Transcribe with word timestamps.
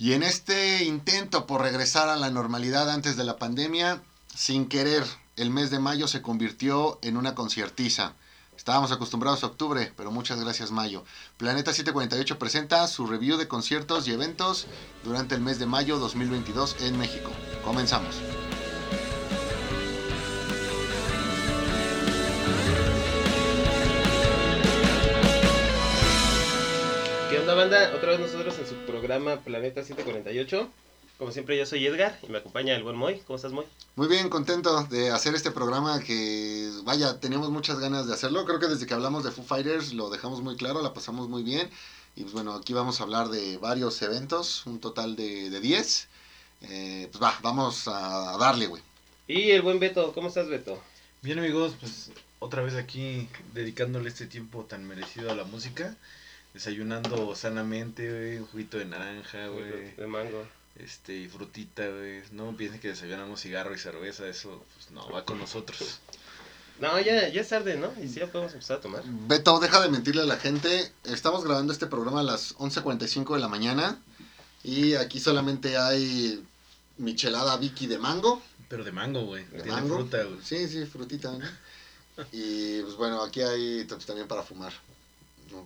Y 0.00 0.12
en 0.12 0.22
este 0.22 0.84
intento 0.84 1.44
por 1.46 1.60
regresar 1.60 2.08
a 2.08 2.16
la 2.16 2.30
normalidad 2.30 2.88
antes 2.88 3.16
de 3.16 3.24
la 3.24 3.36
pandemia, 3.36 4.00
sin 4.32 4.68
querer, 4.68 5.04
el 5.34 5.50
mes 5.50 5.72
de 5.72 5.80
mayo 5.80 6.06
se 6.06 6.22
convirtió 6.22 7.00
en 7.02 7.16
una 7.16 7.34
conciertiza. 7.34 8.14
Estábamos 8.56 8.92
acostumbrados 8.92 9.42
a 9.42 9.48
octubre, 9.48 9.92
pero 9.96 10.12
muchas 10.12 10.38
gracias 10.38 10.70
Mayo. 10.70 11.04
Planeta 11.36 11.72
748 11.72 12.38
presenta 12.38 12.86
su 12.86 13.08
review 13.08 13.38
de 13.38 13.48
conciertos 13.48 14.06
y 14.06 14.12
eventos 14.12 14.68
durante 15.02 15.34
el 15.34 15.40
mes 15.40 15.58
de 15.58 15.66
mayo 15.66 15.98
2022 15.98 16.76
en 16.80 16.96
México. 16.96 17.32
Comenzamos. 17.64 18.14
Banda? 27.68 27.94
Otra 27.94 28.10
vez 28.10 28.20
nosotros 28.20 28.58
en 28.58 28.66
su 28.66 28.74
programa 28.86 29.40
Planeta 29.40 29.82
748. 29.82 30.68
Como 31.18 31.32
siempre 31.32 31.58
yo 31.58 31.66
soy 31.66 31.84
Edgar 31.86 32.18
y 32.22 32.30
me 32.30 32.38
acompaña 32.38 32.74
el 32.74 32.82
buen 32.82 32.96
Moy. 32.96 33.20
¿Cómo 33.26 33.36
estás 33.36 33.52
Moy? 33.52 33.66
Muy 33.96 34.08
bien, 34.08 34.30
contento 34.30 34.84
de 34.84 35.10
hacer 35.10 35.34
este 35.34 35.50
programa 35.50 36.00
que, 36.00 36.70
vaya, 36.84 37.20
teníamos 37.20 37.50
muchas 37.50 37.78
ganas 37.78 38.06
de 38.06 38.14
hacerlo. 38.14 38.44
Creo 38.46 38.58
que 38.58 38.68
desde 38.68 38.86
que 38.86 38.94
hablamos 38.94 39.24
de 39.24 39.32
Foo 39.32 39.44
Fighters 39.44 39.92
lo 39.92 40.08
dejamos 40.08 40.40
muy 40.40 40.56
claro, 40.56 40.80
la 40.80 40.94
pasamos 40.94 41.28
muy 41.28 41.42
bien. 41.42 41.68
Y 42.16 42.22
pues 42.22 42.32
bueno, 42.32 42.54
aquí 42.54 42.72
vamos 42.72 43.00
a 43.00 43.04
hablar 43.04 43.28
de 43.28 43.58
varios 43.58 44.00
eventos, 44.00 44.64
un 44.66 44.80
total 44.80 45.16
de, 45.16 45.50
de 45.50 45.60
10. 45.60 46.08
Eh, 46.62 47.08
pues 47.10 47.22
va, 47.22 47.38
vamos 47.42 47.86
a 47.86 48.36
darle, 48.38 48.66
güey. 48.66 48.82
Y 49.26 49.50
el 49.50 49.60
buen 49.60 49.78
Beto, 49.78 50.12
¿cómo 50.14 50.28
estás 50.28 50.48
Beto? 50.48 50.80
Bien 51.20 51.38
amigos, 51.38 51.74
pues 51.78 52.12
otra 52.38 52.62
vez 52.62 52.76
aquí 52.76 53.28
dedicándole 53.52 54.08
este 54.08 54.26
tiempo 54.26 54.64
tan 54.64 54.86
merecido 54.86 55.30
a 55.30 55.34
la 55.34 55.44
música. 55.44 55.96
Desayunando 56.54 57.34
sanamente, 57.34 58.10
güey, 58.10 58.36
un 58.38 58.46
juguito 58.46 58.78
de 58.78 58.86
naranja, 58.86 59.48
güey. 59.48 59.94
De 59.94 60.06
mango. 60.06 60.46
Este, 60.76 61.14
y 61.16 61.28
frutita, 61.28 61.86
güey. 61.88 62.22
No 62.32 62.56
piensen 62.56 62.80
que 62.80 62.88
desayunamos 62.88 63.40
cigarro 63.40 63.74
y 63.74 63.78
cerveza, 63.78 64.26
eso 64.28 64.64
pues 64.74 64.90
no, 64.90 65.08
va 65.10 65.24
con 65.24 65.38
nosotros. 65.38 66.00
No, 66.80 66.96
ya, 67.00 67.28
ya 67.28 67.40
es 67.40 67.48
tarde, 67.48 67.76
¿no? 67.76 67.92
Y 68.00 68.06
sí, 68.06 68.20
ya 68.20 68.28
podemos 68.28 68.52
empezar 68.52 68.76
a 68.78 68.80
tomar. 68.80 69.02
Beto, 69.04 69.58
deja 69.58 69.80
de 69.80 69.88
mentirle 69.88 70.22
a 70.22 70.26
la 70.26 70.36
gente. 70.36 70.92
Estamos 71.02 71.42
grabando 71.42 71.72
este 71.72 71.88
programa 71.88 72.20
a 72.20 72.22
las 72.22 72.54
11.45 72.56 73.34
de 73.34 73.40
la 73.40 73.48
mañana. 73.48 74.00
Y 74.62 74.94
aquí 74.94 75.18
solamente 75.18 75.76
hay 75.76 76.40
michelada 76.96 77.56
Vicky 77.56 77.88
de 77.88 77.98
mango. 77.98 78.40
Pero 78.68 78.84
de 78.84 78.92
mango, 78.92 79.24
güey. 79.24 79.44
¿De 79.46 79.62
Tiene 79.62 79.72
mango? 79.72 79.96
fruta, 79.96 80.22
güey. 80.22 80.38
Sí, 80.44 80.68
sí, 80.68 80.86
frutita, 80.86 81.32
¿no? 81.32 81.44
Y 82.30 82.80
pues 82.82 82.94
bueno, 82.94 83.22
aquí 83.22 83.40
hay 83.40 83.84
también 83.84 84.28
para 84.28 84.44
fumar. 84.44 84.72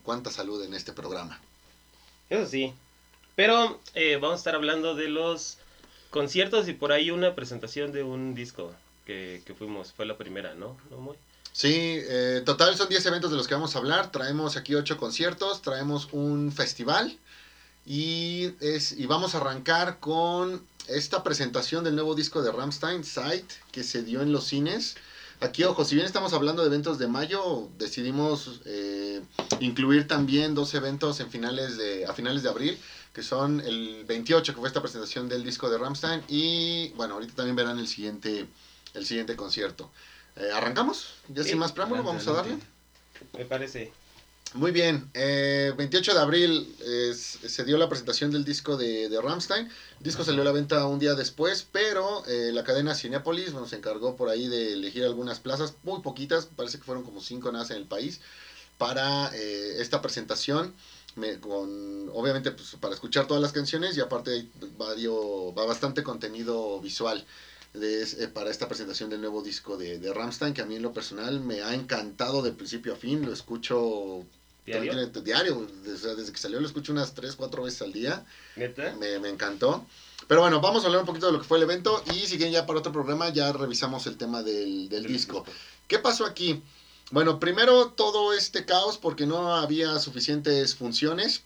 Cuánta 0.03 0.31
salud 0.31 0.63
en 0.65 0.75
este 0.75 0.93
programa. 0.93 1.41
Eso 2.31 2.49
sí. 2.49 2.73
Pero 3.35 3.81
eh, 3.95 4.17
vamos 4.17 4.35
a 4.35 4.39
estar 4.39 4.55
hablando 4.55 4.95
de 4.95 5.09
los 5.09 5.59
conciertos 6.11 6.69
y 6.69 6.75
por 6.75 6.93
ahí 6.93 7.11
una 7.11 7.35
presentación 7.35 7.93
de 7.93 8.03
un 8.03 8.35
disco 8.35 8.73
que, 9.07 9.43
que 9.45 9.55
fuimos. 9.55 9.93
Fue 9.93 10.07
la 10.07 10.17
primera, 10.17 10.55
¿no? 10.55 10.77
Sí, 11.53 11.73
eh, 11.75 12.43
total 12.45 12.77
son 12.77 12.89
10 12.89 13.05
eventos 13.07 13.31
de 13.31 13.37
los 13.37 13.47
que 13.47 13.55
vamos 13.55 13.77
a 13.77 13.79
hablar. 13.79 14.11
Traemos 14.11 14.57
aquí 14.57 14.75
8 14.75 14.97
conciertos, 14.97 15.63
traemos 15.63 16.09
un 16.13 16.51
festival 16.53 17.19
y, 17.85 18.55
es, 18.61 18.93
y 18.93 19.07
vamos 19.07 19.35
a 19.35 19.39
arrancar 19.39 19.99
con 19.99 20.65
esta 20.89 21.23
presentación 21.23 21.85
del 21.85 21.95
nuevo 21.95 22.15
disco 22.15 22.43
de 22.43 22.53
Rammstein, 22.53 23.05
Sight, 23.05 23.51
que 23.71 23.85
se 23.85 24.03
dio 24.03 24.23
en 24.23 24.33
los 24.33 24.45
cines. 24.45 24.97
Aquí, 25.43 25.65
ojo, 25.65 25.85
si 25.85 25.97
bien 25.97 26.07
estamos 26.07 26.33
hablando 26.35 26.63
de 26.63 26.69
eventos 26.69 26.99
de 27.01 27.09
mayo, 27.09 27.69
decidimos 27.77 28.61
eh, 28.65 29.21
incluir 29.59 30.07
también 30.07 30.55
dos 30.55 30.73
eventos 30.75 31.19
en 31.19 31.31
finales 31.31 31.77
de, 31.77 32.07
a 32.07 32.13
finales 32.15 32.45
de 32.45 32.49
abril, 32.49 32.79
que 33.13 33.25
son 33.25 33.61
el 33.61 34.05
28, 34.05 34.55
que 34.55 34.61
fue 34.61 34.69
esta 34.69 34.81
presentación 34.81 35.29
del 35.29 35.43
disco 35.43 35.69
de 35.69 35.79
Rammstein, 35.79 36.23
y 36.29 36.91
bueno, 36.91 37.15
ahorita 37.15 37.35
también 37.35 37.57
verán 37.57 37.81
el 37.81 37.89
siguiente, 37.89 38.47
el 38.95 39.05
siguiente 39.05 39.35
concierto. 39.35 39.91
Eh, 40.37 40.51
¿Arrancamos? 40.55 41.15
Ya 41.29 41.43
Sí. 41.43 41.51
sin 41.51 41.59
más 41.59 41.73
preámbulo, 41.73 42.05
vamos 42.05 42.27
a 42.29 42.33
darle. 42.33 42.59
Me 43.37 43.45
parece. 43.45 43.93
Muy 44.55 44.71
bien, 44.71 45.09
eh, 45.15 45.73
28 45.79 46.13
de 46.13 46.21
abril 46.21 46.77
es- 46.79 47.39
se 47.47 47.65
dio 47.65 47.79
la 47.79 47.89
presentación 47.89 48.31
del 48.31 48.45
disco 48.45 48.77
de, 48.77 49.09
de 49.09 49.19
Rammstein. 49.21 49.65
El 49.67 50.05
disco 50.05 50.25
salió 50.25 50.43
a 50.43 50.45
la 50.45 50.53
venta 50.53 50.85
un 50.87 50.99
día 50.99 51.15
después, 51.15 51.67
pero 51.73 52.23
eh, 52.27 52.51
la 52.53 52.63
cadena 52.63 52.95
Cinepolis 52.95 53.53
se 53.67 53.77
encargó 53.77 54.15
por 54.15 54.29
ahí 54.29 54.49
de 54.49 54.75
elegir 54.75 55.05
algunas 55.05 55.41
plazas, 55.41 55.73
muy 55.83 56.01
poquitas, 56.03 56.49
parece 56.55 56.77
que 56.77 56.85
fueron 56.85 57.03
como 57.03 57.23
cinco 57.23 57.51
nada 57.51 57.65
más 57.65 57.71
en 57.71 57.79
el 57.79 57.87
país, 57.87 58.21
para 58.79 59.31
eh, 59.35 59.77
esta 59.81 60.03
presentación. 60.03 60.75
me- 61.17 61.39
con, 61.41 62.11
obviamente 62.15 62.51
pues, 62.53 62.77
para 62.81 62.95
escuchar 62.95 63.27
todas 63.27 63.43
las 63.43 63.53
canciones 63.53 63.97
y 63.97 64.01
aparte 64.01 64.33
hay 64.33 64.51
vario- 64.79 65.55
va 65.55 65.65
bastante 65.67 66.03
contenido 66.03 66.81
visual 66.81 67.25
de, 67.75 68.03
eh, 68.03 68.29
para 68.29 68.51
esta 68.51 68.69
presentación 68.69 69.11
del 69.11 69.21
nuevo 69.21 69.43
disco 69.43 69.77
de, 69.77 69.99
de 69.99 70.13
Rammstein, 70.13 70.55
que 70.55 70.63
a 70.63 70.67
mí 70.67 70.77
en 70.77 70.83
lo 70.83 70.93
personal 70.93 71.41
me 71.41 71.63
ha 71.63 71.75
encantado 71.75 72.43
de 72.43 72.53
principio 72.53 72.95
a 72.95 72.97
fin, 72.97 73.25
lo 73.27 73.33
escucho 73.33 74.27
¿Diario? 74.65 75.07
Diario. 75.07 75.69
Desde, 75.85 76.15
desde 76.15 76.33
que 76.33 76.39
salió 76.39 76.61
lo 76.61 76.67
escucho 76.67 76.93
unas 76.93 77.15
3, 77.15 77.35
4 77.35 77.63
veces 77.63 77.83
al 77.83 77.93
día. 77.93 78.25
¿Neta? 78.57 78.95
Me, 78.99 79.19
me 79.19 79.29
encantó. 79.29 79.87
Pero 80.29 80.41
bueno, 80.41 80.61
vamos 80.61 80.85
a 80.85 80.87
hablar 80.87 81.01
un 81.01 81.07
poquito 81.07 81.27
de 81.27 81.33
lo 81.33 81.41
que 81.41 81.49
fue 81.49 81.59
el 81.59 81.65
evento. 81.65 82.03
Y 82.13 82.27
si 82.27 82.37
quieren 82.37 82.53
ya 82.53 82.67
para 82.67 82.79
otro 82.79 82.93
programa, 82.93 83.31
ya 83.31 83.53
revisamos 83.53 84.07
el 84.07 84.17
tema 84.17 84.43
del, 84.43 84.89
del 84.89 85.07
disco. 85.07 85.45
¿Qué 85.89 85.99
pasó 85.99 86.25
aquí? 86.25 86.63
Bueno, 87.11 87.41
primero 87.41 87.89
todo 87.89 88.33
este 88.33 88.65
caos 88.65 88.99
porque 88.99 89.27
no 89.27 89.55
había 89.55 89.99
suficientes 89.99 90.75
funciones. 90.75 91.43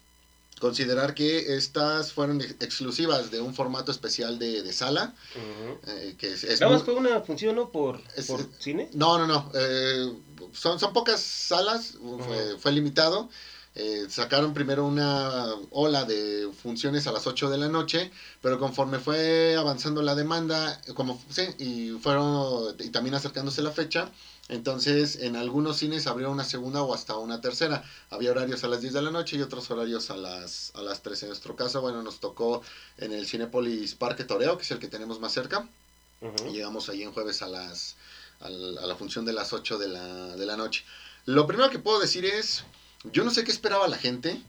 Considerar 0.60 1.14
que 1.14 1.56
estas 1.56 2.12
fueron 2.12 2.40
ex- 2.40 2.56
exclusivas 2.60 3.30
de 3.30 3.40
un 3.40 3.54
formato 3.54 3.92
especial 3.92 4.38
de, 4.38 4.62
de 4.62 4.72
sala. 4.72 5.14
Ujú. 5.34 5.78
eh, 5.92 6.14
que 6.18 6.32
es, 6.32 6.44
es 6.44 6.60
Nada 6.60 6.72
más 6.72 6.82
muy- 6.82 6.94
fue 6.94 6.94
una 6.94 7.20
función, 7.20 7.56
¿no? 7.56 7.70
Por, 7.70 8.00
Es- 8.16 8.26
por 8.26 8.48
cine. 8.58 8.88
No, 8.94 9.18
no, 9.18 9.26
no. 9.26 9.50
eh, 9.54 10.10
son, 10.54 10.78
son 10.80 10.92
pocas 10.94 11.20
salas, 11.20 11.92
fue, 12.26 12.56
fue 12.58 12.72
limitado. 12.72 13.28
Eh, 13.78 14.06
sacaron 14.08 14.54
primero 14.54 14.86
una 14.86 15.54
ola 15.68 16.06
de 16.06 16.48
funciones 16.62 17.06
a 17.06 17.12
las 17.12 17.26
8 17.26 17.50
de 17.50 17.58
la 17.58 17.68
noche, 17.68 18.10
pero 18.40 18.58
conforme 18.58 18.98
fue 18.98 19.54
avanzando 19.54 20.00
la 20.00 20.14
demanda, 20.14 20.80
como 20.94 21.20
sí, 21.28 21.42
y 21.58 21.90
fueron 22.00 22.74
y 22.78 22.88
también 22.88 23.14
acercándose 23.14 23.60
la 23.60 23.72
fecha, 23.72 24.10
entonces 24.48 25.16
en 25.16 25.34
algunos 25.36 25.78
cines 25.78 26.06
abrió 26.06 26.30
una 26.30 26.44
segunda 26.44 26.82
o 26.82 26.94
hasta 26.94 27.16
una 27.16 27.40
tercera. 27.40 27.84
Había 28.10 28.30
horarios 28.30 28.62
a 28.64 28.68
las 28.68 28.80
10 28.80 28.92
de 28.92 29.02
la 29.02 29.10
noche 29.10 29.36
y 29.36 29.42
otros 29.42 29.70
horarios 29.70 30.10
a 30.10 30.16
las 30.16 30.70
a 30.74 30.82
las 30.82 31.02
3. 31.02 31.22
En 31.24 31.28
nuestro 31.30 31.56
caso, 31.56 31.80
bueno, 31.80 32.02
nos 32.02 32.20
tocó 32.20 32.62
en 32.98 33.12
el 33.12 33.26
Cinépolis 33.26 33.94
Parque 33.96 34.24
Toreo, 34.24 34.56
que 34.56 34.62
es 34.62 34.70
el 34.70 34.78
que 34.78 34.88
tenemos 34.88 35.18
más 35.20 35.32
cerca. 35.32 35.68
Llegamos 36.52 36.88
ahí 36.88 37.02
en 37.02 37.12
jueves 37.12 37.42
a 37.42 37.48
las 37.48 37.96
al- 38.40 38.78
a 38.78 38.86
la 38.86 38.94
función 38.96 39.24
de 39.24 39.32
las 39.32 39.52
8 39.52 39.78
de 39.78 39.88
la, 39.88 40.36
de 40.36 40.46
la 40.46 40.56
noche. 40.56 40.84
Lo 41.24 41.46
primero 41.46 41.70
que 41.70 41.78
puedo 41.78 41.98
decir 41.98 42.24
es, 42.24 42.62
yo 43.12 43.24
no 43.24 43.30
sé 43.30 43.44
qué 43.44 43.50
esperaba 43.50 43.88
la 43.88 43.96
gente, 43.98 44.40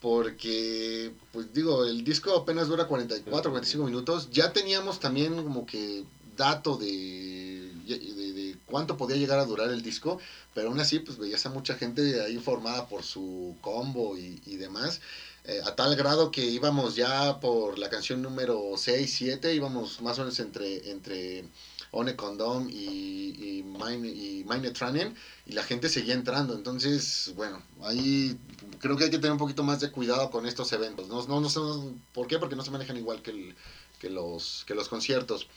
porque, 0.00 1.12
pues 1.32 1.52
digo, 1.52 1.84
el 1.84 2.02
disco 2.04 2.34
apenas 2.34 2.68
dura 2.68 2.86
44, 2.86 3.50
45 3.50 3.84
minutos. 3.84 4.28
Ya 4.30 4.52
teníamos 4.52 5.00
también 5.00 5.42
como 5.42 5.66
que 5.66 6.04
dato 6.36 6.76
de, 6.76 7.67
de, 7.96 8.32
de 8.32 8.56
cuánto 8.66 8.96
podía 8.96 9.16
llegar 9.16 9.38
a 9.38 9.44
durar 9.46 9.70
el 9.70 9.82
disco, 9.82 10.18
pero 10.54 10.68
aún 10.68 10.80
así, 10.80 10.98
pues 11.00 11.18
veías 11.18 11.44
a 11.46 11.50
mucha 11.50 11.74
gente 11.76 12.20
ahí 12.20 12.38
formada 12.38 12.88
por 12.88 13.02
su 13.04 13.56
combo 13.60 14.16
y, 14.16 14.40
y 14.44 14.56
demás. 14.56 15.00
eh, 15.44 15.60
a 15.64 15.74
tal 15.74 15.96
grado 15.96 16.30
que 16.30 16.44
íbamos 16.44 16.94
ya 16.96 17.40
por 17.40 17.78
la 17.78 17.88
canción 17.88 18.22
número 18.22 18.72
6, 18.76 19.14
7, 19.16 19.54
íbamos 19.54 20.00
más 20.02 20.18
o 20.18 20.22
menos 20.22 20.38
entre, 20.40 20.90
entre 20.90 21.44
One 21.90 22.16
Condom 22.16 22.68
y, 22.70 23.58
y, 23.58 23.62
Mine, 23.62 24.08
y 24.08 24.44
Mine 24.44 24.70
Tranen, 24.72 25.14
y 25.46 25.52
la 25.52 25.62
gente 25.62 25.88
seguía 25.88 26.14
entrando. 26.14 26.54
Entonces, 26.54 27.32
bueno, 27.34 27.62
ahí 27.82 28.36
creo 28.80 28.96
que 28.96 29.04
hay 29.04 29.10
que 29.10 29.18
tener 29.18 29.32
un 29.32 29.38
poquito 29.38 29.62
más 29.62 29.80
de 29.80 29.90
cuidado 29.90 30.30
con 30.30 30.46
estos 30.46 30.72
eventos. 30.72 31.08
No, 31.08 31.24
no, 31.26 31.40
no 31.40 31.94
por 32.12 32.26
qué, 32.26 32.38
porque 32.38 32.56
no 32.56 32.62
se 32.64 32.70
manejan 32.70 32.96
igual 32.96 33.22
que, 33.22 33.30
el- 33.30 33.54
que, 33.98 34.10
los, 34.10 34.64
que 34.66 34.74
los 34.74 34.88
conciertos. 34.88 35.48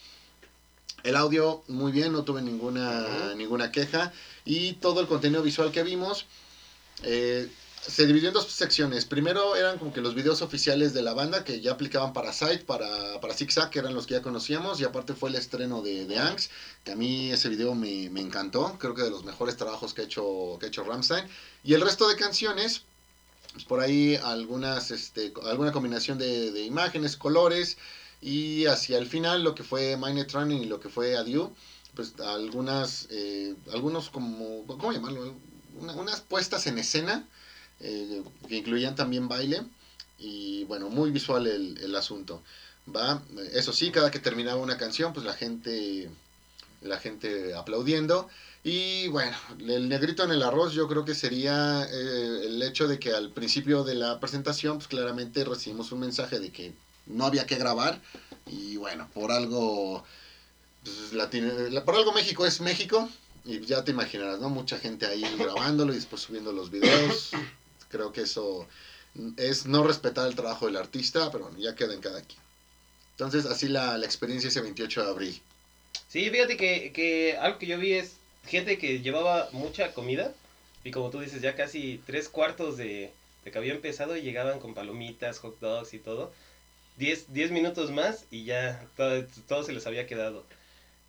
El 1.02 1.16
audio, 1.16 1.62
muy 1.68 1.90
bien, 1.90 2.12
no 2.12 2.22
tuve 2.22 2.42
ninguna, 2.42 3.34
ninguna 3.36 3.72
queja. 3.72 4.12
Y 4.44 4.74
todo 4.74 5.00
el 5.00 5.06
contenido 5.06 5.42
visual 5.42 5.72
que 5.72 5.82
vimos 5.82 6.26
eh, 7.02 7.50
se 7.80 8.06
dividió 8.06 8.28
en 8.28 8.34
dos 8.34 8.46
secciones. 8.46 9.04
Primero 9.04 9.56
eran 9.56 9.78
como 9.78 9.92
que 9.92 10.00
los 10.00 10.14
videos 10.14 10.42
oficiales 10.42 10.94
de 10.94 11.02
la 11.02 11.14
banda 11.14 11.42
que 11.42 11.60
ya 11.60 11.72
aplicaban 11.72 12.12
para 12.12 12.32
Site, 12.32 12.60
para, 12.60 13.20
para 13.20 13.34
Zigzag, 13.34 13.70
que 13.70 13.80
eran 13.80 13.94
los 13.94 14.06
que 14.06 14.14
ya 14.14 14.22
conocíamos. 14.22 14.80
Y 14.80 14.84
aparte 14.84 15.14
fue 15.14 15.30
el 15.30 15.34
estreno 15.34 15.82
de, 15.82 16.06
de 16.06 16.18
Angst, 16.18 16.52
que 16.84 16.92
a 16.92 16.96
mí 16.96 17.32
ese 17.32 17.48
video 17.48 17.74
me, 17.74 18.08
me 18.10 18.20
encantó. 18.20 18.76
Creo 18.78 18.94
que 18.94 19.02
de 19.02 19.10
los 19.10 19.24
mejores 19.24 19.56
trabajos 19.56 19.94
que 19.94 20.02
ha 20.02 20.04
hecho, 20.04 20.56
que 20.60 20.66
ha 20.66 20.68
hecho 20.68 20.84
Rammstein. 20.84 21.24
Y 21.64 21.74
el 21.74 21.80
resto 21.80 22.08
de 22.08 22.14
canciones, 22.14 22.82
pues 23.52 23.64
por 23.64 23.80
ahí 23.80 24.14
algunas, 24.22 24.92
este, 24.92 25.32
alguna 25.44 25.72
combinación 25.72 26.18
de, 26.18 26.52
de 26.52 26.62
imágenes, 26.62 27.16
colores. 27.16 27.76
Y 28.22 28.66
hacia 28.66 28.98
el 28.98 29.06
final 29.08 29.44
lo 29.44 29.54
que 29.54 29.64
fue 29.64 29.96
Mind 29.98 30.30
Running 30.32 30.62
y 30.62 30.66
lo 30.66 30.80
que 30.80 30.88
fue 30.88 31.16
Adieu, 31.16 31.54
pues 31.94 32.14
algunas, 32.20 33.08
eh, 33.10 33.54
algunos 33.72 34.10
como, 34.10 34.66
¿cómo 34.66 34.92
llamarlo? 34.92 35.34
Una- 35.74 35.94
unas 35.94 36.20
puestas 36.22 36.66
en 36.68 36.78
escena 36.78 37.28
eh, 37.80 38.22
que 38.48 38.56
incluían 38.58 38.94
también 38.96 39.28
baile. 39.28 39.62
y 40.18 40.64
bueno, 40.64 40.88
muy 40.88 41.10
visual 41.10 41.46
el, 41.48 41.78
el 41.82 41.96
asunto. 41.96 42.42
Va, 42.94 43.22
eso 43.54 43.72
sí, 43.72 43.90
cada 43.90 44.10
que 44.10 44.20
terminaba 44.20 44.60
una 44.62 44.78
canción, 44.78 45.12
pues 45.12 45.26
la 45.26 45.34
gente, 45.34 46.10
la 46.80 46.98
gente 46.98 47.54
aplaudiendo. 47.54 48.28
Y 48.64 49.08
bueno, 49.08 49.36
el 49.60 49.88
negrito 49.88 50.24
en 50.24 50.30
el 50.32 50.42
arroz 50.42 50.74
yo 50.74 50.88
creo 50.88 51.04
que 51.04 51.14
sería 51.14 51.84
eh, 51.90 52.42
el 52.46 52.62
hecho 52.62 52.88
de 52.88 52.98
que 52.98 53.12
al 53.12 53.32
principio 53.32 53.84
de 53.84 53.94
la 53.96 54.20
presentación, 54.20 54.76
pues 54.78 54.88
claramente 54.88 55.44
recibimos 55.44 55.92
un 55.92 56.00
mensaje 56.00 56.38
de 56.40 56.52
que 56.52 56.74
no 57.06 57.24
había 57.26 57.46
que 57.46 57.56
grabar. 57.56 58.00
Y 58.46 58.76
bueno, 58.76 59.08
por 59.14 59.32
algo, 59.32 60.04
pues, 60.82 61.12
latino- 61.12 61.68
la- 61.70 61.84
por 61.84 61.94
algo 61.96 62.12
México 62.12 62.46
es 62.46 62.60
México. 62.60 63.08
Y 63.44 63.60
ya 63.64 63.82
te 63.84 63.90
imaginarás, 63.90 64.38
¿no? 64.40 64.48
Mucha 64.50 64.78
gente 64.78 65.06
ahí 65.06 65.22
grabándolo 65.38 65.92
y 65.92 65.96
después 65.96 66.22
subiendo 66.22 66.52
los 66.52 66.70
videos. 66.70 67.30
Creo 67.90 68.12
que 68.12 68.22
eso 68.22 68.66
es 69.36 69.66
no 69.66 69.82
respetar 69.84 70.26
el 70.28 70.34
trabajo 70.36 70.66
del 70.66 70.76
artista, 70.76 71.30
pero 71.30 71.44
bueno, 71.44 71.58
ya 71.58 71.74
queda 71.74 71.92
en 71.94 72.00
cada 72.00 72.22
quien. 72.22 72.40
Entonces, 73.12 73.44
así 73.46 73.68
la, 73.68 73.98
la 73.98 74.06
experiencia 74.06 74.48
ese 74.48 74.60
28 74.60 75.04
de 75.04 75.10
abril. 75.10 75.40
Sí, 76.08 76.30
fíjate 76.30 76.56
que, 76.56 76.92
que 76.92 77.36
algo 77.36 77.58
que 77.58 77.66
yo 77.66 77.78
vi 77.78 77.92
es 77.94 78.14
gente 78.46 78.78
que 78.78 79.00
llevaba 79.00 79.48
mucha 79.52 79.92
comida 79.92 80.32
y 80.84 80.90
como 80.90 81.10
tú 81.10 81.20
dices, 81.20 81.42
ya 81.42 81.54
casi 81.54 82.00
tres 82.06 82.28
cuartos 82.28 82.76
de, 82.76 83.12
de 83.44 83.50
que 83.50 83.58
había 83.58 83.74
empezado 83.74 84.16
y 84.16 84.22
llegaban 84.22 84.58
con 84.60 84.72
palomitas, 84.74 85.38
hot 85.40 85.58
dogs 85.60 85.92
y 85.94 85.98
todo. 85.98 86.32
Diez, 86.96 87.32
diez 87.32 87.50
minutos 87.50 87.90
más 87.90 88.26
y 88.30 88.44
ya 88.44 88.86
todo, 88.96 89.24
todo 89.48 89.62
se 89.64 89.72
les 89.72 89.86
había 89.86 90.06
quedado. 90.06 90.44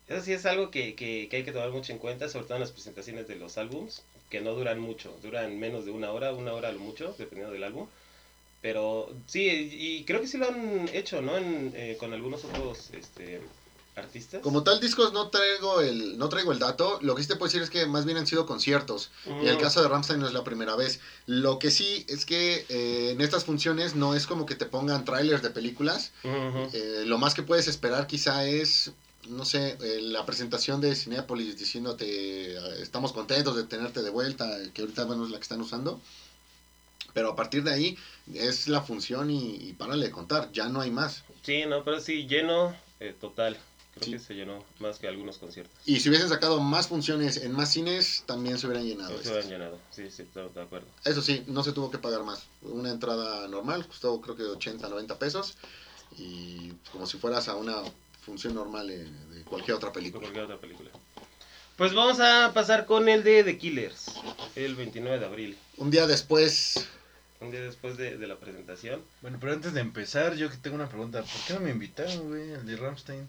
Eso 0.08 0.22
sí 0.22 0.32
es 0.32 0.46
algo 0.46 0.70
que, 0.70 0.94
que, 0.94 1.28
que 1.30 1.36
hay 1.36 1.44
que 1.44 1.52
tomar 1.52 1.70
mucho 1.70 1.92
en 1.92 1.98
cuenta, 1.98 2.28
sobre 2.28 2.44
todo 2.46 2.56
en 2.56 2.60
las 2.62 2.72
presentaciones 2.72 3.26
de 3.28 3.36
los 3.36 3.56
álbums, 3.58 4.02
que 4.30 4.40
no 4.40 4.52
duran 4.54 4.80
mucho, 4.80 5.16
duran 5.22 5.58
menos 5.58 5.84
de 5.84 5.92
una 5.92 6.10
hora, 6.12 6.32
una 6.32 6.52
hora 6.52 6.68
a 6.68 6.72
lo 6.72 6.80
mucho, 6.80 7.14
dependiendo 7.18 7.52
del 7.52 7.64
álbum. 7.64 7.86
Pero 8.62 9.14
sí, 9.26 9.46
y 9.48 10.04
creo 10.04 10.20
que 10.20 10.26
sí 10.26 10.38
lo 10.38 10.48
han 10.48 10.88
hecho, 10.92 11.22
¿no? 11.22 11.36
Eh, 11.38 11.96
con 11.98 12.12
algunos 12.12 12.44
otros 12.44 12.90
este, 12.92 13.40
artistas. 13.96 14.40
Como 14.42 14.62
tal 14.62 14.80
discos 14.80 15.12
no 15.12 15.28
traigo 15.28 15.80
el 15.80 16.18
no 16.18 16.28
traigo 16.28 16.52
el 16.52 16.58
dato, 16.58 16.98
lo 17.00 17.14
que 17.14 17.22
sí 17.22 17.28
te 17.28 17.36
puedo 17.36 17.46
decir 17.48 17.62
es 17.62 17.70
que 17.70 17.86
más 17.86 18.04
bien 18.04 18.16
han 18.16 18.26
sido 18.26 18.44
conciertos. 18.44 19.10
Y 19.42 19.46
el 19.46 19.56
Mm. 19.56 19.60
caso 19.60 19.80
de 19.82 19.88
Ramstein 19.88 20.18
no 20.20 20.26
es 20.26 20.32
la 20.32 20.42
primera 20.42 20.74
vez. 20.76 20.98
Lo 21.26 21.58
que 21.58 21.70
sí 21.70 22.04
es 22.08 22.24
que 22.24 22.64
eh, 22.68 23.10
en 23.12 23.20
estas 23.20 23.44
funciones 23.44 23.94
no 23.94 24.14
es 24.14 24.26
como 24.26 24.46
que 24.46 24.54
te 24.56 24.66
pongan 24.66 25.04
trailers 25.04 25.42
de 25.42 25.50
películas. 25.50 26.10
Eh, 26.72 27.04
lo 27.06 27.18
más 27.18 27.34
que 27.34 27.42
puedes 27.42 27.68
esperar 27.68 28.06
quizá 28.06 28.44
es, 28.44 28.90
no 29.28 29.44
sé, 29.44 29.76
eh, 29.80 30.00
la 30.00 30.24
presentación 30.26 30.80
de 30.80 30.94
Cinepolis 30.96 31.56
diciéndote 31.56 32.56
estamos 32.82 33.12
contentos 33.12 33.54
de 33.56 33.64
tenerte 33.64 34.02
de 34.02 34.10
vuelta, 34.10 34.58
que 34.72 34.82
ahorita 34.82 35.04
bueno, 35.04 35.24
es 35.24 35.30
la 35.30 35.38
que 35.38 35.42
están 35.42 35.60
usando. 35.60 36.00
Pero 37.12 37.28
a 37.28 37.36
partir 37.36 37.62
de 37.62 37.70
ahí 37.72 37.96
es 38.34 38.66
la 38.66 38.80
función 38.82 39.30
y, 39.30 39.54
y 39.56 39.72
párale 39.74 40.06
de 40.06 40.10
contar, 40.10 40.50
ya 40.50 40.68
no 40.68 40.80
hay 40.80 40.90
más. 40.90 41.22
Sí, 41.42 41.64
no, 41.64 41.84
pero 41.84 42.00
sí, 42.00 42.26
lleno 42.26 42.74
total. 43.20 43.56
Creo 43.94 44.04
Sí. 44.06 44.12
que 44.12 44.18
se 44.18 44.34
llenó 44.34 44.64
más 44.80 44.98
que 44.98 45.06
algunos 45.06 45.38
conciertos. 45.38 45.72
Y 45.86 46.00
si 46.00 46.08
hubiesen 46.08 46.28
sacado 46.28 46.60
más 46.60 46.88
funciones 46.88 47.36
en 47.36 47.52
más 47.52 47.70
cines, 47.72 48.24
también 48.26 48.58
se 48.58 48.66
hubieran 48.66 48.84
llenado. 48.86 49.22
Se 49.22 49.38
han 49.38 49.48
llenado. 49.48 49.78
Sí, 49.90 50.10
sí, 50.10 50.22
estoy 50.22 50.48
de 50.52 50.60
acuerdo. 50.62 50.86
Eso 51.04 51.22
sí, 51.22 51.44
no 51.46 51.62
se 51.62 51.72
tuvo 51.72 51.90
que 51.90 51.98
pagar 51.98 52.24
más. 52.24 52.42
Una 52.62 52.90
entrada 52.90 53.46
normal 53.46 53.86
costó 53.86 54.20
creo 54.20 54.34
que 54.36 54.42
80, 54.42 54.88
90 54.88 55.18
pesos. 55.18 55.56
Y 56.18 56.72
como 56.92 57.06
si 57.06 57.18
fueras 57.18 57.48
a 57.48 57.54
una 57.56 57.76
función 58.24 58.54
normal 58.54 58.88
de, 58.88 59.04
de 59.04 59.42
cualquier 59.44 59.76
otra 59.76 59.92
película. 59.92 60.22
cualquier 60.22 60.44
otra 60.44 60.58
película. 60.60 60.90
Pues 61.76 61.92
vamos 61.92 62.20
a 62.20 62.52
pasar 62.54 62.86
con 62.86 63.08
el 63.08 63.24
de 63.24 63.42
The 63.44 63.58
Killers, 63.58 64.06
el 64.54 64.76
29 64.76 65.18
de 65.18 65.26
abril. 65.26 65.58
Un 65.76 65.90
día 65.90 66.06
después, 66.06 66.86
Un 67.40 67.50
día 67.50 67.60
después 67.62 67.96
de, 67.96 68.16
de 68.16 68.26
la 68.28 68.36
presentación. 68.36 69.02
Bueno, 69.22 69.38
pero 69.40 69.52
antes 69.52 69.72
de 69.74 69.80
empezar, 69.80 70.34
yo 70.36 70.48
que 70.50 70.56
tengo 70.56 70.76
una 70.76 70.88
pregunta. 70.88 71.22
¿Por 71.22 71.40
qué 71.46 71.54
no 71.54 71.60
me 71.60 71.70
invitaron, 71.70 72.28
güey, 72.28 72.54
al 72.54 72.64
de 72.64 72.76
Ramstein? 72.76 73.28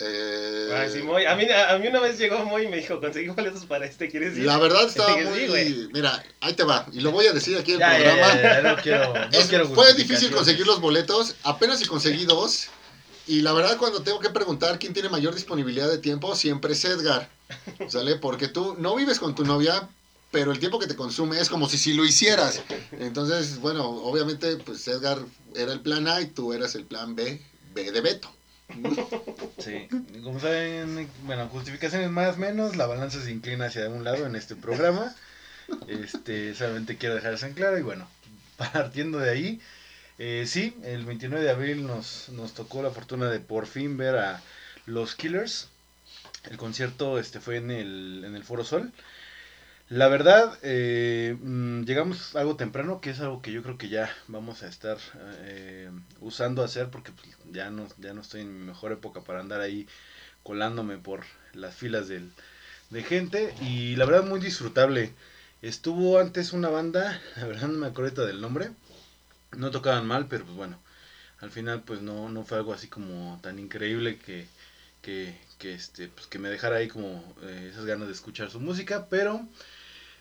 Eh, 0.00 0.68
Ah, 0.74 0.86
sí, 0.92 1.02
Moy. 1.02 1.24
A 1.24 1.34
mí, 1.36 1.44
a, 1.50 1.72
a 1.74 1.78
mí 1.78 1.86
una 1.88 2.00
vez 2.00 2.18
llegó 2.18 2.44
Moy 2.44 2.64
y 2.64 2.68
me 2.68 2.76
dijo, 2.78 3.00
conseguí 3.00 3.28
boletos 3.28 3.64
para 3.66 3.86
este, 3.86 4.08
¿quieres 4.10 4.36
ir? 4.36 4.44
la 4.44 4.58
verdad 4.58 4.84
estaba 4.86 5.16
muy... 5.16 5.88
mira, 5.92 6.22
ahí 6.40 6.52
te 6.54 6.64
va. 6.64 6.86
Y 6.92 7.00
lo 7.00 7.12
voy 7.12 7.26
a 7.26 7.32
decir 7.32 7.56
aquí 7.56 7.72
en 7.72 7.82
el 7.82 7.88
ya, 7.88 7.96
programa. 7.96 8.34
ya, 8.34 8.42
ya, 8.42 8.62
no 8.62 8.82
quiero, 8.82 9.14
no 9.14 9.38
Es- 9.38 9.46
quiero 9.46 9.68
fue 9.68 9.94
difícil 9.94 10.30
conseguir 10.30 10.66
los 10.66 10.80
boletos. 10.80 11.34
Apenas 11.44 11.78
si 11.78 11.86
conseguí 11.86 12.24
dos. 12.24 12.68
Y 13.28 13.40
la 13.40 13.52
verdad, 13.52 13.76
cuando 13.76 14.02
tengo 14.02 14.20
que 14.20 14.30
preguntar 14.30 14.78
quién 14.78 14.92
tiene 14.92 15.08
mayor 15.08 15.34
disponibilidad 15.34 15.88
de 15.90 15.98
tiempo, 15.98 16.36
siempre 16.36 16.74
es 16.74 16.84
Edgar. 16.84 17.28
¿Sale? 17.88 18.16
Porque 18.16 18.48
tú 18.48 18.76
no 18.78 18.94
vives 18.94 19.18
con 19.18 19.34
tu 19.34 19.44
novia, 19.44 19.88
pero 20.30 20.52
el 20.52 20.58
tiempo 20.60 20.78
que 20.78 20.86
te 20.86 20.94
consume 20.94 21.40
es 21.40 21.48
como 21.48 21.68
si 21.68 21.78
si 21.78 21.94
lo 21.94 22.04
hicieras. 22.04 22.60
Entonces, 22.92 23.58
bueno, 23.60 23.88
obviamente, 23.88 24.56
pues 24.58 24.86
Edgar 24.86 25.18
era 25.54 25.72
el 25.72 25.80
plan 25.80 26.06
A 26.06 26.20
y 26.20 26.26
tú 26.26 26.52
eras 26.52 26.74
el 26.76 26.84
plan 26.84 27.16
B, 27.16 27.40
B 27.74 27.90
de 27.90 28.00
Beto. 28.00 28.30
Sí, 29.58 29.88
como 30.22 30.40
saben, 30.40 31.08
bueno, 31.24 31.48
justificaciones 31.48 32.10
más 32.10 32.36
o 32.36 32.38
menos, 32.38 32.76
la 32.76 32.86
balanza 32.86 33.22
se 33.22 33.30
inclina 33.30 33.66
hacia 33.66 33.88
un 33.88 34.04
lado 34.04 34.26
en 34.26 34.36
este 34.36 34.56
programa. 34.56 35.14
Este, 35.88 36.54
solamente 36.54 36.96
quiero 36.96 37.14
dejar 37.14 37.34
eso 37.34 37.46
en 37.46 37.54
claro 37.54 37.78
y 37.78 37.82
bueno, 37.82 38.08
partiendo 38.56 39.18
de 39.18 39.30
ahí, 39.30 39.60
eh, 40.18 40.44
sí, 40.46 40.76
el 40.84 41.04
29 41.04 41.44
de 41.44 41.50
abril 41.50 41.86
nos, 41.86 42.28
nos 42.30 42.54
tocó 42.54 42.82
la 42.82 42.90
fortuna 42.90 43.30
de 43.30 43.40
por 43.40 43.66
fin 43.66 43.96
ver 43.96 44.16
a 44.16 44.40
los 44.86 45.14
Killers. 45.14 45.68
El 46.50 46.56
concierto 46.56 47.18
este 47.18 47.40
fue 47.40 47.56
en 47.56 47.70
el, 47.70 48.22
en 48.24 48.34
el 48.36 48.44
Foro 48.44 48.64
Sol. 48.64 48.92
La 49.88 50.08
verdad, 50.08 50.58
eh, 50.62 51.36
mm, 51.40 51.82
llegamos 51.84 52.34
algo 52.34 52.56
temprano, 52.56 53.00
que 53.00 53.10
es 53.10 53.20
algo 53.20 53.40
que 53.40 53.52
yo 53.52 53.62
creo 53.62 53.78
que 53.78 53.88
ya 53.88 54.10
vamos 54.26 54.62
a 54.64 54.68
estar 54.68 54.98
eh, 55.42 55.90
usando 56.20 56.64
hacer, 56.64 56.88
porque 56.90 57.12
pues, 57.12 57.28
ya, 57.52 57.70
no, 57.70 57.86
ya 57.98 58.12
no 58.12 58.20
estoy 58.20 58.40
en 58.42 58.52
mi 58.58 58.64
mejor 58.66 58.90
época 58.92 59.20
para 59.22 59.40
andar 59.40 59.60
ahí 59.60 59.86
colándome 60.44 60.98
por 60.98 61.24
las 61.54 61.74
filas 61.76 62.08
del, 62.08 62.30
de 62.90 63.02
gente. 63.04 63.54
Y 63.62 63.96
la 63.96 64.06
verdad, 64.06 64.24
muy 64.24 64.40
disfrutable. 64.40 65.14
Estuvo 65.62 66.18
antes 66.18 66.52
una 66.52 66.68
banda, 66.70 67.20
la 67.36 67.46
verdad 67.46 67.68
no 67.68 67.78
me 67.78 67.86
acuerdo 67.88 68.26
del 68.26 68.40
nombre. 68.40 68.70
No 69.56 69.70
tocaban 69.70 70.06
mal, 70.06 70.26
pero 70.28 70.44
pues 70.44 70.56
bueno, 70.56 70.78
al 71.40 71.50
final 71.50 71.82
pues 71.82 72.02
no, 72.02 72.28
no 72.28 72.44
fue 72.44 72.58
algo 72.58 72.72
así 72.72 72.88
como 72.88 73.38
tan 73.42 73.58
increíble 73.58 74.18
que, 74.18 74.46
que, 75.02 75.36
que, 75.58 75.74
este, 75.74 76.08
pues, 76.08 76.26
que 76.26 76.38
me 76.38 76.48
dejara 76.50 76.76
ahí 76.76 76.88
como 76.88 77.24
eh, 77.42 77.70
esas 77.72 77.86
ganas 77.86 78.08
de 78.08 78.14
escuchar 78.14 78.50
su 78.50 78.60
música, 78.60 79.06
pero 79.10 79.46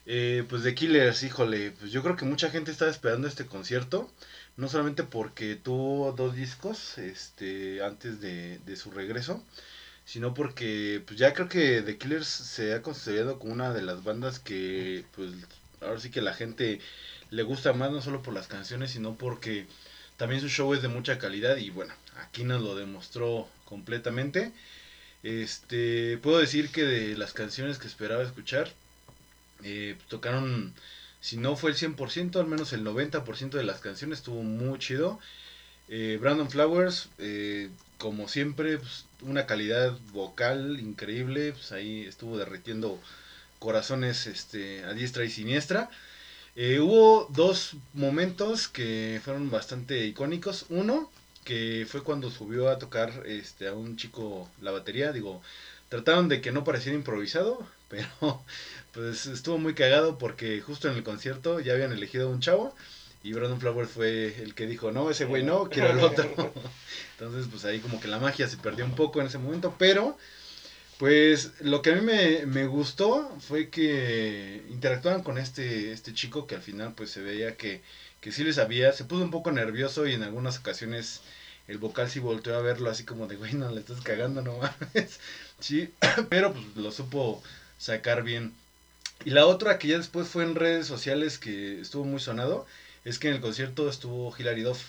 eh, 0.05 0.45
pues 0.49 0.63
de 0.63 0.75
Killers, 0.75 1.23
híjole, 1.23 1.71
pues 1.71 1.91
yo 1.91 2.03
creo 2.03 2.15
que 2.15 2.25
mucha 2.25 2.49
gente 2.49 2.71
estaba 2.71 2.91
esperando 2.91 3.27
este 3.27 3.45
concierto, 3.45 4.11
no 4.57 4.69
solamente 4.69 5.03
porque 5.03 5.55
tuvo 5.55 6.11
dos 6.13 6.35
discos 6.35 6.97
este, 6.97 7.83
antes 7.83 8.21
de, 8.21 8.59
de 8.59 8.75
su 8.75 8.91
regreso, 8.91 9.43
sino 10.05 10.33
porque 10.33 11.03
pues 11.05 11.19
ya 11.19 11.33
creo 11.33 11.49
que 11.49 11.81
The 11.81 11.97
Killers 11.97 12.27
se 12.27 12.73
ha 12.73 12.81
considerado 12.81 13.39
como 13.39 13.53
una 13.53 13.73
de 13.73 13.81
las 13.81 14.03
bandas 14.03 14.39
que 14.39 15.05
pues 15.15 15.31
ahora 15.81 15.99
sí 15.99 16.11
que 16.11 16.21
la 16.21 16.33
gente 16.33 16.79
le 17.31 17.43
gusta 17.43 17.73
más 17.73 17.91
no 17.91 18.01
solo 18.01 18.21
por 18.21 18.33
las 18.33 18.47
canciones, 18.47 18.91
sino 18.91 19.15
porque 19.15 19.67
también 20.17 20.41
su 20.41 20.49
show 20.49 20.73
es 20.73 20.81
de 20.81 20.87
mucha 20.87 21.17
calidad 21.17 21.57
y 21.57 21.69
bueno, 21.69 21.93
aquí 22.17 22.43
nos 22.43 22.61
lo 22.61 22.75
demostró 22.75 23.49
completamente. 23.65 24.51
Este, 25.23 26.17
puedo 26.19 26.39
decir 26.39 26.69
que 26.71 26.83
de 26.83 27.17
las 27.17 27.33
canciones 27.33 27.79
que 27.79 27.87
esperaba 27.87 28.23
escuchar, 28.23 28.71
eh, 29.65 29.97
tocaron, 30.07 30.73
si 31.19 31.37
no 31.37 31.55
fue 31.57 31.71
el 31.71 31.77
100%, 31.77 32.39
al 32.39 32.47
menos 32.47 32.71
el 32.71 32.85
90% 32.85 33.49
de 33.51 33.63
las 33.63 33.81
canciones, 33.81 34.19
estuvo 34.19 34.43
muy 34.43 34.79
chido. 34.79 35.19
Eh, 35.89 36.17
Brandon 36.21 36.49
Flowers, 36.49 37.09
eh, 37.19 37.69
como 37.97 38.27
siempre, 38.27 38.77
pues, 38.77 39.05
una 39.21 39.45
calidad 39.45 39.97
vocal 40.13 40.79
increíble, 40.79 41.53
pues 41.53 41.71
ahí 41.71 42.05
estuvo 42.05 42.37
derritiendo 42.37 42.99
corazones 43.59 44.27
este, 44.27 44.83
a 44.85 44.93
diestra 44.93 45.25
y 45.25 45.29
siniestra. 45.29 45.89
Eh, 46.55 46.79
hubo 46.79 47.27
dos 47.31 47.75
momentos 47.93 48.67
que 48.67 49.19
fueron 49.23 49.51
bastante 49.51 50.05
icónicos. 50.05 50.65
Uno, 50.69 51.11
que 51.43 51.85
fue 51.89 52.03
cuando 52.03 52.31
subió 52.31 52.69
a 52.69 52.79
tocar 52.79 53.23
este, 53.25 53.67
a 53.67 53.73
un 53.73 53.97
chico 53.97 54.49
la 54.61 54.71
batería. 54.71 55.11
Digo, 55.11 55.41
trataron 55.89 56.29
de 56.29 56.41
que 56.41 56.51
no 56.51 56.63
pareciera 56.63 56.97
improvisado, 56.97 57.67
pero 57.89 58.43
pues 58.93 59.25
estuvo 59.27 59.57
muy 59.57 59.73
cagado 59.73 60.17
porque 60.17 60.61
justo 60.61 60.89
en 60.89 60.95
el 60.95 61.03
concierto 61.03 61.59
ya 61.59 61.73
habían 61.73 61.91
elegido 61.91 62.27
a 62.27 62.31
un 62.31 62.39
chavo 62.39 62.75
y 63.23 63.33
Brandon 63.33 63.59
Flowers 63.59 63.89
fue 63.89 64.35
el 64.41 64.53
que 64.53 64.67
dijo, 64.67 64.91
no, 64.91 65.09
ese 65.09 65.25
güey 65.25 65.43
no, 65.43 65.67
quiero 65.67 65.89
al 65.89 65.99
otro. 65.99 66.25
Entonces, 67.19 67.47
pues 67.49 67.65
ahí 67.65 67.79
como 67.79 67.99
que 67.99 68.07
la 68.07 68.19
magia 68.19 68.47
se 68.47 68.57
perdió 68.57 68.85
un 68.85 68.95
poco 68.95 69.19
en 69.19 69.27
ese 69.27 69.39
momento, 69.39 69.75
pero 69.79 70.17
pues 70.97 71.53
lo 71.59 71.81
que 71.81 71.89
a 71.89 71.95
mí 71.95 72.01
me, 72.01 72.45
me 72.45 72.67
gustó 72.67 73.35
fue 73.39 73.69
que 73.69 74.63
interactuaban 74.69 75.23
con 75.23 75.37
este, 75.37 75.91
este 75.91 76.13
chico 76.13 76.47
que 76.47 76.55
al 76.55 76.61
final 76.61 76.93
pues 76.95 77.09
se 77.09 77.21
veía 77.21 77.57
que, 77.57 77.81
que 78.21 78.31
sí 78.31 78.43
le 78.43 78.53
sabía, 78.53 78.93
se 78.93 79.05
puso 79.05 79.23
un 79.23 79.31
poco 79.31 79.51
nervioso 79.51 80.07
y 80.07 80.13
en 80.13 80.23
algunas 80.23 80.59
ocasiones 80.59 81.21
el 81.67 81.79
vocal 81.79 82.09
sí 82.09 82.19
volteó 82.19 82.55
a 82.55 82.61
verlo 82.61 82.89
así 82.89 83.03
como 83.03 83.27
de, 83.27 83.35
güey, 83.35 83.53
no 83.55 83.71
le 83.71 83.79
estás 83.79 84.01
cagando, 84.01 84.41
no 84.41 84.57
mames. 84.57 85.19
Sí, 85.59 85.89
pero 86.29 86.53
pues 86.53 86.75
lo 86.75 86.91
supo 86.91 87.41
sacar 87.77 88.23
bien. 88.23 88.53
Y 89.23 89.31
la 89.31 89.45
otra 89.45 89.79
que 89.79 89.87
ya 89.89 89.97
después 89.97 90.27
fue 90.27 90.43
en 90.43 90.55
redes 90.55 90.87
sociales 90.87 91.37
que 91.37 91.79
estuvo 91.79 92.03
muy 92.03 92.19
sonado, 92.19 92.65
es 93.05 93.19
que 93.19 93.29
en 93.29 93.35
el 93.35 93.41
concierto 93.41 93.89
estuvo 93.89 94.35
Hilary 94.37 94.61
Duff 94.61 94.81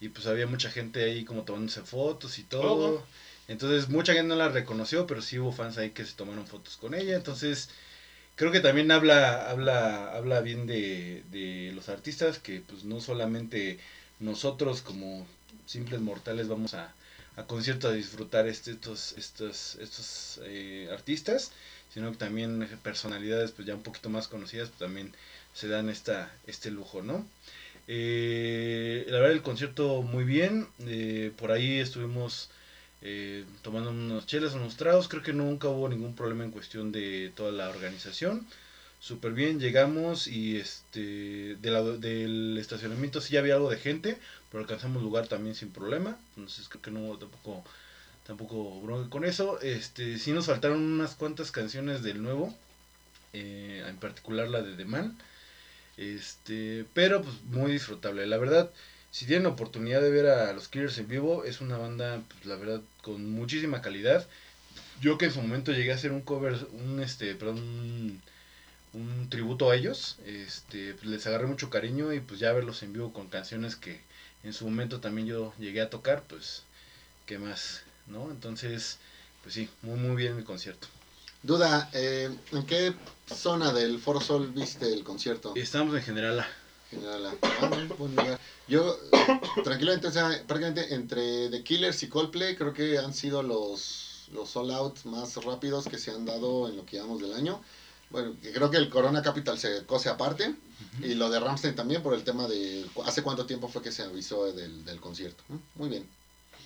y 0.00 0.08
pues 0.08 0.26
había 0.26 0.46
mucha 0.46 0.70
gente 0.70 1.04
ahí 1.04 1.24
como 1.24 1.42
tomándose 1.42 1.82
fotos 1.82 2.38
y 2.38 2.42
todo. 2.42 2.96
Oh. 2.96 3.06
Entonces 3.48 3.88
mucha 3.88 4.12
gente 4.12 4.28
no 4.28 4.36
la 4.36 4.48
reconoció, 4.48 5.06
pero 5.06 5.22
sí 5.22 5.38
hubo 5.38 5.52
fans 5.52 5.78
ahí 5.78 5.90
que 5.90 6.04
se 6.04 6.14
tomaron 6.14 6.46
fotos 6.46 6.76
con 6.76 6.94
ella. 6.94 7.16
Entonces 7.16 7.68
creo 8.36 8.52
que 8.52 8.60
también 8.60 8.90
habla, 8.90 9.50
habla, 9.50 10.14
habla 10.14 10.40
bien 10.40 10.66
de, 10.66 11.22
de 11.30 11.72
los 11.74 11.88
artistas, 11.88 12.38
que 12.38 12.60
pues 12.60 12.84
no 12.84 13.00
solamente 13.00 13.78
nosotros 14.20 14.82
como 14.82 15.26
simples 15.66 16.00
mortales 16.00 16.48
vamos 16.48 16.74
a, 16.74 16.92
a 17.36 17.44
conciertos 17.44 17.90
a 17.90 17.94
disfrutar 17.94 18.46
este, 18.46 18.72
estos, 18.72 19.12
estos, 19.16 19.76
estos 19.76 20.40
eh, 20.44 20.88
artistas, 20.92 21.52
sino 21.94 22.10
que 22.10 22.18
también 22.18 22.68
personalidades 22.82 23.52
pues 23.52 23.68
ya 23.68 23.76
un 23.76 23.84
poquito 23.84 24.10
más 24.10 24.26
conocidas 24.26 24.68
pues, 24.68 24.80
también 24.80 25.12
se 25.54 25.68
dan 25.68 25.88
esta, 25.88 26.34
este 26.48 26.72
lujo, 26.72 27.02
¿no? 27.02 27.24
Eh, 27.86 29.06
la 29.08 29.18
verdad 29.18 29.32
el 29.32 29.42
concierto 29.42 30.02
muy 30.02 30.24
bien, 30.24 30.66
eh, 30.86 31.30
por 31.36 31.52
ahí 31.52 31.78
estuvimos 31.78 32.50
eh, 33.00 33.44
tomando 33.62 33.90
unos 33.90 34.26
chelas, 34.26 34.54
unos 34.54 34.76
tragos, 34.76 35.06
creo 35.06 35.22
que 35.22 35.32
nunca 35.32 35.68
hubo 35.68 35.88
ningún 35.88 36.16
problema 36.16 36.42
en 36.42 36.50
cuestión 36.50 36.90
de 36.90 37.30
toda 37.36 37.52
la 37.52 37.68
organización, 37.68 38.44
súper 38.98 39.32
bien, 39.32 39.60
llegamos 39.60 40.26
y 40.26 40.56
este 40.56 41.56
del 41.56 42.56
estacionamiento 42.58 43.20
sí 43.20 43.36
había 43.36 43.54
algo 43.54 43.70
de 43.70 43.76
gente, 43.76 44.18
pero 44.50 44.62
alcanzamos 44.62 45.00
lugar 45.00 45.28
también 45.28 45.54
sin 45.54 45.70
problema, 45.70 46.18
entonces 46.36 46.68
creo 46.68 46.82
que 46.82 46.90
no 46.90 47.04
hubo 47.04 47.18
tampoco 47.18 47.64
tampoco 48.26 48.80
bronca 48.80 49.10
con 49.10 49.24
eso, 49.24 49.60
este 49.60 50.18
sí 50.18 50.32
nos 50.32 50.46
faltaron 50.46 50.80
unas 50.80 51.14
cuantas 51.14 51.50
canciones 51.50 52.02
del 52.02 52.22
nuevo, 52.22 52.54
eh, 53.32 53.84
en 53.86 53.96
particular 53.96 54.48
la 54.48 54.62
de 54.62 54.74
The 54.74 54.84
Man, 54.84 55.16
este, 55.96 56.84
pero 56.94 57.22
pues 57.22 57.42
muy 57.44 57.72
disfrutable, 57.72 58.26
la 58.26 58.38
verdad, 58.38 58.70
si 59.14 59.26
tienen 59.26 59.46
oportunidad 59.46 60.02
de 60.02 60.10
ver 60.10 60.26
a 60.26 60.52
los 60.52 60.66
Killers 60.66 60.98
en 60.98 61.06
vivo, 61.06 61.44
es 61.44 61.60
una 61.60 61.78
banda, 61.78 62.20
pues, 62.28 62.46
la 62.46 62.56
verdad, 62.56 62.80
con 63.00 63.30
muchísima 63.30 63.80
calidad. 63.80 64.26
Yo 65.00 65.18
que 65.18 65.26
en 65.26 65.32
su 65.32 65.40
momento 65.40 65.70
llegué 65.70 65.92
a 65.92 65.94
hacer 65.94 66.10
un 66.10 66.20
cover, 66.20 66.66
un 66.72 67.00
este, 67.00 67.36
perdón, 67.36 68.20
un, 68.92 69.28
tributo 69.30 69.70
a 69.70 69.76
ellos, 69.76 70.18
este, 70.26 70.94
pues, 70.94 71.06
les 71.06 71.24
agarré 71.28 71.46
mucho 71.46 71.70
cariño 71.70 72.12
y 72.12 72.18
pues 72.18 72.40
ya 72.40 72.52
verlos 72.52 72.82
en 72.82 72.92
vivo 72.92 73.12
con 73.12 73.28
canciones 73.28 73.76
que 73.76 74.00
en 74.42 74.52
su 74.52 74.64
momento 74.64 75.00
también 75.00 75.28
yo 75.28 75.54
llegué 75.60 75.80
a 75.80 75.90
tocar, 75.90 76.24
pues, 76.28 76.64
¿qué 77.26 77.38
más? 77.38 77.84
¿No? 78.06 78.30
Entonces, 78.30 78.98
pues 79.42 79.54
sí, 79.54 79.68
muy 79.82 79.98
muy 79.98 80.16
bien 80.16 80.36
el 80.36 80.44
concierto. 80.44 80.88
Duda, 81.42 81.90
eh, 81.92 82.30
¿en 82.52 82.66
qué 82.66 82.94
zona 83.34 83.72
del 83.72 83.98
Foro 83.98 84.20
Sol 84.20 84.48
viste 84.52 84.92
el 84.92 85.04
concierto? 85.04 85.52
Estamos 85.56 85.94
en 85.94 86.02
general 86.02 86.40
a- 86.40 86.48
General 86.90 87.26
A. 87.26 87.34
Ah, 87.42 87.70
buen 87.98 88.14
lugar. 88.14 88.38
Yo, 88.68 88.96
tranquilamente, 89.64 90.06
o 90.06 90.10
sea, 90.12 90.28
prácticamente 90.46 90.94
entre 90.94 91.48
The 91.50 91.62
Killers 91.64 92.02
y 92.02 92.08
Coldplay, 92.08 92.54
creo 92.56 92.72
que 92.72 92.98
han 92.98 93.12
sido 93.12 93.42
los, 93.42 94.28
los 94.32 94.54
all 94.56 94.70
out 94.70 95.02
más 95.04 95.36
rápidos 95.44 95.86
que 95.86 95.98
se 95.98 96.10
han 96.12 96.24
dado 96.24 96.68
en 96.68 96.76
lo 96.76 96.84
que 96.86 96.96
llevamos 96.96 97.20
del 97.20 97.32
año. 97.34 97.60
Bueno, 98.10 98.36
creo 98.40 98.70
que 98.70 98.76
el 98.76 98.90
Corona 98.90 99.22
Capital 99.22 99.58
se 99.58 99.84
cose 99.86 100.08
aparte. 100.08 100.54
Y 101.02 101.14
lo 101.14 101.30
de 101.30 101.40
Ramstein 101.40 101.74
también 101.74 102.02
por 102.02 102.14
el 102.14 102.22
tema 102.22 102.46
de 102.46 102.86
hace 103.04 103.22
cuánto 103.22 103.44
tiempo 103.46 103.68
fue 103.68 103.82
que 103.82 103.90
se 103.90 104.02
avisó 104.02 104.52
del, 104.52 104.84
del 104.84 105.00
concierto. 105.00 105.42
Muy 105.74 105.88
bien. 105.88 106.06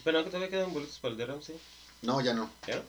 Bueno, 0.05 0.25
que 0.25 0.31
todavía 0.31 0.49
quedan 0.50 0.73
boletos 0.73 0.99
para 0.99 1.12
el 1.12 1.19
de 1.19 1.26
Ramsey. 1.26 1.57
No, 2.02 2.21
ya 2.21 2.33
no. 2.35 2.50
¿Ya? 2.67 2.83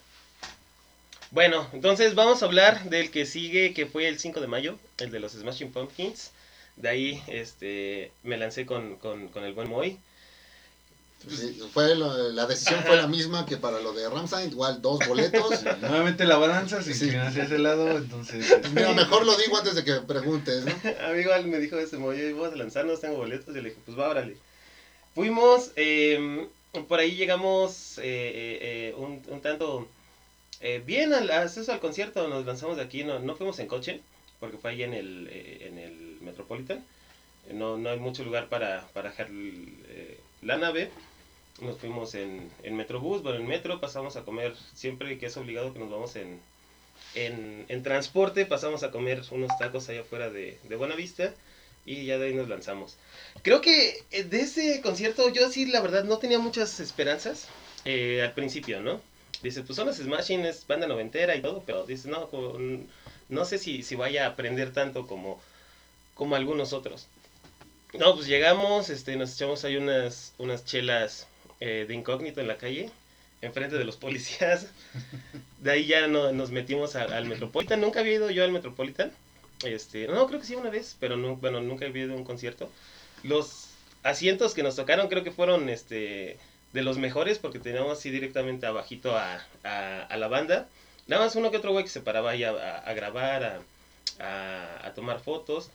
Bueno, 1.31 1.67
entonces 1.73 2.15
vamos 2.15 2.41
a 2.41 2.45
hablar 2.45 2.89
del 2.89 3.11
que 3.11 3.25
sigue, 3.25 3.73
que 3.73 3.85
fue 3.85 4.07
el 4.07 4.19
5 4.19 4.39
de 4.41 4.47
mayo, 4.47 4.79
el 4.97 5.11
de 5.11 5.19
los 5.19 5.33
Smashing 5.33 5.71
Pumpkins. 5.71 6.31
De 6.75 6.89
ahí 6.89 7.23
este, 7.27 8.11
me 8.23 8.37
lancé 8.37 8.65
con, 8.65 8.95
con, 8.97 9.27
con 9.27 9.43
el 9.43 9.53
buen 9.53 9.69
Moy. 9.69 9.99
Sí, 11.29 11.61
fue 11.73 11.93
lo- 11.95 12.29
la 12.29 12.45
decisión 12.47 12.81
fue 12.85 12.95
la 12.95 13.05
misma 13.05 13.45
que 13.45 13.57
para 13.57 13.81
lo 13.81 13.91
de 13.91 14.07
Ramstein, 14.09 14.51
igual 14.51 14.81
dos 14.81 15.05
boletos. 15.05 15.61
Nuevamente 15.81 16.23
la 16.25 16.37
balanza 16.37 16.81
se 16.81 16.93
Sí. 16.93 17.05
inclina 17.05 17.27
hacia 17.27 17.43
ese 17.43 17.59
lado, 17.59 17.97
entonces... 17.97 18.49
este, 18.49 18.69
Mira, 18.69 18.93
mejor 18.93 19.25
lo 19.25 19.35
digo 19.35 19.57
antes 19.57 19.75
de 19.75 19.83
que 19.83 19.95
preguntes, 19.95 20.63
¿no? 20.63 20.71
A 21.05 21.09
mí 21.11 21.19
igual 21.19 21.45
me 21.47 21.59
dijo 21.59 21.77
este 21.77 21.97
Moy, 21.97 22.31
vamos 22.31 22.53
a 22.53 22.55
lanzarnos, 22.55 23.01
tengo 23.01 23.17
boletos. 23.17 23.53
Y 23.53 23.59
le 23.59 23.69
dije, 23.69 23.81
pues 23.85 23.99
va, 23.99 24.07
órale. 24.09 24.37
Fuimos, 25.13 25.71
eh, 25.75 26.47
por 26.87 26.99
ahí 26.99 27.15
llegamos 27.15 27.97
eh, 27.97 28.01
eh, 28.03 28.59
eh, 28.61 28.93
un, 28.97 29.21
un 29.27 29.41
tanto 29.41 29.87
eh, 30.61 30.81
bien 30.85 31.13
al 31.13 31.29
acceso 31.31 31.71
al 31.71 31.79
concierto. 31.79 32.27
Nos 32.27 32.45
lanzamos 32.45 32.77
de 32.77 32.83
aquí, 32.83 33.03
no, 33.03 33.19
no 33.19 33.35
fuimos 33.35 33.59
en 33.59 33.67
coche, 33.67 34.01
porque 34.39 34.57
fue 34.57 34.71
ahí 34.71 34.83
en 34.83 34.93
el, 34.93 35.27
en 35.61 35.77
el 35.77 36.17
Metropolitan. 36.21 36.83
No, 37.51 37.77
no 37.77 37.89
hay 37.89 37.99
mucho 37.99 38.23
lugar 38.23 38.47
para, 38.49 38.87
para 38.93 39.09
dejar 39.09 39.29
la 40.41 40.57
nave. 40.57 40.91
Nos 41.61 41.77
fuimos 41.77 42.15
en, 42.15 42.49
en 42.63 42.77
Metrobús, 42.77 43.21
bueno, 43.21 43.39
en 43.39 43.47
metro, 43.47 43.81
pasamos 43.81 44.15
a 44.15 44.23
comer 44.23 44.55
siempre 44.73 45.17
que 45.17 45.25
es 45.25 45.35
obligado 45.35 45.73
que 45.73 45.79
nos 45.79 45.89
vamos 45.89 46.15
en, 46.15 46.39
en, 47.15 47.65
en 47.67 47.83
transporte, 47.83 48.45
pasamos 48.45 48.83
a 48.83 48.91
comer 48.91 49.23
unos 49.31 49.49
tacos 49.57 49.89
allá 49.89 50.01
afuera 50.01 50.29
de, 50.29 50.57
de 50.63 50.75
Buenavista 50.77 51.33
y 51.91 52.05
ya 52.05 52.17
de 52.19 52.27
ahí 52.27 52.33
nos 52.35 52.47
lanzamos. 52.49 52.97
Creo 53.41 53.61
que 53.61 54.03
eh, 54.11 54.23
de 54.23 54.41
ese 54.41 54.81
concierto 54.81 55.29
yo 55.29 55.49
sí, 55.49 55.65
la 55.65 55.81
verdad, 55.81 56.03
no 56.03 56.17
tenía 56.19 56.37
muchas 56.39 56.79
esperanzas 56.79 57.47
eh, 57.85 58.21
al 58.21 58.33
principio, 58.33 58.79
¿no? 58.81 59.01
Dice, 59.41 59.63
pues 59.63 59.75
son 59.77 59.87
los 59.87 59.97
Smashing, 59.97 60.45
es 60.45 60.67
banda 60.67 60.85
noventera 60.85 61.35
y 61.35 61.41
todo, 61.41 61.63
pero 61.65 61.85
dice, 61.85 62.09
no, 62.09 62.27
mm, 62.31 62.83
no 63.29 63.45
sé 63.45 63.57
si, 63.57 63.81
si 63.83 63.95
vaya 63.95 64.25
a 64.25 64.29
aprender 64.29 64.71
tanto 64.73 65.07
como, 65.07 65.41
como 66.13 66.35
algunos 66.35 66.73
otros. 66.73 67.07
No, 67.93 68.13
pues 68.15 68.27
llegamos, 68.27 68.89
este, 68.89 69.15
nos 69.15 69.33
echamos 69.33 69.63
ahí 69.65 69.77
unas, 69.77 70.33
unas 70.37 70.65
chelas 70.65 71.27
eh, 71.59 71.85
de 71.87 71.95
incógnito 71.95 72.39
en 72.41 72.47
la 72.47 72.57
calle, 72.57 72.91
enfrente 73.41 73.77
de 73.77 73.85
los 73.85 73.97
policías. 73.97 74.67
De 75.59 75.71
ahí 75.71 75.85
ya 75.87 76.07
no- 76.07 76.31
nos 76.31 76.51
metimos 76.51 76.95
a- 76.95 77.03
al 77.03 77.25
Metropolitan. 77.25 77.81
Nunca 77.81 77.99
había 77.99 78.13
ido 78.13 78.29
yo 78.29 78.43
al 78.45 78.51
Metropolitan. 78.51 79.11
Este, 79.63 80.07
no, 80.07 80.25
creo 80.27 80.39
que 80.39 80.45
sí 80.45 80.55
una 80.55 80.69
vez, 80.69 80.95
pero 80.99 81.17
no, 81.17 81.35
bueno, 81.35 81.59
nunca 81.61 81.85
había 81.85 82.05
ido 82.05 82.13
a 82.13 82.17
un 82.17 82.23
concierto. 82.23 82.69
Los 83.23 83.67
asientos 84.03 84.53
que 84.53 84.63
nos 84.63 84.75
tocaron 84.75 85.09
creo 85.09 85.23
que 85.23 85.31
fueron 85.31 85.67
este 85.69 86.37
de 86.73 86.83
los 86.83 86.97
mejores 86.97 87.39
porque 87.39 87.59
teníamos 87.59 87.97
así 87.97 88.09
directamente 88.11 88.65
abajito 88.67 89.17
a, 89.17 89.43
a, 89.63 90.17
la 90.17 90.27
banda. 90.27 90.67
Nada 91.07 91.25
más 91.25 91.35
uno 91.35 91.51
que 91.51 91.57
otro 91.57 91.71
güey 91.71 91.83
que 91.83 91.89
se 91.89 92.01
paraba 92.01 92.31
ahí 92.31 92.43
a, 92.43 92.93
grabar, 92.93 93.61
a, 94.19 94.91
tomar 94.95 95.19
fotos. 95.19 95.71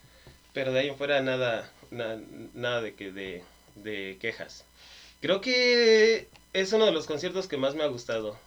Pero 0.52 0.72
de 0.72 0.80
ahí 0.80 0.88
en 0.88 0.96
fuera 0.96 1.20
nada, 1.20 1.68
na- 1.90 2.20
nada 2.54 2.80
de, 2.80 2.94
que, 2.94 3.10
de, 3.10 3.42
de 3.74 4.16
quejas. 4.20 4.64
Creo 5.20 5.40
que 5.40 6.28
es 6.52 6.72
uno 6.72 6.86
de 6.86 6.92
los 6.92 7.06
conciertos 7.06 7.48
que 7.48 7.56
más 7.56 7.74
me 7.74 7.82
ha 7.82 7.88
gustado. 7.88 8.38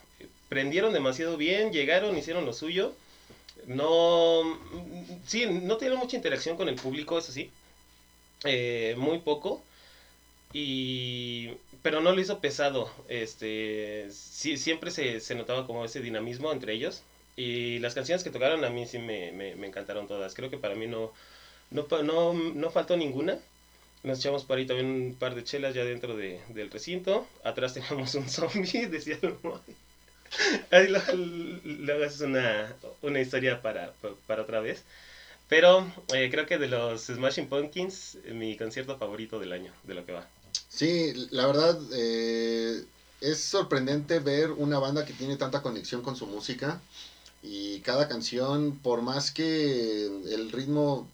Prendieron 0.47 0.93
demasiado 0.93 1.35
bien, 1.35 1.73
llegaron, 1.73 2.17
hicieron 2.17 2.45
lo 2.45 2.53
suyo. 2.53 2.95
No, 3.67 4.57
sí, 5.25 5.45
no 5.45 5.77
tienen 5.77 5.99
mucha 5.99 6.15
interacción 6.15 6.57
con 6.57 6.69
el 6.69 6.75
público, 6.75 7.17
eso 7.19 7.31
sí. 7.31 7.51
Eh, 8.45 8.95
muy 8.97 9.19
poco. 9.19 9.63
Y, 10.53 11.49
pero 11.81 12.01
no 12.01 12.11
lo 12.13 12.21
hizo 12.21 12.39
pesado. 12.39 12.91
Este, 13.09 14.07
sí, 14.11 14.57
siempre 14.57 14.91
se, 14.91 15.19
se 15.19 15.35
notaba 15.35 15.67
como 15.67 15.85
ese 15.85 16.01
dinamismo 16.01 16.51
entre 16.51 16.73
ellos. 16.73 17.03
Y 17.35 17.79
las 17.79 17.93
canciones 17.95 18.23
que 18.23 18.31
tocaron 18.31 18.65
a 18.65 18.69
mí 18.69 18.85
sí 18.87 18.99
me, 18.99 19.31
me, 19.33 19.55
me 19.55 19.67
encantaron 19.67 20.07
todas. 20.07 20.33
Creo 20.33 20.49
que 20.49 20.57
para 20.57 20.75
mí 20.75 20.87
no, 20.87 21.13
no, 21.71 21.87
no, 22.03 22.33
no 22.33 22.71
faltó 22.71 22.97
ninguna. 22.97 23.39
Nos 24.03 24.19
echamos 24.19 24.45
por 24.45 24.57
ahí 24.57 24.65
también 24.67 24.87
un 24.87 25.15
par 25.15 25.35
de 25.35 25.43
chelas 25.43 25.75
ya 25.75 25.83
dentro 25.85 26.15
de, 26.17 26.41
del 26.49 26.71
recinto. 26.71 27.27
Atrás 27.43 27.73
teníamos 27.75 28.15
un 28.15 28.29
zombie, 28.29 28.87
decía 28.87 29.19
el 29.21 29.35
luego, 30.71 32.03
es 32.03 32.21
una, 32.21 32.75
una 33.01 33.19
historia 33.19 33.61
para, 33.61 33.93
pa- 33.93 34.15
para 34.27 34.43
otra 34.43 34.59
vez. 34.59 34.83
Pero 35.49 35.85
eh, 36.13 36.29
creo 36.31 36.45
que 36.45 36.57
de 36.57 36.67
los 36.67 37.05
Smashing 37.07 37.47
Pumpkins, 37.49 38.17
mi 38.33 38.57
concierto 38.57 38.97
favorito 38.97 39.39
del 39.39 39.53
año, 39.53 39.73
de 39.83 39.93
lo 39.95 40.05
que 40.05 40.13
va. 40.13 40.27
Sí, 40.69 41.13
la 41.31 41.47
verdad 41.47 41.79
eh, 41.93 42.83
es 43.21 43.39
sorprendente 43.39 44.19
ver 44.19 44.51
una 44.51 44.79
banda 44.79 45.05
que 45.05 45.13
tiene 45.13 45.37
tanta 45.37 45.61
conexión 45.61 46.01
con 46.01 46.15
su 46.15 46.27
música 46.27 46.79
y 47.43 47.79
cada 47.81 48.07
canción, 48.07 48.79
por 48.79 49.01
más 49.01 49.31
que 49.31 50.05
el 50.05 50.51
ritmo 50.51 51.07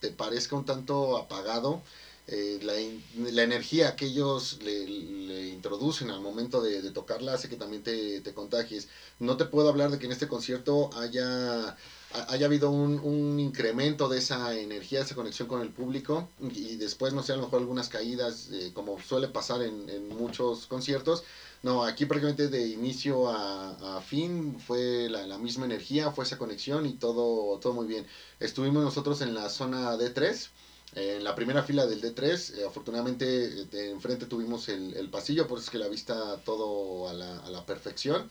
te 0.00 0.10
parezca 0.10 0.56
un 0.56 0.64
tanto 0.64 1.16
apagado, 1.16 1.82
eh, 2.26 2.58
la, 2.62 2.74
la 3.30 3.42
energía 3.42 3.96
que 3.96 4.06
ellos 4.06 4.58
le, 4.62 4.86
le 4.88 5.48
introducen 5.48 6.10
al 6.10 6.20
momento 6.20 6.62
de, 6.62 6.80
de 6.82 6.90
tocarla 6.90 7.34
hace 7.34 7.48
que 7.48 7.56
también 7.56 7.82
te, 7.82 8.20
te 8.20 8.32
contagies. 8.34 8.88
No 9.18 9.36
te 9.36 9.44
puedo 9.44 9.68
hablar 9.68 9.90
de 9.90 9.98
que 9.98 10.06
en 10.06 10.12
este 10.12 10.28
concierto 10.28 10.90
haya, 10.94 11.68
ha- 11.68 11.76
haya 12.28 12.46
habido 12.46 12.70
un, 12.70 12.98
un 13.00 13.38
incremento 13.40 14.08
de 14.08 14.18
esa 14.18 14.54
energía, 14.56 15.00
esa 15.02 15.14
conexión 15.14 15.48
con 15.48 15.60
el 15.62 15.70
público 15.70 16.28
y 16.40 16.76
después, 16.76 17.12
no 17.12 17.22
sé, 17.22 17.32
a 17.32 17.36
lo 17.36 17.42
mejor 17.42 17.60
algunas 17.60 17.88
caídas, 17.88 18.48
eh, 18.52 18.72
como 18.74 18.98
suele 19.00 19.28
pasar 19.28 19.62
en, 19.62 19.88
en 19.90 20.08
muchos 20.08 20.66
conciertos. 20.66 21.24
No, 21.62 21.82
aquí 21.84 22.04
prácticamente 22.06 22.48
de 22.48 22.66
inicio 22.68 23.28
a, 23.30 23.96
a 23.96 24.00
fin 24.00 24.58
fue 24.60 25.08
la, 25.08 25.26
la 25.26 25.38
misma 25.38 25.64
energía, 25.64 26.10
fue 26.10 26.24
esa 26.24 26.36
conexión 26.38 26.86
y 26.86 26.94
todo, 26.94 27.58
todo 27.58 27.72
muy 27.72 27.86
bien. 27.86 28.06
Estuvimos 28.40 28.82
nosotros 28.84 29.20
en 29.22 29.34
la 29.34 29.48
zona 29.48 29.96
D3, 29.96 30.50
en 30.94 31.24
la 31.24 31.34
primera 31.34 31.62
fila 31.62 31.86
del 31.86 32.00
D3. 32.00 32.58
eh, 32.58 32.64
afortunadamente, 32.66 33.24
eh, 33.26 33.64
de 33.70 33.90
enfrente 33.90 34.26
tuvimos 34.26 34.68
el, 34.68 34.94
el 34.94 35.08
pasillo, 35.10 35.46
por 35.46 35.58
eso 35.58 35.66
es 35.66 35.70
que 35.70 35.78
la 35.78 35.88
vista 35.88 36.40
todo 36.44 37.08
a 37.08 37.12
la, 37.12 37.38
a 37.38 37.50
la 37.50 37.64
perfección. 37.66 38.30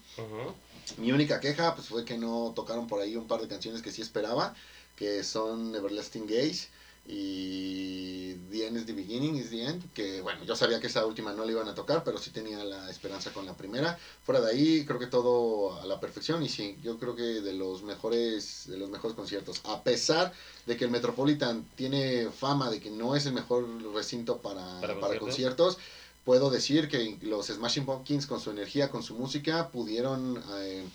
Mi 0.98 1.12
única 1.12 1.39
queja 1.39 1.75
pues, 1.75 1.88
fue 1.88 2.03
que 2.05 2.17
no 2.17 2.53
tocaron 2.55 2.88
por 2.88 3.01
ahí 3.01 3.15
un 3.15 3.27
par 3.27 3.41
de 3.41 3.48
canciones 3.48 3.82
que 3.82 3.91
sí 3.91 4.01
esperaba, 4.01 4.55
que 4.96 5.24
son 5.24 5.75
Everlasting 5.75 6.27
Gaze 6.27 6.67
y 7.05 8.36
The 8.50 8.67
End 8.67 8.77
is 8.77 8.86
the 8.86 8.93
Beginning 8.93 9.36
is 9.36 9.50
the 9.50 9.63
End, 9.63 9.93
que 9.93 10.22
bueno, 10.22 10.43
yo 10.45 10.55
sabía 10.55 10.79
que 10.79 10.88
esa 10.88 11.05
última 11.05 11.33
no 11.33 11.43
la 11.43 11.51
iban 11.51 11.67
a 11.67 11.75
tocar, 11.75 12.03
pero 12.03 12.17
sí 12.17 12.31
tenía 12.31 12.63
la 12.63 12.89
esperanza 12.89 13.33
con 13.33 13.45
la 13.45 13.57
primera. 13.57 13.98
Fuera 14.24 14.39
de 14.39 14.51
ahí, 14.51 14.86
creo 14.86 15.00
que 15.00 15.07
todo 15.07 15.79
a 15.81 15.86
la 15.86 16.00
perfección 16.00 16.43
y 16.43 16.50
sí, 16.50 16.77
yo 16.81 16.98
creo 16.98 17.15
que 17.15 17.24
de 17.24 17.53
los 17.53 17.83
mejores 17.83 18.63
de 18.67 18.77
los 18.77 18.89
mejores 18.89 19.15
conciertos, 19.15 19.60
a 19.65 19.83
pesar 19.83 20.31
de 20.65 20.77
que 20.77 20.86
el 20.86 20.91
Metropolitan 20.91 21.65
tiene 21.75 22.29
fama 22.29 22.69
de 22.69 22.79
que 22.79 22.89
no 22.89 23.15
es 23.15 23.25
el 23.25 23.33
mejor 23.33 23.67
recinto 23.93 24.38
para, 24.38 24.79
¿Para 24.79 25.00
para 25.00 25.19
conciertos? 25.19 25.77
puedo 26.24 26.50
decir 26.50 26.88
que 26.88 27.17
los 27.22 27.48
Smashing 27.48 27.86
Pumpkins 27.86 28.25
con 28.27 28.39
su 28.39 28.51
energía, 28.51 28.89
con 28.89 29.03
su 29.03 29.15
música, 29.15 29.69
pudieron 29.69 30.41
eh, 30.60 30.86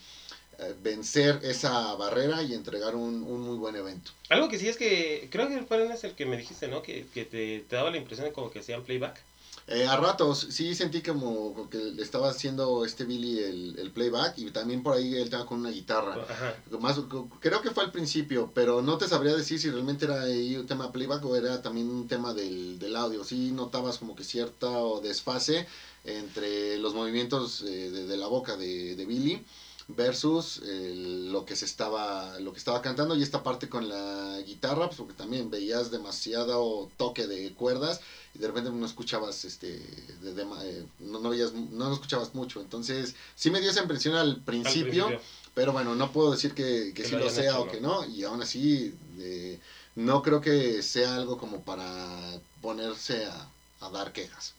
vencer 0.83 1.41
esa 1.43 1.95
barrera 1.95 2.43
y 2.43 2.55
entregar 2.55 2.97
un, 2.97 3.23
un 3.23 3.41
muy 3.43 3.57
buen 3.57 3.77
evento. 3.77 4.11
Algo 4.29 4.49
que 4.49 4.59
sí 4.59 4.69
es 4.69 4.77
que 4.77 5.29
creo 5.31 5.49
que 5.49 5.55
es 5.55 6.05
el 6.05 6.15
que 6.15 6.27
me 6.27 6.37
dijiste, 6.37 6.69
¿no? 6.69 6.83
Que, 6.83 7.07
que 7.15 7.25
te, 7.25 7.61
te 7.61 7.77
daba 7.77 7.91
la 7.91 7.97
impresión 7.97 8.27
de 8.27 8.33
como 8.33 8.51
que 8.51 8.61
hacían 8.61 8.83
playback. 8.85 9.23
Eh, 9.71 9.87
a 9.87 9.97
ratos 9.99 10.47
sí 10.51 10.75
sentí 10.75 11.03
como 11.03 11.69
que 11.69 11.77
le 11.77 12.03
estaba 12.03 12.31
haciendo 12.31 12.87
este 12.87 13.05
Billy 13.05 13.41
el, 13.41 13.79
el 13.79 13.91
playback 13.91 14.39
y 14.39 14.51
también 14.51 14.83
por 14.83 14.97
ahí 14.97 15.15
él 15.15 15.25
estaba 15.25 15.45
con 15.45 15.61
una 15.61 15.69
guitarra. 15.69 16.17
Ajá. 16.27 16.57
Más, 16.81 16.99
creo 17.41 17.61
que 17.61 17.71
fue 17.71 17.85
al 17.85 17.93
principio, 17.93 18.51
pero 18.55 18.81
no 18.81 18.97
te 18.97 19.07
sabría 19.07 19.37
decir 19.37 19.61
si 19.61 19.71
realmente 19.71 20.07
era 20.07 20.23
ahí 20.23 20.57
un 20.57 20.67
tema 20.67 20.91
playback 20.91 21.23
o 21.27 21.37
era 21.37 21.61
también 21.61 21.91
un 21.91 22.09
tema 22.09 22.33
del, 22.33 22.79
del 22.79 22.97
audio. 22.97 23.25
Sí 23.25 23.51
notabas 23.53 23.99
como 23.99 24.17
que 24.17 24.25
cierta 24.25 24.71
desfase 25.03 25.67
entre 26.05 26.79
los 26.79 26.95
movimientos 26.95 27.61
eh, 27.61 27.91
de, 27.91 28.07
de 28.07 28.17
la 28.17 28.27
boca 28.27 28.57
de, 28.57 28.97
de 28.97 29.05
Billy 29.05 29.45
versus 29.89 30.59
el- 30.65 31.33
lo 31.33 31.47
que 31.47 31.57
se 31.57 31.65
estaba 31.65 32.39
lo 32.41 32.53
que 32.53 32.59
estaba 32.59 32.83
cantando 32.83 33.17
y 33.17 33.23
esta 33.23 33.43
parte 33.43 33.71
con 33.71 33.89
la 33.89 34.39
guitarra 34.45 34.87
pues 34.87 34.99
porque 34.99 35.15
también 35.15 35.51
veías 35.51 35.91
demasiado 35.91 36.91
toque 36.99 37.27
de 37.27 37.55
cuerdas 37.55 38.01
y 38.35 38.39
de 38.39 38.47
repente 38.49 38.71
no 38.71 38.85
escuchabas 38.85 39.47
este 39.47 39.79
de- 40.21 40.35
de- 40.35 40.43
eh, 40.43 40.87
no, 40.99 41.21
no 41.21 41.31
veías 41.31 41.55
no 41.55 41.91
escuchabas 41.91 42.35
mucho 42.35 42.61
entonces 42.61 43.15
sí 43.35 43.51
me 43.51 43.63
dio 43.63 43.71
esa 43.71 43.81
impresión 43.81 44.15
al 44.15 44.29
Al 44.33 44.41
principio, 44.43 45.21
pero 45.55 45.73
bueno 45.73 45.95
no 45.95 46.13
puedo 46.13 46.33
decir 46.33 46.53
que, 46.53 46.93
que 46.95 47.03
Que 47.03 47.09
sí 47.09 47.17
lo 47.17 47.31
sea 47.31 47.53
hecho, 47.53 47.63
o 47.63 47.69
que 47.69 47.81
no 47.81 48.05
y 48.05 48.25
aún 48.25 48.43
así 48.43 48.95
eh, 49.19 49.59
no 49.97 50.23
creo 50.23 50.43
que 50.43 50.83
sea 50.83 51.15
algo 51.17 51.39
como 51.39 51.63
para 51.63 52.39
ponerse 52.61 53.25
a, 53.25 53.49
a 53.81 53.89
dar 53.89 54.13
quejas 54.13 54.53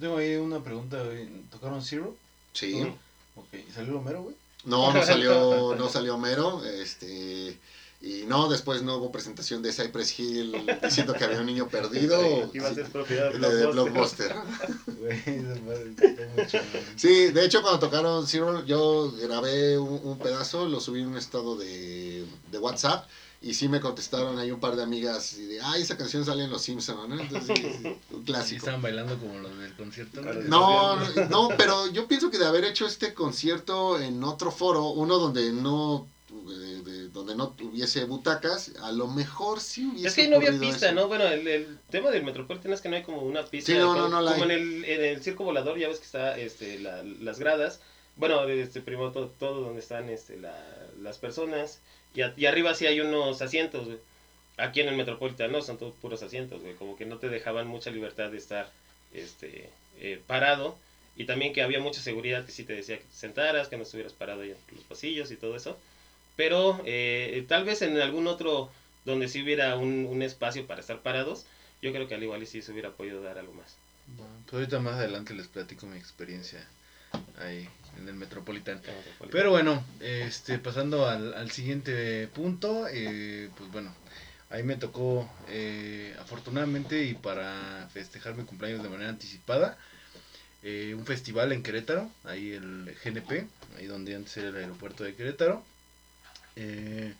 Tengo 0.00 0.16
ahí 0.16 0.34
una 0.36 0.64
pregunta. 0.64 1.00
¿Tocaron 1.50 1.82
Zero? 1.84 2.16
sí. 2.54 2.74
Ok, 3.36 3.54
¿y 3.68 3.72
salió 3.72 3.94
Romero, 3.94 4.22
güey? 4.22 4.36
No, 4.64 4.92
no 4.92 5.02
salió, 5.02 5.74
no 5.78 5.88
salió 5.88 6.14
Homero, 6.14 6.64
este, 6.64 7.58
y 8.02 8.24
no, 8.26 8.48
después 8.48 8.82
no 8.82 8.96
hubo 8.96 9.12
presentación 9.12 9.60
de 9.62 9.72
Cypress 9.72 10.18
Hill 10.18 10.56
diciendo 10.82 11.12
que 11.12 11.24
había 11.24 11.40
un 11.40 11.46
niño 11.46 11.68
perdido. 11.68 12.50
Iba 12.54 12.68
a 12.68 12.74
ser 12.74 12.86
propiedad 12.88 13.30
de, 13.30 13.38
de 13.38 13.56
de 13.56 13.66
Blockbuster. 13.66 14.34
Sí, 16.96 17.28
de 17.28 17.44
hecho 17.44 17.62
cuando 17.62 17.78
tocaron 17.78 18.26
Zero, 18.26 18.64
yo 18.64 19.12
grabé 19.12 19.78
un, 19.78 20.00
un 20.02 20.18
pedazo, 20.18 20.66
lo 20.68 20.80
subí 20.80 21.00
en 21.00 21.08
un 21.08 21.16
estado 21.16 21.56
de, 21.56 22.24
de 22.50 22.58
WhatsApp, 22.58 23.06
y 23.42 23.54
sí 23.54 23.68
me 23.68 23.80
contestaron 23.80 24.38
ahí 24.38 24.50
un 24.50 24.60
par 24.60 24.76
de 24.76 24.82
amigas, 24.82 25.34
y 25.38 25.46
de, 25.46 25.60
ay, 25.62 25.82
esa 25.82 25.96
canción 25.96 26.24
sale 26.24 26.44
en 26.44 26.50
Los 26.50 26.62
Simpsons, 26.62 27.08
¿no? 27.08 27.20
Entonces, 27.20 27.56
sí, 27.56 27.78
sí, 27.82 27.96
un 28.10 28.22
clásico. 28.24 28.58
estaban 28.58 28.82
bailando 28.82 29.18
como 29.18 29.38
los 29.38 29.58
del 29.58 29.74
concierto. 29.76 30.20
Claro, 30.22 30.42
No, 30.44 30.96
no, 31.28 31.48
pero 31.56 31.86
yo 31.88 32.06
pienso 32.06 32.30
que 32.30 32.38
de 32.38 32.46
haber 32.46 32.64
hecho 32.64 32.86
este 32.86 33.14
concierto 33.14 33.98
en 33.98 34.22
otro 34.24 34.50
foro, 34.50 34.88
uno 34.90 35.18
donde 35.18 35.52
no 35.52 36.06
de- 36.58 36.82
de- 36.82 37.08
donde 37.08 37.34
no 37.34 37.48
tuviese 37.50 38.04
butacas, 38.04 38.72
a 38.82 38.92
lo 38.92 39.06
mejor 39.08 39.60
sí 39.60 39.86
hubiese 39.86 40.08
Es 40.08 40.14
que 40.14 40.28
no 40.28 40.36
había 40.36 40.58
pista, 40.58 40.86
eso. 40.86 40.94
¿no? 40.94 41.08
Bueno, 41.08 41.26
el, 41.26 41.46
el 41.46 41.78
tema 41.90 42.10
del 42.10 42.24
Metropolitan 42.24 42.72
es 42.72 42.80
que 42.80 42.88
no 42.88 42.96
hay 42.96 43.02
como 43.02 43.22
una 43.22 43.44
pista. 43.44 43.72
Sí, 43.72 43.78
no, 43.78 43.94
no, 43.94 44.02
como, 44.04 44.08
no 44.08 44.20
la 44.22 44.32
como 44.32 44.44
en 44.44 44.50
el, 44.50 44.84
en 44.84 45.04
el 45.04 45.22
circo 45.22 45.44
volador 45.44 45.78
ya 45.78 45.88
ves 45.88 45.98
que 45.98 46.04
está 46.06 46.38
este, 46.38 46.78
la- 46.78 47.02
las 47.02 47.38
gradas. 47.38 47.80
Bueno, 48.16 48.44
este, 48.48 48.80
primero 48.80 49.12
todo, 49.12 49.28
todo 49.38 49.60
donde 49.62 49.80
están 49.80 50.08
este, 50.10 50.36
la- 50.36 50.76
las 51.00 51.18
personas. 51.18 51.80
Y, 52.14 52.22
a- 52.22 52.34
y 52.36 52.46
arriba 52.46 52.74
sí 52.74 52.86
hay 52.86 53.00
unos 53.00 53.40
asientos, 53.42 53.86
güey. 53.86 53.98
Aquí 54.56 54.80
en 54.80 54.88
el 54.88 54.96
Metropolitan 54.96 55.50
no, 55.52 55.62
son 55.62 55.78
todos 55.78 55.94
puros 56.02 56.22
asientos, 56.22 56.60
güey. 56.60 56.74
Como 56.74 56.96
que 56.96 57.06
no 57.06 57.18
te 57.18 57.28
dejaban 57.28 57.66
mucha 57.66 57.90
libertad 57.90 58.30
de 58.30 58.36
estar 58.38 58.70
este, 59.14 59.70
eh, 59.98 60.20
parado. 60.26 60.76
Y 61.16 61.24
también 61.24 61.52
que 61.52 61.62
había 61.62 61.80
mucha 61.80 62.00
seguridad 62.00 62.46
que 62.46 62.52
sí 62.52 62.64
te 62.64 62.72
decía 62.74 62.96
que 62.98 63.04
te 63.04 63.14
sentaras, 63.14 63.68
que 63.68 63.76
no 63.76 63.82
estuvieras 63.82 64.12
parado 64.12 64.42
ahí 64.42 64.50
en 64.50 64.56
los 64.76 64.84
pasillos 64.84 65.30
y 65.30 65.36
todo 65.36 65.56
eso. 65.56 65.76
Pero 66.36 66.80
eh, 66.84 67.44
tal 67.48 67.64
vez 67.64 67.82
en 67.82 68.00
algún 68.00 68.26
otro 68.26 68.70
donde 69.04 69.28
sí 69.28 69.42
hubiera 69.42 69.76
un, 69.76 70.06
un 70.06 70.22
espacio 70.22 70.66
para 70.66 70.80
estar 70.80 71.00
parados, 71.00 71.44
yo 71.82 71.92
creo 71.92 72.08
que 72.08 72.14
al 72.14 72.22
igual 72.22 72.42
y 72.42 72.46
sí 72.46 72.62
se 72.62 72.72
hubiera 72.72 72.90
podido 72.90 73.22
dar 73.22 73.38
algo 73.38 73.52
más. 73.54 73.76
Bueno, 74.16 74.32
pues 74.46 74.54
ahorita 74.54 74.80
más 74.80 74.94
adelante 74.94 75.34
les 75.34 75.48
platico 75.48 75.86
mi 75.86 75.96
experiencia 75.96 76.66
ahí 77.38 77.68
en 77.98 78.08
el 78.08 78.14
Metropolitan. 78.14 78.80
Pero 79.30 79.50
bueno, 79.50 79.84
este, 80.00 80.58
pasando 80.58 81.06
al, 81.06 81.34
al 81.34 81.50
siguiente 81.50 82.28
punto, 82.28 82.86
eh, 82.90 83.50
pues 83.56 83.70
bueno, 83.72 83.92
ahí 84.50 84.62
me 84.62 84.76
tocó, 84.76 85.28
eh, 85.48 86.14
afortunadamente 86.18 87.04
y 87.04 87.14
para 87.14 87.88
festejar 87.92 88.34
mi 88.34 88.44
cumpleaños 88.44 88.82
de 88.82 88.88
manera 88.88 89.10
anticipada, 89.10 89.78
eh, 90.62 90.94
un 90.96 91.06
festival 91.06 91.52
en 91.52 91.62
Querétaro, 91.62 92.10
ahí 92.24 92.52
el 92.52 92.94
GNP, 93.02 93.46
ahí 93.78 93.86
donde 93.86 94.14
antes 94.14 94.36
era 94.36 94.48
el 94.48 94.56
aeropuerto 94.56 95.04
de 95.04 95.14
Querétaro. 95.14 95.64
Eh, 96.62 97.14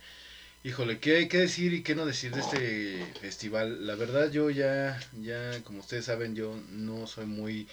híjole, 0.63 0.99
¿qué 0.99 1.17
hay 1.17 1.27
que 1.27 1.39
decir 1.39 1.73
y 1.73 1.83
qué 1.83 1.95
no 1.95 2.05
decir 2.05 2.33
de 2.33 2.41
este 2.41 3.15
festival? 3.19 3.87
La 3.87 3.95
verdad 3.95 4.31
yo 4.31 4.49
ya, 4.51 4.99
ya, 5.21 5.63
como 5.63 5.79
ustedes 5.79 6.05
saben, 6.05 6.35
yo 6.35 6.55
no 6.69 7.07
soy 7.07 7.25
muy 7.25 7.67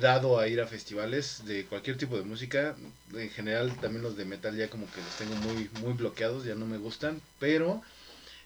dado 0.00 0.38
a 0.38 0.48
ir 0.48 0.60
a 0.60 0.66
festivales 0.66 1.44
de 1.46 1.66
cualquier 1.66 1.98
tipo 1.98 2.16
de 2.16 2.24
música. 2.24 2.76
En 3.14 3.30
general 3.30 3.78
también 3.80 4.02
los 4.02 4.16
de 4.16 4.24
metal 4.26 4.56
ya 4.56 4.70
como 4.70 4.90
que 4.90 5.02
los 5.02 5.16
tengo 5.16 5.36
muy, 5.36 5.70
muy 5.72 5.94
bloqueados, 5.94 6.44
ya 6.44 6.54
no 6.56 6.66
me 6.66 6.78
gustan. 6.78 7.22
Pero 7.38 7.82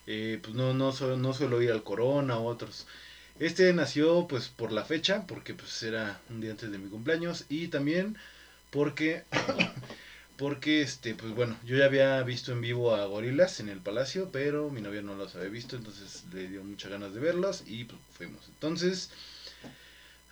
eh, 0.07 0.41
pues 0.43 0.55
no, 0.55 0.75
no, 0.75 0.93
no 1.17 1.35
suelo 1.35 1.63
ir 1.63 1.73
al 1.73 1.85
Corona 1.85 2.39
o 2.39 2.47
otros. 2.47 2.87
Este 3.39 3.73
nació 3.75 4.29
pues 4.29 4.49
por 4.49 4.73
la 4.73 4.85
fecha, 4.85 5.27
porque 5.27 5.55
pues 5.55 5.83
era 5.83 6.21
un 6.31 6.41
día 6.41 6.53
antes 6.53 6.71
de 6.73 6.79
mi 6.79 6.91
cumpleaños. 6.91 7.47
Y 7.49 7.69
también 7.69 8.17
porque, 8.71 9.25
porque 10.37 10.83
este, 10.83 11.15
pues 11.15 11.33
bueno, 11.35 11.57
yo 11.65 11.77
ya 11.77 11.87
había 11.87 12.23
visto 12.23 12.53
en 12.53 12.61
vivo 12.61 12.95
a 12.95 13.07
Gorilas 13.07 13.61
en 13.61 13.69
el 13.69 13.81
Palacio, 13.81 14.31
pero 14.33 14.71
mi 14.71 14.81
novia 14.81 15.03
no 15.03 15.15
los 15.15 15.35
había 15.37 15.49
visto, 15.49 15.77
entonces 15.77 16.25
le 16.33 16.49
dio 16.49 16.65
muchas 16.65 16.91
ganas 16.91 17.15
de 17.15 17.21
verlos 17.21 17.63
y 17.67 17.85
pues 17.85 18.01
fuimos. 18.17 18.49
Entonces... 18.49 19.11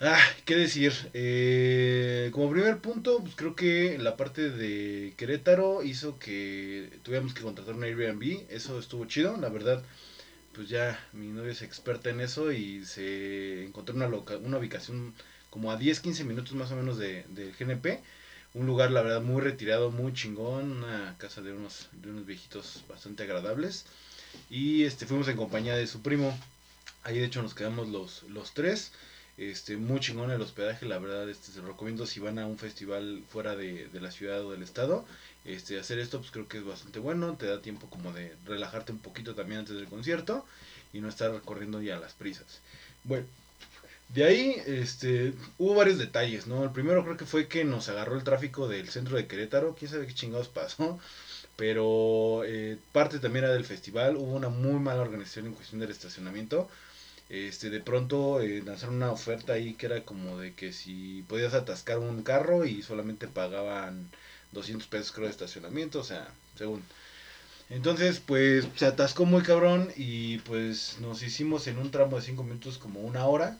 Ah, 0.01 0.19
¿qué 0.45 0.57
decir? 0.57 0.93
Eh, 1.15 2.31
como 2.33 2.51
primer 2.51 2.79
punto, 2.79 3.21
pues 3.21 3.37
creo 3.37 3.55
que 3.55 3.99
la 3.99 4.17
parte 4.17 4.51
de 4.51 5.15
Querétaro 5.17 5.85
hizo 5.85 6.19
que 6.19 6.99
tuviéramos 7.05 7.35
que 7.35 7.43
contratar 7.43 7.75
un 7.75 7.85
Airbnb. 7.85 8.45
Eso 8.51 8.79
estuvo 8.81 9.05
chido, 9.05 9.37
la 9.37 9.49
verdad. 9.49 9.85
Pues 10.55 10.69
ya 10.69 10.99
mi 11.13 11.29
novia 11.29 11.53
es 11.53 11.63
experta 11.63 12.11
en 12.11 12.21
eso 12.21 12.53
y 12.53 12.85
se 12.87 13.65
encontró 13.65 13.95
una, 13.97 14.09
loca- 14.09 14.39
una 14.39 14.59
ubicación 14.59 15.15
como 15.51 15.73
a 15.73 15.79
10-15 15.79 16.25
minutos 16.25 16.55
más 16.55 16.73
o 16.73 16.77
menos 16.77 16.99
de, 16.99 17.25
del 17.31 17.55
GNP. 17.57 18.03
Un 18.55 18.67
lugar, 18.67 18.91
la 18.91 19.03
verdad, 19.03 19.23
muy 19.23 19.41
retirado, 19.41 19.91
muy 19.91 20.13
chingón. 20.13 20.85
Una 20.85 21.17
casa 21.19 21.41
de 21.41 21.53
unos, 21.53 21.89
de 21.93 22.11
unos 22.11 22.27
viejitos 22.27 22.85
bastante 22.89 23.23
agradables. 23.23 23.87
Y 24.51 24.85
este 24.85 25.07
fuimos 25.07 25.29
en 25.29 25.37
compañía 25.37 25.75
de 25.77 25.87
su 25.87 26.03
primo. 26.03 26.39
Ahí 27.03 27.19
de 27.19 27.25
hecho 27.25 27.43
nos 27.43 27.55
quedamos 27.55 27.89
los, 27.89 28.25
los 28.25 28.53
tres. 28.53 28.93
Este, 29.39 29.79
muy 29.79 29.99
chingón 30.01 30.31
el 30.31 30.43
hospedaje, 30.43 30.85
la 30.85 30.99
verdad, 30.99 31.29
este, 31.29 31.53
se 31.53 31.63
lo 31.63 31.69
recomiendo 31.69 32.07
si 32.07 32.21
van 32.21 32.39
a 32.39 32.47
un 32.47 32.59
festival 32.59 33.23
fuera 33.31 33.57
de, 33.57 33.89
de 33.89 34.01
la 34.01 34.11
ciudad 34.11 34.45
o 34.45 34.51
del 34.51 34.63
estado, 34.63 35.07
este, 35.47 35.81
hacer 35.81 35.99
esto 35.99 36.19
pues 36.21 36.31
creo 36.31 36.49
que 36.49 36.59
es 36.59 36.65
bastante 36.65 36.99
bueno, 36.99 37.35
te 37.37 37.47
da 37.47 37.63
tiempo 37.63 37.89
como 37.89 38.13
de 38.13 38.37
relajarte 38.45 38.93
un 38.93 38.99
poquito 38.99 39.35
también 39.35 39.61
antes 39.61 39.75
del 39.75 39.87
concierto 39.87 40.45
y 40.93 41.01
no 41.01 41.09
estar 41.09 41.41
corriendo 41.43 41.81
ya 41.81 41.97
a 41.97 42.01
las 42.01 42.13
prisas. 42.13 42.61
Bueno, 43.05 43.27
de 44.15 44.25
ahí, 44.25 44.63
este, 44.67 45.33
hubo 45.59 45.75
varios 45.75 45.99
detalles, 45.99 46.47
¿no? 46.47 46.65
El 46.65 46.71
primero 46.71 47.03
creo 47.05 47.17
que 47.17 47.25
fue 47.27 47.49
que 47.49 47.65
nos 47.65 47.89
agarró 47.89 48.17
el 48.17 48.25
tráfico 48.25 48.69
del 48.69 48.89
centro 48.91 49.17
de 49.17 49.27
Querétaro, 49.27 49.75
quién 49.79 49.91
sabe 49.91 50.07
qué 50.07 50.15
chingados 50.15 50.49
pasó, 50.49 50.99
pero 51.57 52.43
eh, 52.45 52.77
parte 52.93 53.19
también 53.19 53.45
era 53.47 53.55
del 53.55 53.65
festival, 53.65 54.17
hubo 54.17 54.35
una 54.35 54.49
muy 54.51 54.81
mala 54.81 55.03
organización 55.03 55.47
en 55.47 55.55
cuestión 55.55 55.81
del 55.81 55.91
estacionamiento, 55.91 56.69
este, 57.31 57.71
de 57.71 57.81
pronto 57.81 58.41
eh, 58.43 58.63
lanzaron 58.65 58.97
una 58.97 59.11
oferta 59.11 59.55
ahí 59.55 59.75
que 59.75 59.87
era 59.87 60.05
como 60.05 60.39
de 60.39 60.53
que 60.55 60.73
si 60.73 61.25
podías 61.29 61.55
atascar 61.55 61.99
un 61.99 62.23
carro 62.23 62.67
y 62.67 62.83
solamente 62.83 63.29
pagaban 63.29 64.11
200 64.53 64.87
pesos 64.89 65.13
creo 65.13 65.27
de 65.27 65.33
estacionamiento, 65.33 66.01
o 66.01 66.05
sea, 66.05 66.29
según. 66.59 66.83
Entonces, 67.71 68.21
pues 68.21 68.67
se 68.77 68.85
atascó 68.85 69.25
muy 69.25 69.43
cabrón 69.43 69.91
y 69.97 70.39
pues 70.41 70.99
nos 71.01 71.23
hicimos 71.23 71.67
en 71.69 71.79
un 71.79 71.91
tramo 71.91 72.17
de 72.17 72.23
5 72.23 72.43
minutos 72.45 72.77
como 72.77 73.01
una 73.01 73.27
hora. 73.27 73.59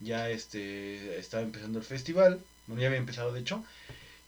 Ya 0.00 0.30
este 0.30 1.18
estaba 1.18 1.42
empezando 1.42 1.78
el 1.78 1.84
festival, 1.84 2.40
bueno, 2.66 2.82
ya 2.82 2.88
había 2.88 2.98
empezado 2.98 3.32
de 3.32 3.40
hecho. 3.40 3.64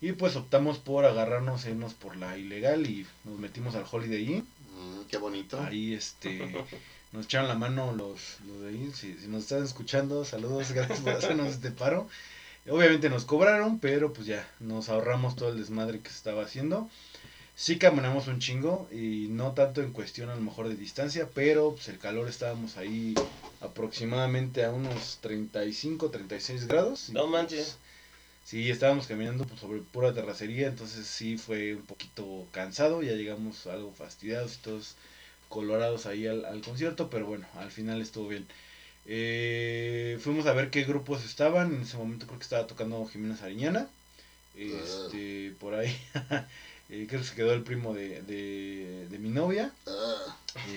Y 0.01 0.13
pues 0.13 0.37
optamos 0.37 0.79
por 0.79 1.05
agarrarnos 1.05 1.67
irnos 1.67 1.95
por 1.95 2.17
la 2.17 2.39
ilegal 2.39 2.87
y 2.87 3.07
nos 3.25 3.39
metimos 3.39 3.75
al 3.75 3.85
Holiday 3.91 4.35
Inn. 4.35 4.49
Mm, 4.77 5.09
qué 5.09 5.19
bonito. 5.19 5.61
Ahí 5.61 5.95
este 5.95 6.55
nos 7.13 7.27
echaron 7.27 7.49
la 7.49 7.57
mano 7.57 7.93
los, 7.93 8.39
los 8.47 8.61
de 8.63 8.69
ahí. 8.69 8.93
Si, 8.95 9.15
si 9.15 9.27
nos 9.27 9.43
están 9.45 9.65
escuchando, 9.65 10.25
saludos, 10.25 10.73
gracias 10.75 11.01
por 11.01 11.13
hacernos 11.13 11.49
este 11.49 11.71
paro. 11.71 12.09
Obviamente 12.71 13.09
nos 13.09 13.25
cobraron, 13.25 13.79
pero 13.79 14.13
pues 14.13 14.27
ya, 14.27 14.47
nos 14.61 14.89
ahorramos 14.89 15.37
todo 15.37 15.51
el 15.51 15.59
desmadre 15.59 16.01
que 16.01 16.11
se 16.11 16.17
estaba 16.17 16.43
haciendo. 16.43 16.89
Sí 17.59 17.77
caminamos 17.77 18.29
un 18.29 18.39
chingo 18.39 18.89
y 18.93 19.27
no 19.31 19.51
tanto 19.51 19.83
en 19.83 19.93
cuestión 19.93 20.31
a 20.31 20.37
lo 20.37 20.41
mejor 20.41 20.69
de 20.69 20.77
distancia, 20.77 21.29
pero 21.35 21.73
pues 21.73 21.89
el 21.89 21.99
calor 21.99 22.29
estábamos 22.29 22.77
ahí 22.77 23.15
aproximadamente 23.61 24.65
a 24.65 24.71
unos 24.71 25.19
35, 25.23 26.09
36 26.11 26.69
grados. 26.69 27.09
y, 27.09 27.13
No 27.15 27.23
pues, 27.23 27.33
manches. 27.33 27.77
Sí, 28.45 28.71
estábamos 28.71 29.09
caminando 29.09 29.45
pues, 29.45 29.59
sobre 29.59 29.81
pura 29.81 30.15
terracería, 30.15 30.69
entonces 30.69 31.05
sí 31.09 31.37
fue 31.37 31.75
un 31.75 31.83
poquito 31.83 32.47
cansado, 32.53 33.03
ya 33.03 33.15
llegamos 33.15 33.67
algo 33.67 33.93
fastidiados 33.93 34.55
y 34.55 34.59
todos 34.59 34.95
colorados 35.49 36.07
ahí 36.07 36.29
al, 36.29 36.45
al 36.45 36.61
concierto, 36.61 37.11
pero 37.11 37.27
bueno, 37.27 37.49
al 37.57 37.73
final 37.73 38.01
estuvo 38.01 38.29
bien. 38.29 38.47
Eh, 39.05 40.17
fuimos 40.21 40.47
a 40.47 40.53
ver 40.53 40.71
qué 40.71 40.85
grupos 40.85 41.25
estaban, 41.25 41.75
en 41.75 41.83
ese 41.83 41.97
momento 41.97 42.27
creo 42.27 42.39
que 42.39 42.45
estaba 42.45 42.69
tocando 42.69 43.05
Jimena 43.07 43.37
Sariñana, 43.37 43.89
este, 44.55 45.55
por 45.59 45.75
ahí, 45.75 45.95
eh, 46.91 47.07
creo 47.09 47.21
que 47.21 47.27
se 47.27 47.35
quedó 47.35 47.53
el 47.53 47.63
primo 47.63 47.95
de, 47.95 48.23
de, 48.23 49.07
de 49.11 49.19
mi 49.19 49.29
novia, 49.29 49.73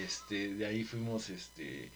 este, 0.04 0.54
de 0.54 0.66
ahí 0.66 0.84
fuimos 0.84 1.30
este, 1.30 1.92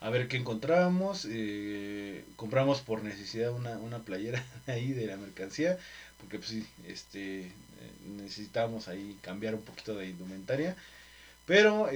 a 0.00 0.10
ver 0.10 0.28
qué 0.28 0.36
encontrábamos. 0.36 1.26
eh, 1.30 2.24
compramos 2.36 2.80
por 2.80 3.02
necesidad 3.02 3.52
una, 3.52 3.78
una 3.78 4.00
playera 4.04 4.44
ahí 4.66 4.92
de 4.92 5.06
la 5.06 5.16
mercancía. 5.16 5.78
Porque 6.20 6.38
pues 6.38 6.50
sí, 6.50 6.66
este, 6.86 7.42
eh, 7.42 7.50
necesitábamos 8.16 8.88
ahí 8.88 9.18
cambiar 9.22 9.54
un 9.54 9.62
poquito 9.62 9.94
de 9.96 10.08
indumentaria. 10.08 10.76
Pero 11.46 11.88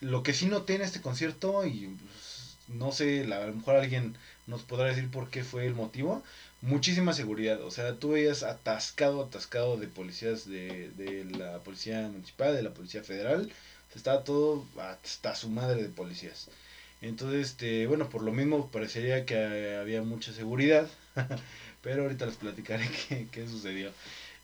lo 0.00 0.22
que 0.22 0.34
sí 0.34 0.46
noté 0.46 0.74
en 0.76 0.82
este 0.82 1.00
concierto, 1.00 1.66
y 1.66 1.86
pues, 1.86 2.56
no 2.68 2.92
sé, 2.92 3.22
a 3.22 3.46
lo 3.46 3.54
mejor 3.54 3.76
alguien 3.76 4.16
nos 4.46 4.62
podrá 4.62 4.86
decir 4.86 5.10
por 5.10 5.30
qué 5.30 5.44
fue 5.44 5.66
el 5.66 5.74
motivo, 5.74 6.22
muchísima 6.64 7.12
seguridad. 7.12 7.62
O 7.62 7.70
sea, 7.70 7.96
tú 7.98 8.10
veías 8.10 8.42
atascado, 8.42 9.22
atascado 9.24 9.76
de 9.76 9.88
policías 9.88 10.48
de, 10.48 10.90
de 10.96 11.24
la 11.26 11.58
policía 11.62 12.08
municipal, 12.08 12.54
de 12.54 12.62
la 12.62 12.74
policía 12.74 13.02
federal. 13.02 13.50
Estaba 13.94 14.24
todo 14.24 14.64
hasta 14.78 15.34
su 15.36 15.48
madre 15.50 15.82
de 15.82 15.88
policías. 15.88 16.48
Entonces, 17.00 17.48
este, 17.50 17.86
bueno, 17.86 18.08
por 18.08 18.22
lo 18.22 18.32
mismo 18.32 18.70
parecería 18.70 19.24
que 19.26 19.76
había 19.80 20.02
mucha 20.02 20.32
seguridad. 20.32 20.88
Pero 21.82 22.02
ahorita 22.04 22.26
les 22.26 22.36
platicaré 22.36 22.88
qué, 23.08 23.28
qué 23.30 23.46
sucedió. 23.48 23.92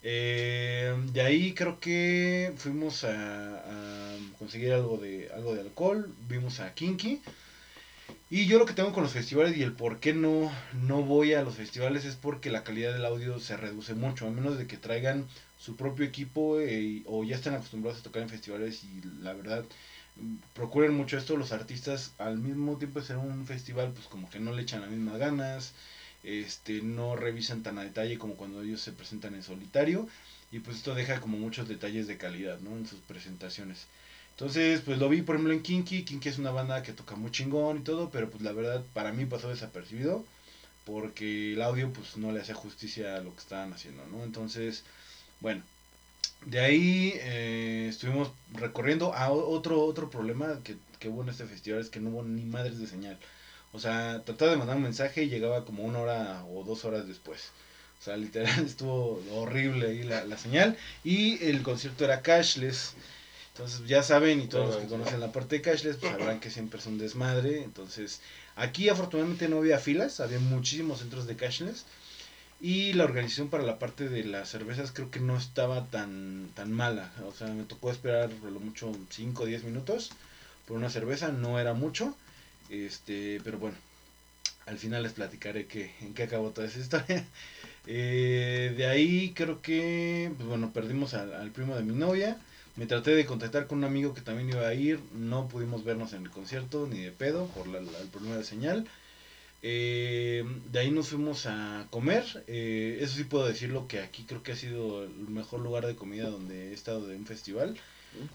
Eh, 0.02 0.94
de 1.12 1.20
ahí 1.22 1.52
creo 1.54 1.78
que 1.80 2.52
fuimos 2.56 3.04
a, 3.04 3.58
a 3.58 4.16
conseguir 4.38 4.72
algo 4.72 4.96
de, 4.98 5.30
algo 5.34 5.54
de 5.54 5.62
alcohol. 5.62 6.14
Vimos 6.28 6.60
a 6.60 6.74
Kinky. 6.74 7.22
Y 8.30 8.46
yo 8.46 8.58
lo 8.58 8.64
que 8.64 8.74
tengo 8.74 8.92
con 8.92 9.02
los 9.02 9.12
festivales 9.12 9.56
y 9.56 9.62
el 9.62 9.72
por 9.72 9.98
qué 9.98 10.12
no, 10.14 10.52
no 10.72 11.02
voy 11.02 11.34
a 11.34 11.42
los 11.42 11.56
festivales 11.56 12.04
es 12.04 12.14
porque 12.14 12.48
la 12.48 12.62
calidad 12.62 12.92
del 12.92 13.04
audio 13.04 13.40
se 13.40 13.56
reduce 13.56 13.92
mucho, 13.92 14.26
a 14.26 14.30
menos 14.30 14.56
de 14.56 14.68
que 14.68 14.76
traigan 14.76 15.26
su 15.58 15.74
propio 15.76 16.04
equipo 16.06 16.60
eh, 16.60 17.02
o 17.06 17.24
ya 17.24 17.34
están 17.34 17.54
acostumbrados 17.54 18.00
a 18.00 18.04
tocar 18.04 18.22
en 18.22 18.28
festivales 18.28 18.84
y 18.84 19.00
la 19.20 19.34
verdad 19.34 19.64
mm, 20.16 20.36
procuren 20.54 20.94
mucho 20.94 21.18
esto 21.18 21.36
los 21.36 21.50
artistas 21.52 22.12
al 22.18 22.38
mismo 22.38 22.78
tiempo 22.78 23.00
de 23.00 23.06
ser 23.06 23.16
un 23.16 23.44
festival 23.46 23.90
pues 23.92 24.06
como 24.06 24.30
que 24.30 24.38
no 24.38 24.52
le 24.52 24.62
echan 24.62 24.80
las 24.82 24.90
mismas 24.90 25.18
ganas 25.18 25.74
este 26.22 26.80
no 26.82 27.16
revisan 27.16 27.62
tan 27.62 27.78
a 27.78 27.84
detalle 27.84 28.16
como 28.16 28.36
cuando 28.36 28.62
ellos 28.62 28.80
se 28.80 28.92
presentan 28.92 29.34
en 29.34 29.42
solitario 29.42 30.06
y 30.52 30.60
pues 30.60 30.76
esto 30.78 30.94
deja 30.94 31.20
como 31.20 31.36
muchos 31.36 31.66
detalles 31.68 32.06
de 32.06 32.16
calidad 32.16 32.58
no 32.60 32.76
en 32.76 32.86
sus 32.86 33.00
presentaciones 33.00 33.86
entonces, 34.40 34.80
pues 34.80 34.96
lo 34.96 35.10
vi, 35.10 35.20
por 35.20 35.34
ejemplo, 35.36 35.52
en 35.52 35.60
Kinky. 35.62 36.02
Kinky 36.02 36.30
es 36.30 36.38
una 36.38 36.50
banda 36.50 36.82
que 36.82 36.94
toca 36.94 37.14
muy 37.14 37.30
chingón 37.30 37.76
y 37.76 37.80
todo, 37.82 38.08
pero 38.08 38.30
pues 38.30 38.42
la 38.42 38.52
verdad 38.52 38.82
para 38.94 39.12
mí 39.12 39.26
pasó 39.26 39.50
desapercibido 39.50 40.24
porque 40.86 41.52
el 41.52 41.60
audio 41.60 41.92
pues 41.92 42.16
no 42.16 42.32
le 42.32 42.40
hacía 42.40 42.54
justicia 42.54 43.16
a 43.16 43.20
lo 43.20 43.34
que 43.34 43.40
estaban 43.40 43.74
haciendo, 43.74 44.02
¿no? 44.06 44.24
Entonces, 44.24 44.84
bueno, 45.40 45.62
de 46.46 46.60
ahí 46.60 47.12
eh, 47.16 47.88
estuvimos 47.90 48.30
recorriendo 48.54 49.12
a 49.14 49.30
otro 49.30 49.82
otro 49.82 50.08
problema 50.08 50.60
que, 50.64 50.76
que 50.98 51.10
hubo 51.10 51.22
en 51.22 51.28
este 51.28 51.44
festival 51.44 51.80
es 51.82 51.90
que 51.90 52.00
no 52.00 52.08
hubo 52.08 52.22
ni 52.22 52.44
madres 52.44 52.78
de 52.78 52.86
señal. 52.86 53.18
O 53.74 53.78
sea, 53.78 54.22
trataba 54.24 54.52
de 54.52 54.56
mandar 54.56 54.76
un 54.76 54.84
mensaje 54.84 55.22
y 55.24 55.28
llegaba 55.28 55.66
como 55.66 55.84
una 55.84 55.98
hora 55.98 56.44
o 56.46 56.64
dos 56.64 56.86
horas 56.86 57.06
después. 57.06 57.50
O 58.00 58.04
sea, 58.04 58.16
literal 58.16 58.58
estuvo 58.64 59.22
horrible 59.32 59.88
ahí 59.88 60.02
la, 60.02 60.24
la 60.24 60.38
señal. 60.38 60.78
Y 61.04 61.44
el 61.44 61.62
concierto 61.62 62.04
era 62.04 62.22
cashless. 62.22 62.94
Entonces 63.52 63.86
ya 63.86 64.02
saben, 64.02 64.40
y 64.40 64.46
todos 64.46 64.74
los 64.74 64.76
que 64.76 64.88
conocen 64.88 65.20
la 65.20 65.32
parte 65.32 65.56
de 65.56 65.62
cashless, 65.62 65.96
pues 65.96 66.12
sabrán 66.12 66.40
que 66.40 66.50
siempre 66.50 66.78
es 66.78 66.86
un 66.86 66.98
desmadre. 66.98 67.62
Entonces, 67.62 68.20
aquí 68.56 68.88
afortunadamente 68.88 69.48
no 69.48 69.58
había 69.58 69.78
filas, 69.78 70.20
había 70.20 70.38
muchísimos 70.38 71.00
centros 71.00 71.26
de 71.26 71.36
cashless. 71.36 71.84
Y 72.60 72.92
la 72.92 73.04
organización 73.04 73.48
para 73.48 73.64
la 73.64 73.78
parte 73.78 74.08
de 74.08 74.22
las 74.24 74.50
cervezas 74.50 74.92
creo 74.92 75.10
que 75.10 75.20
no 75.20 75.36
estaba 75.36 75.86
tan, 75.86 76.50
tan 76.54 76.70
mala. 76.70 77.10
O 77.26 77.32
sea, 77.32 77.48
me 77.48 77.64
tocó 77.64 77.90
esperar 77.90 78.30
lo 78.30 78.60
mucho 78.60 78.92
5 79.10 79.42
o 79.42 79.46
10 79.46 79.64
minutos 79.64 80.10
por 80.66 80.76
una 80.76 80.90
cerveza, 80.90 81.32
no 81.32 81.58
era 81.58 81.72
mucho. 81.74 82.14
Este, 82.68 83.40
pero 83.42 83.58
bueno, 83.58 83.76
al 84.66 84.78
final 84.78 85.02
les 85.02 85.12
platicaré 85.14 85.66
que, 85.66 85.90
en 86.00 86.14
qué 86.14 86.24
acabó 86.24 86.50
toda 86.50 86.66
esa 86.66 86.78
historia. 86.78 87.26
Eh, 87.86 88.74
de 88.76 88.86
ahí 88.86 89.32
creo 89.34 89.62
que, 89.62 90.30
pues 90.36 90.46
bueno, 90.46 90.70
perdimos 90.70 91.14
al, 91.14 91.32
al 91.32 91.50
primo 91.50 91.74
de 91.74 91.82
mi 91.82 91.94
novia. 91.94 92.36
Me 92.80 92.86
traté 92.86 93.10
de 93.14 93.26
contactar 93.26 93.66
con 93.66 93.76
un 93.76 93.84
amigo 93.84 94.14
que 94.14 94.22
también 94.22 94.48
iba 94.48 94.66
a 94.66 94.72
ir. 94.72 95.00
No 95.12 95.48
pudimos 95.48 95.84
vernos 95.84 96.14
en 96.14 96.22
el 96.22 96.30
concierto 96.30 96.86
ni 96.90 96.98
de 97.00 97.12
pedo 97.12 97.44
por 97.48 97.68
la- 97.68 97.78
la- 97.78 97.98
el 98.00 98.08
problema 98.08 98.36
de 98.38 98.42
señal. 98.42 98.86
Eh, 99.60 100.42
de 100.72 100.78
ahí 100.78 100.90
nos 100.90 101.08
fuimos 101.08 101.44
a 101.44 101.86
comer. 101.90 102.24
Eh, 102.46 102.96
eso 103.02 103.16
sí 103.16 103.24
puedo 103.24 103.46
decirlo 103.46 103.86
que 103.86 104.00
aquí 104.00 104.24
creo 104.26 104.42
que 104.42 104.52
ha 104.52 104.56
sido 104.56 105.04
el 105.04 105.10
mejor 105.28 105.60
lugar 105.60 105.86
de 105.86 105.94
comida 105.94 106.30
donde 106.30 106.70
he 106.70 106.72
estado 106.72 107.06
de 107.06 107.16
un 107.16 107.26
festival. 107.26 107.76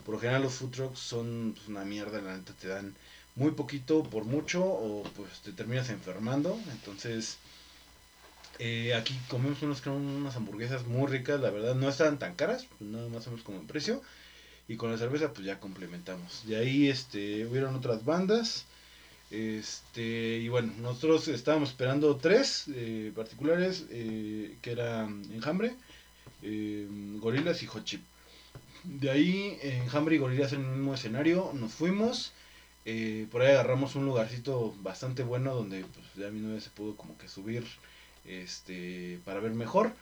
Por 0.05 0.13
lo 0.13 0.19
general 0.21 0.43
los 0.43 0.53
food 0.53 0.69
trucks 0.69 0.99
son 0.99 1.53
pues, 1.55 1.67
una 1.67 1.84
mierda, 1.84 2.21
la 2.21 2.38
neta 2.38 2.53
te 2.53 2.67
dan 2.67 2.93
muy 3.36 3.49
poquito 3.49 4.03
por 4.03 4.25
mucho 4.25 4.63
o 4.63 5.01
pues 5.15 5.39
te 5.41 5.53
terminas 5.53 5.89
enfermando. 5.89 6.55
Entonces 6.71 7.39
eh, 8.60 8.93
aquí 8.93 9.19
comimos 9.27 9.60
unos, 9.63 9.84
unas 9.88 10.36
hamburguesas 10.36 10.86
muy 10.86 11.08
ricas, 11.08 11.41
la 11.41 11.49
verdad 11.49 11.73
no 11.73 11.89
estaban 11.89 12.19
tan 12.19 12.36
caras, 12.36 12.67
nada 12.79 13.10
más 13.10 13.25
o 13.25 13.31
menos 13.31 13.43
como 13.43 13.58
en 13.58 13.65
precio. 13.65 14.03
Y 14.67 14.78
con 14.78 14.91
la 14.91 14.97
cerveza 14.97 15.32
pues 15.34 15.45
ya 15.45 15.60
complementamos. 15.60 16.43
De 16.47 16.58
ahí 16.58 16.88
este, 16.89 17.45
hubieron 17.45 17.75
otras 17.75 18.04
bandas. 18.06 18.65
Este, 19.32 20.38
y 20.39 20.47
bueno, 20.49 20.73
nosotros 20.82 21.28
estábamos 21.28 21.69
esperando 21.69 22.15
tres 22.17 22.65
eh, 22.73 23.12
particulares, 23.15 23.86
eh, 23.89 24.58
que 24.62 24.71
eran 24.71 25.23
Enjambre, 25.34 25.75
eh, 26.43 26.88
Gorilas 27.19 27.62
y 27.63 27.67
Hot 27.67 27.84
Chip. 27.86 28.01
De 28.84 29.10
ahí, 29.12 29.58
Enjambre 29.62 30.15
y 30.15 30.19
Gorilas 30.19 30.54
en 30.54 30.62
el 30.62 30.71
mismo 30.71 30.93
escenario, 30.93 31.51
nos 31.54 31.73
fuimos. 31.73 32.34
eh, 32.86 33.28
por 33.32 33.41
ahí 33.41 33.49
agarramos 33.51 33.95
un 33.95 34.06
lugarcito 34.06 34.75
bastante 34.82 35.23
bueno 35.23 35.56
donde 35.56 35.82
pues, 35.86 36.06
ya 36.15 36.30
mi 36.32 36.39
novia 36.39 36.62
se 36.62 36.69
pudo 36.69 36.95
como 36.95 37.17
que 37.17 37.28
subir 37.28 37.65
este, 38.25 39.19
para 39.25 39.39
ver 39.39 39.54
mejor. 39.54 39.93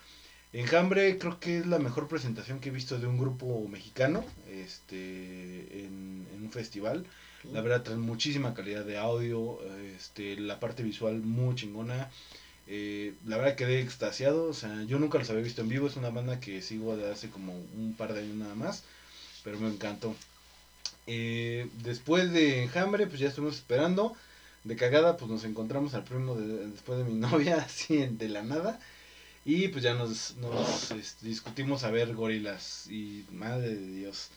Enjambre 0.54 1.18
creo 1.18 1.40
que 1.40 1.58
es 1.58 1.66
la 1.66 1.80
mejor 1.80 2.08
presentación 2.08 2.60
que 2.60 2.70
he 2.70 2.72
visto 2.72 3.00
de 3.00 3.08
un 3.08 3.18
grupo 3.18 3.68
mexicano 3.68 4.24
este, 4.52 5.84
en, 5.84 6.28
un 6.42 6.50
festival. 6.52 7.06
La 7.52 7.62
verdad 7.62 7.82
traen 7.82 8.00
muchísima 8.00 8.54
calidad 8.54 8.86
de 8.86 8.98
audio, 8.98 9.60
este, 9.96 10.38
la 10.40 10.60
parte 10.60 10.84
visual 10.84 11.16
muy 11.22 11.56
chingona. 11.56 12.10
Eh, 12.68 13.16
la 13.26 13.38
verdad 13.38 13.56
quedé 13.56 13.82
extasiado, 13.82 14.46
o 14.46 14.54
sea, 14.54 14.84
yo 14.84 14.98
nunca 15.00 15.18
los 15.18 15.30
había 15.30 15.42
visto 15.42 15.62
en 15.62 15.70
vivo, 15.70 15.88
es 15.88 15.98
una 15.98 16.10
banda 16.12 16.40
que 16.40 16.62
sigo 16.62 16.96
de 16.96 17.12
hace 17.12 17.30
como 17.30 17.54
un 17.54 17.96
par 17.98 18.14
de 18.14 18.22
años 18.22 18.36
nada 18.36 18.56
más, 18.56 18.84
pero 19.44 19.60
me 19.60 19.68
encantó. 19.68 20.16
Eh, 21.08 21.68
después 21.84 22.32
de 22.32 22.64
Enjambre, 22.64 23.08
pues 23.08 23.20
ya 23.20 23.28
estuvimos 23.28 23.56
esperando. 23.58 24.16
De 24.64 24.78
cagada, 24.78 25.18
pues 25.18 25.30
nos 25.30 25.44
encontramos 25.44 25.94
al 25.94 26.06
primo 26.06 26.36
de- 26.36 26.68
después 26.68 26.98
de 26.98 27.04
mi 27.04 27.14
novia, 27.20 27.58
así 27.58 27.98
de 27.98 28.30
la 28.30 28.44
nada. 28.44 28.80
Y 29.46 29.68
pues 29.70 29.84
ya 29.84 29.94
nos, 29.94 30.36
nos 30.38 30.92
este, 30.92 31.28
discutimos 31.28 31.84
a 31.84 31.92
ver 31.92 32.14
gorilas. 32.14 32.88
Y 32.90 33.26
madre 33.32 33.76
de 33.76 33.92
Dios, 33.92 34.30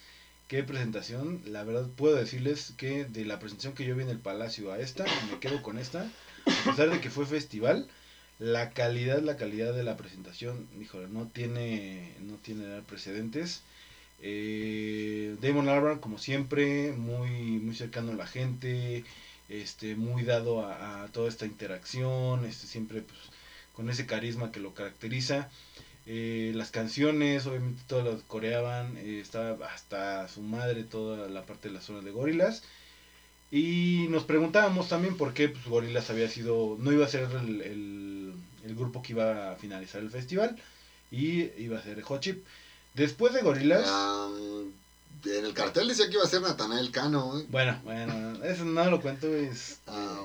qué 0.48 0.62
presentación. 0.62 1.42
La 1.46 1.64
verdad 1.64 1.88
puedo 1.96 2.16
decirles 2.16 2.74
que 2.76 3.04
de 3.04 3.24
la 3.24 3.38
presentación 3.38 3.74
que 3.74 3.84
yo 3.84 3.94
vi 3.94 4.02
en 4.02 4.10
el 4.10 4.18
Palacio 4.18 4.72
a 4.72 4.80
esta, 4.80 5.04
me 5.30 5.38
quedo 5.38 5.62
con 5.62 5.78
esta. 5.78 6.10
A 6.46 6.70
pesar 6.70 6.90
de 6.90 7.00
que 7.00 7.10
fue 7.10 7.26
festival, 7.26 7.88
la 8.38 8.70
calidad, 8.70 9.22
la 9.22 9.36
calidad 9.36 9.74
de 9.74 9.84
la 9.84 9.96
presentación, 9.96 10.68
híjole, 10.80 11.08
no 11.08 11.28
tiene, 11.28 12.12
no 12.20 12.34
tiene 12.36 12.82
precedentes. 12.82 13.62
Eh, 14.22 15.36
Damon 15.40 15.68
Albarn, 15.68 15.98
como 16.00 16.18
siempre, 16.18 16.92
muy, 16.92 17.30
muy 17.30 17.74
cercano 17.74 18.12
a 18.12 18.16
la 18.16 18.26
gente, 18.26 19.04
este, 19.48 19.94
muy 19.94 20.24
dado 20.24 20.66
a, 20.66 21.08
toda 21.12 21.28
esta 21.28 21.46
interacción, 21.46 22.44
este, 22.44 22.66
siempre 22.66 23.02
pues, 23.02 23.18
con 23.76 23.90
ese 23.90 24.06
carisma 24.06 24.50
que 24.50 24.60
lo 24.60 24.74
caracteriza. 24.74 25.48
Eh, 26.06 26.52
las 26.54 26.70
canciones, 26.70 27.46
obviamente 27.46 27.82
todas 27.86 28.06
las 28.06 28.22
coreaban, 28.22 28.96
eh, 28.96 29.20
estaba 29.20 29.66
hasta 29.66 30.28
su 30.28 30.40
madre 30.40 30.84
toda 30.84 31.28
la 31.28 31.42
parte 31.42 31.68
de 31.68 31.74
la 31.74 31.80
zona 31.80 32.00
de 32.00 32.10
gorilas. 32.10 32.62
Y 33.50 34.06
nos 34.10 34.24
preguntábamos 34.24 34.88
también 34.88 35.16
por 35.16 35.32
qué 35.32 35.48
pues, 35.48 35.64
Gorilas 35.66 36.10
había 36.10 36.28
sido, 36.28 36.76
no 36.80 36.90
iba 36.90 37.06
a 37.06 37.08
ser 37.08 37.28
el, 37.30 37.60
el, 37.60 38.32
el 38.64 38.74
grupo 38.74 39.02
que 39.02 39.12
iba 39.12 39.52
a 39.52 39.56
finalizar 39.56 40.00
el 40.00 40.10
festival 40.10 40.56
y 41.12 41.44
iba 41.62 41.78
a 41.78 41.82
ser 41.82 42.00
Hot 42.02 42.20
Chip. 42.20 42.44
Después 42.94 43.32
de 43.34 43.42
Gorilas... 43.42 43.84
Ah, 43.86 44.28
en 45.24 45.44
el 45.44 45.54
cartel 45.54 45.88
decía 45.88 46.06
que 46.08 46.14
iba 46.14 46.24
a 46.24 46.28
ser 46.28 46.42
Natanael 46.42 46.90
Cano. 46.90 47.38
¿eh? 47.38 47.46
Bueno, 47.48 47.80
bueno, 47.84 48.44
eso 48.44 48.64
no 48.64 48.90
lo 48.90 49.00
cuento, 49.00 49.34
es, 49.34 49.78
Ah, 49.86 50.20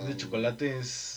es 0.00 0.08
de 0.08 0.16
chocolate, 0.16 0.78
es, 0.78 1.15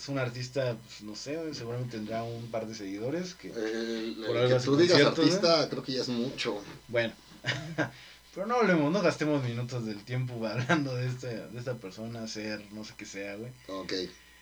es 0.00 0.08
un 0.08 0.18
artista, 0.18 0.76
pues, 0.86 1.02
no 1.02 1.14
sé, 1.14 1.38
seguramente 1.54 1.96
tendrá 1.96 2.22
un 2.22 2.50
par 2.50 2.66
de 2.66 2.74
seguidores 2.74 3.34
que... 3.34 3.50
Por 3.50 4.36
el 4.36 4.48
que 4.48 4.64
tú 4.64 4.76
digas 4.76 5.00
artista, 5.02 5.68
creo 5.68 5.82
que 5.82 5.92
ya 5.92 6.00
es 6.02 6.08
mucho. 6.08 6.62
Bueno, 6.88 7.12
pero 8.34 8.46
no 8.46 8.56
hablemos, 8.56 8.92
no 8.92 9.02
gastemos 9.02 9.42
minutos 9.44 9.84
del 9.86 10.02
tiempo 10.04 10.44
hablando 10.46 10.94
de 10.94 11.06
esta, 11.06 11.28
de 11.28 11.58
esta 11.58 11.74
persona, 11.74 12.26
ser, 12.28 12.62
no 12.72 12.84
sé 12.84 12.94
qué 12.96 13.04
sea, 13.06 13.36
güey. 13.36 13.50
Ok. 13.68 13.92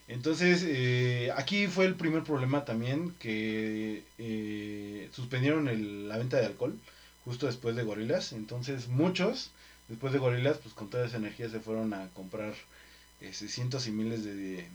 Entonces, 0.06 0.62
eh, 0.66 1.30
aquí 1.36 1.66
fue 1.66 1.84
el 1.84 1.94
primer 1.94 2.22
problema 2.24 2.64
también, 2.64 3.14
que 3.18 4.04
eh, 4.18 5.10
suspendieron 5.12 5.68
el- 5.68 6.08
la 6.08 6.16
venta 6.16 6.38
de 6.38 6.46
alcohol 6.46 6.78
justo 7.24 7.46
después 7.46 7.76
de 7.76 7.82
Gorilas. 7.82 8.32
Entonces, 8.32 8.88
muchos, 8.88 9.50
después 9.88 10.12
de 10.14 10.18
Gorilas, 10.18 10.56
pues 10.62 10.74
con 10.74 10.88
toda 10.88 11.04
esa 11.06 11.18
energía 11.18 11.50
se 11.50 11.60
fueron 11.60 11.92
a 11.92 12.08
comprar 12.14 12.54
este, 13.20 13.48
cientos 13.48 13.86
y 13.86 13.92
miles 13.92 14.24
de, 14.24 14.66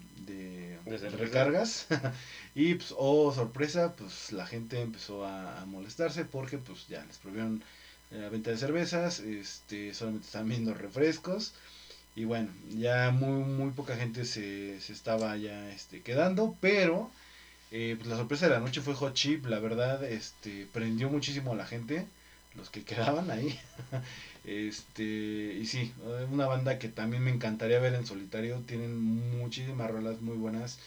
recargas. 1.17 1.87
y, 2.55 2.75
pues, 2.75 2.93
oh, 2.97 3.33
sorpresa, 3.33 3.95
pues 3.95 4.31
la 4.31 4.45
gente 4.45 4.81
empezó 4.81 5.25
a, 5.25 5.61
a 5.61 5.65
molestarse 5.65 6.25
porque, 6.25 6.57
pues, 6.57 6.87
ya 6.87 7.03
les 7.05 7.17
prohibieron 7.17 7.63
la 8.11 8.29
venta 8.29 8.51
de 8.51 8.57
cervezas, 8.57 9.19
este, 9.19 9.93
solamente 9.93 10.27
estaban 10.27 10.49
viendo 10.49 10.73
refrescos. 10.73 11.53
Y 12.15 12.25
bueno, 12.25 12.49
ya 12.69 13.09
muy, 13.11 13.43
muy 13.43 13.71
poca 13.71 13.95
gente 13.95 14.25
se, 14.25 14.79
se 14.81 14.93
estaba 14.93 15.35
ya 15.37 15.69
este, 15.71 16.01
quedando, 16.01 16.55
pero 16.61 17.09
eh, 17.71 17.95
pues 17.97 18.07
la 18.07 18.17
sorpresa 18.17 18.47
de 18.47 18.53
la 18.53 18.59
noche 18.59 18.81
fue 18.81 18.93
Hot 18.93 19.15
Chip, 19.15 19.47
la 19.47 19.59
verdad, 19.59 20.03
este, 20.03 20.67
prendió 20.71 21.09
muchísimo 21.09 21.53
a 21.53 21.55
la 21.55 21.65
gente, 21.65 22.05
los 22.55 22.69
que 22.69 22.83
quedaban 22.85 23.31
ahí. 23.31 23.59
Este, 24.43 25.03
y 25.03 25.65
sí, 25.65 25.93
una 26.31 26.47
banda 26.47 26.79
que 26.79 26.89
también 26.89 27.23
me 27.23 27.31
encantaría 27.31 27.79
ver 27.79 27.93
en 27.93 28.05
solitario, 28.05 28.61
tienen 28.67 28.99
muchísimas 29.37 29.89
rolas 29.89 30.21
muy 30.21 30.37
buenas. 30.37 30.79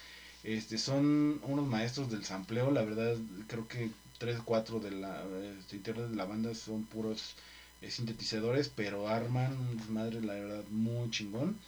Este, 0.44 0.78
son 0.78 1.40
unos 1.42 1.66
maestros 1.66 2.10
del 2.10 2.24
sampleo, 2.24 2.70
la 2.70 2.82
verdad, 2.84 3.16
creo 3.48 3.66
que 3.68 3.90
3, 4.18 4.40
4 4.44 4.80
de 4.80 4.90
la 4.92 5.22
este, 5.58 5.92
de 5.92 6.16
la 6.16 6.24
banda 6.24 6.54
son 6.54 6.84
puros 6.84 7.34
eh, 7.82 7.90
sintetizadores, 7.90 8.68
pero 8.74 9.08
arman 9.08 9.52
un 9.58 9.76
desmadre, 9.78 10.20
la 10.22 10.34
verdad, 10.34 10.64
muy 10.70 11.10
chingón. 11.10 11.58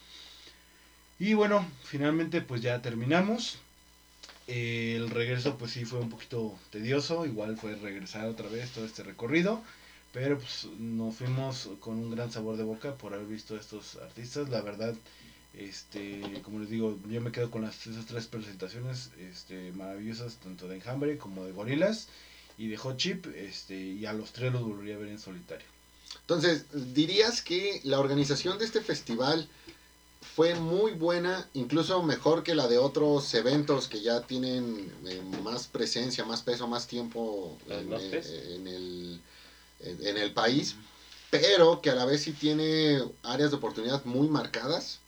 Y 1.18 1.34
bueno, 1.34 1.66
finalmente 1.84 2.40
pues 2.40 2.62
ya 2.62 2.80
terminamos. 2.80 3.58
El 4.46 5.10
regreso 5.10 5.58
pues 5.58 5.72
sí 5.72 5.84
fue 5.84 6.00
un 6.00 6.08
poquito 6.10 6.58
tedioso, 6.70 7.26
igual 7.26 7.58
fue 7.58 7.74
regresar 7.76 8.26
otra 8.28 8.48
vez 8.48 8.70
todo 8.70 8.86
este 8.86 9.02
recorrido, 9.02 9.62
pero 10.12 10.38
pues 10.38 10.66
nos 10.78 11.16
fuimos 11.16 11.68
con 11.80 11.98
un 11.98 12.10
gran 12.10 12.32
sabor 12.32 12.56
de 12.56 12.64
boca 12.64 12.94
por 12.94 13.14
haber 13.14 13.26
visto 13.26 13.54
a 13.54 13.60
estos 13.60 13.96
artistas, 13.96 14.48
la 14.48 14.62
verdad, 14.62 14.94
este, 15.54 16.22
como 16.42 16.60
les 16.60 16.70
digo, 16.70 16.98
yo 17.08 17.20
me 17.20 17.32
quedo 17.32 17.50
con 17.50 17.62
las, 17.62 17.86
esas 17.86 18.06
tres 18.06 18.26
presentaciones 18.26 19.10
este, 19.18 19.72
maravillosas, 19.72 20.36
tanto 20.36 20.68
de 20.68 20.76
Enjambre 20.76 21.18
como 21.18 21.44
de 21.44 21.52
Gorilas 21.52 22.08
y 22.56 22.68
de 22.68 22.76
Hot 22.76 22.96
Chip, 22.96 23.26
este, 23.34 23.76
y 23.76 24.06
a 24.06 24.12
los 24.12 24.32
tres 24.32 24.52
los 24.52 24.62
volvería 24.62 24.96
a 24.96 24.98
ver 24.98 25.08
en 25.08 25.18
solitario. 25.18 25.66
Entonces, 26.20 26.66
¿dirías 26.94 27.42
que 27.42 27.80
la 27.84 28.00
organización 28.00 28.58
de 28.58 28.64
este 28.64 28.80
festival 28.80 29.48
fue 30.34 30.54
muy 30.54 30.92
buena, 30.92 31.48
incluso 31.54 32.02
mejor 32.02 32.42
que 32.42 32.54
la 32.54 32.68
de 32.68 32.78
otros 32.78 33.32
eventos 33.34 33.88
que 33.88 34.00
ya 34.00 34.22
tienen 34.22 34.92
eh, 35.06 35.20
más 35.42 35.66
presencia, 35.66 36.24
más 36.24 36.42
peso, 36.42 36.66
más 36.66 36.86
tiempo 36.86 37.56
Las 37.66 37.80
en, 37.80 37.88
más 37.90 38.02
eh, 38.02 38.54
en 38.56 38.68
el, 38.68 39.20
en, 39.80 40.06
en 40.06 40.16
el 40.16 40.32
país, 40.32 40.74
pero 41.30 41.80
que 41.80 41.90
a 41.90 41.94
la 41.94 42.04
vez 42.04 42.22
sí 42.22 42.32
tiene 42.32 42.98
áreas 43.22 43.50
de 43.50 43.56
oportunidad 43.56 44.04
muy 44.04 44.28
marcadas? 44.28 45.00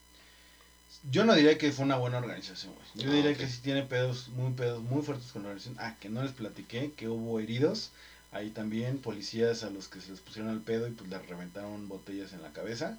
Yo 1.10 1.24
no 1.24 1.34
diría 1.34 1.56
que 1.56 1.72
fue 1.72 1.84
una 1.86 1.96
buena 1.96 2.18
organización, 2.18 2.74
güey. 2.74 2.86
Yo 2.94 3.10
Ah, 3.10 3.14
diría 3.14 3.34
que 3.34 3.48
sí 3.48 3.60
tiene 3.62 3.82
pedos 3.84 4.28
muy 4.28 4.52
pedos 4.52 4.82
muy 4.82 5.02
fuertes 5.02 5.32
con 5.32 5.42
la 5.42 5.48
organización. 5.48 5.76
Ah, 5.80 5.94
que 5.98 6.10
no 6.10 6.22
les 6.22 6.32
platiqué, 6.32 6.92
que 6.94 7.08
hubo 7.08 7.40
heridos. 7.40 7.90
Ahí 8.32 8.50
también 8.50 8.98
policías 8.98 9.62
a 9.64 9.70
los 9.70 9.88
que 9.88 10.00
se 10.00 10.10
les 10.10 10.20
pusieron 10.20 10.50
al 10.50 10.60
pedo 10.60 10.86
y 10.86 10.90
pues 10.92 11.08
les 11.10 11.26
reventaron 11.26 11.88
botellas 11.88 12.32
en 12.32 12.42
la 12.42 12.52
cabeza. 12.52 12.98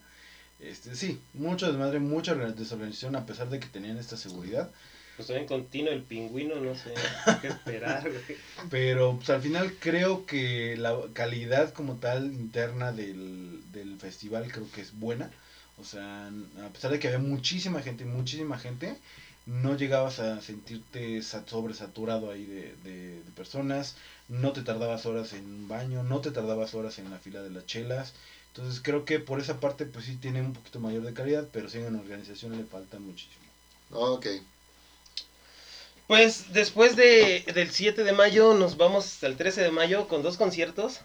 Este, 0.60 0.96
sí, 0.96 1.20
mucho 1.34 1.68
desmadre, 1.68 2.00
mucha 2.00 2.34
orga- 2.36 2.54
desorganización 2.54 3.16
a 3.16 3.26
pesar 3.26 3.50
de 3.50 3.60
que 3.60 3.68
tenían 3.68 3.98
esta 3.98 4.18
seguridad. 4.18 4.70
Con 5.48 5.66
Tino 5.68 5.90
el 5.92 6.02
pingüino, 6.04 6.56
no 6.56 6.76
sé 6.76 6.94
qué 7.42 7.48
esperar, 7.48 8.04
güey. 8.10 8.38
Pero 8.70 9.16
pues 9.18 9.30
al 9.30 9.42
final 9.42 9.74
creo 9.80 10.26
que 10.26 10.76
la 10.78 10.96
calidad 11.14 11.74
como 11.74 11.96
tal 11.96 12.26
interna 12.34 12.92
del, 12.92 13.62
del 13.72 13.98
festival 14.00 14.52
creo 14.52 14.70
que 14.72 14.82
es 14.82 14.98
buena. 15.00 15.32
O 15.78 15.84
sea, 15.84 16.28
a 16.28 16.70
pesar 16.74 16.92
de 16.92 17.00
que 17.00 17.08
había 17.08 17.20
muchísima 17.20 17.82
gente, 17.82 18.06
muchísima 18.06 18.58
gente, 18.60 18.96
no 19.46 19.76
llegabas 19.76 20.20
a 20.20 20.42
sentirte 20.42 21.22
sa- 21.24 21.48
sobresaturado 21.48 22.30
ahí 22.30 22.46
de, 22.46 22.76
de- 22.84 23.24
de 23.24 23.32
personas, 23.36 23.96
no 24.30 24.52
te 24.54 24.62
tardabas 24.62 25.06
horas 25.06 25.34
en 25.34 25.46
un 25.46 25.68
baño, 25.68 26.04
no 26.04 26.20
te 26.22 26.32
tardabas 26.32 26.74
horas 26.76 27.00
en 27.00 27.10
la 27.10 27.18
fila 27.18 27.42
de 27.42 27.50
las 27.50 27.66
chelas. 27.66 28.14
Entonces 28.54 28.82
creo 28.84 29.06
que 29.06 29.20
por 29.20 29.40
esa 29.40 29.60
parte 29.60 29.86
pues 29.86 30.06
sí 30.06 30.16
tiene 30.18 30.42
un 30.42 30.54
poquito 30.54 30.80
mayor 30.80 31.04
de 31.04 31.14
calidad, 31.14 31.48
pero 31.52 31.70
sí 31.70 31.80
en 31.80 31.96
organización 31.96 32.56
le 32.58 32.66
falta 32.66 33.00
muchísimo. 33.00 33.42
Ok. 33.92 34.28
Pues 36.08 36.52
después 36.54 36.96
de, 36.96 37.44
del 37.54 37.72
7 37.72 38.04
de 38.04 38.12
mayo 38.12 38.54
nos 38.54 38.76
vamos 38.78 39.24
el 39.24 39.38
13 39.38 39.62
de 39.64 39.72
mayo 39.72 40.08
con 40.08 40.22
dos 40.24 40.38
conciertos 40.38 41.00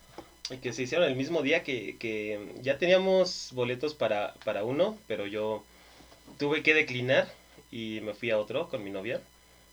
que 0.62 0.72
se 0.72 0.82
hicieron 0.82 1.08
el 1.08 1.16
mismo 1.16 1.42
día 1.42 1.62
que, 1.62 1.96
que 1.98 2.54
ya 2.62 2.78
teníamos 2.78 3.50
boletos 3.52 3.94
para, 3.94 4.34
para 4.44 4.64
uno, 4.64 4.98
pero 5.06 5.26
yo 5.26 5.64
tuve 6.38 6.62
que 6.62 6.74
declinar 6.74 7.28
y 7.70 8.00
me 8.02 8.14
fui 8.14 8.30
a 8.30 8.38
otro 8.38 8.68
con 8.68 8.82
mi 8.84 8.90
novia. 8.90 9.20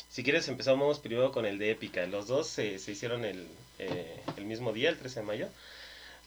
Si 0.09 0.23
quieres 0.23 0.47
empezamos 0.47 0.99
primero 0.99 1.31
con 1.31 1.45
el 1.45 1.57
de 1.59 1.71
Épica. 1.71 2.05
Los 2.07 2.27
dos 2.27 2.47
se, 2.47 2.79
se 2.79 2.91
hicieron 2.91 3.25
el, 3.25 3.47
eh, 3.79 4.21
el 4.38 4.45
mismo 4.45 4.73
día, 4.73 4.89
el 4.89 4.97
13 4.97 5.21
de 5.21 5.25
mayo. 5.25 5.47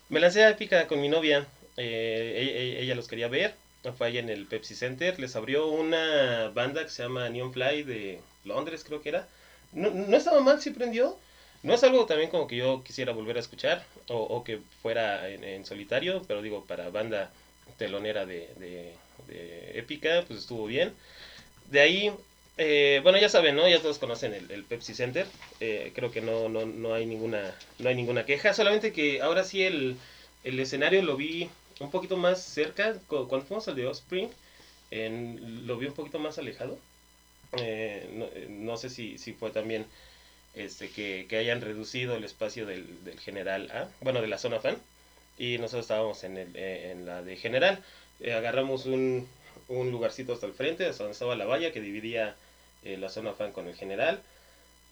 Me 0.09 0.21
lancé 0.21 0.45
a 0.45 0.51
Épica 0.51 0.87
con 0.89 1.01
mi 1.01 1.09
novia. 1.09 1.47
eh, 1.77 2.35
ella, 2.39 2.61
ella- 2.61 2.79
ella 2.81 2.95
los 2.95 3.09
quería 3.09 3.29
ver. 3.29 3.55
Fue 3.97 4.09
ahí 4.09 4.19
en 4.19 4.31
el 4.31 4.47
Pepsi 4.47 4.75
Center. 4.75 5.19
Les 5.21 5.37
abrió 5.37 5.67
una 5.69 6.51
banda 6.55 6.83
que 6.85 6.91
se 6.91 7.03
llama 7.05 7.29
Neon 7.29 7.53
Fly 7.53 7.83
de 7.85 8.21
Londres, 8.47 8.85
creo 8.85 9.01
que 9.03 9.11
era. 9.11 9.29
No, 9.73 9.91
no 9.91 10.17
estaba 10.17 10.41
mal, 10.41 10.61
sí 10.61 10.71
prendió. 10.71 11.19
No 11.63 11.75
es 11.75 11.83
algo 11.85 12.07
también 12.07 12.31
como 12.31 12.47
que 12.47 12.57
yo 12.57 12.83
quisiera 12.85 13.13
volver 13.13 13.37
a 13.37 13.41
escuchar 13.41 13.85
o, 14.09 14.17
o 14.19 14.45
que 14.45 14.59
fuera 14.83 15.29
en, 15.29 15.43
en 15.45 15.65
solitario, 15.65 16.23
pero 16.29 16.43
digo, 16.43 16.65
para 16.67 16.91
banda 16.91 17.33
telonera 17.77 18.27
de, 18.27 18.55
de, 18.57 18.99
de 19.27 19.79
épica, 19.79 20.25
pues 20.27 20.41
estuvo 20.41 20.67
bien. 20.67 20.95
De 21.65 21.81
ahí, 21.81 22.13
eh, 22.57 23.01
bueno, 23.03 23.19
ya 23.19 23.29
saben, 23.29 23.57
¿no? 23.57 23.69
Ya 23.69 23.81
todos 23.83 23.99
conocen 23.99 24.35
el, 24.35 24.51
el 24.51 24.65
Pepsi 24.65 24.95
Center. 24.95 25.27
Eh, 25.61 25.93
creo 25.95 26.11
que 26.11 26.21
no, 26.21 26.49
no, 26.49 26.67
no, 26.67 26.95
hay 26.95 27.07
ninguna, 27.07 27.55
no 27.79 27.89
hay 27.89 27.95
ninguna 27.95 28.25
queja, 28.27 28.55
solamente 28.55 28.93
que 28.93 29.21
ahora 29.23 29.45
sí 29.45 29.63
el, 29.65 30.01
el 30.43 30.61
escenario 30.61 31.03
lo 31.03 31.17
vi 31.17 31.51
un 31.81 31.91
poquito 31.91 32.17
más 32.17 32.43
cerca. 32.43 33.01
cu- 33.07 33.29
Cuando 33.29 33.47
fuimos 33.47 33.69
al 33.69 33.77
de 33.77 33.87
Offspring, 33.87 34.31
en- 34.91 35.67
lo 35.67 35.77
vi 35.79 35.87
un 35.87 35.95
poquito 35.95 36.19
más 36.19 36.39
alejado. 36.39 36.81
Eh, 37.59 38.09
no, 38.13 38.25
eh, 38.27 38.47
no 38.51 38.77
sé 38.77 38.91
si, 38.91 39.19
si 39.19 39.33
fue 39.33 39.51
también 39.51 39.87
este, 40.55 40.89
que, 40.91 41.27
que 41.29 41.37
hayan 41.39 41.61
reducido 41.61 42.17
el 42.17 42.25
espacio 42.25 42.67
del, 42.67 43.05
del 43.05 43.19
general 43.21 43.71
A, 43.71 43.89
bueno, 44.01 44.21
de 44.21 44.29
la 44.29 44.39
zona 44.39 44.61
fan, 44.61 44.77
y 45.39 45.59
nosotros 45.59 45.85
estábamos 45.85 46.25
en, 46.25 46.37
el, 46.39 46.49
eh, 46.57 46.93
en 46.93 47.07
la 47.07 47.23
de 47.23 47.37
general. 47.37 47.83
Agarramos 48.35 48.87
un, 48.87 49.29
un 49.69 49.91
lugarcito 49.91 50.33
hasta 50.33 50.47
el 50.47 50.55
frente, 50.55 50.87
hasta 50.87 51.05
donde 51.05 51.13
estaba 51.13 51.37
la 51.37 51.45
valla 51.45 51.73
que 51.73 51.81
dividía 51.81 52.35
la 52.83 53.09
zona 53.11 53.33
fan 53.33 53.53
con 53.53 53.67
el 53.69 53.75
general. 53.75 54.23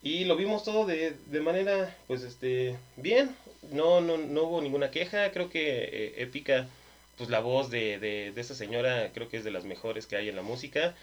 Y 0.03 0.25
lo 0.27 0.37
vimos 0.37 0.65
todo 0.65 0.85
de, 0.85 1.15
de 1.27 1.41
manera, 1.41 1.97
pues, 2.07 2.23
este, 2.23 2.77
bien. 2.97 3.35
No, 3.71 4.03
no, 4.03 4.19
no 4.19 4.43
hubo 4.43 4.61
ninguna 4.61 4.91
queja. 4.91 5.31
Creo 5.33 5.49
que 5.49 6.15
épica, 6.19 6.67
pues, 7.17 7.31
la 7.31 7.41
voz 7.41 7.71
de, 7.71 7.99
de, 7.99 8.33
de 8.33 8.41
esta 8.41 8.55
señora 8.55 9.11
creo 9.15 9.31
que 9.31 9.39
es 9.39 9.45
de 9.45 9.51
las 9.51 9.65
mejores 9.65 10.07
que 10.07 10.17
hay 10.17 10.29
en 10.29 10.37
la 10.37 10.43
música. 10.43 10.95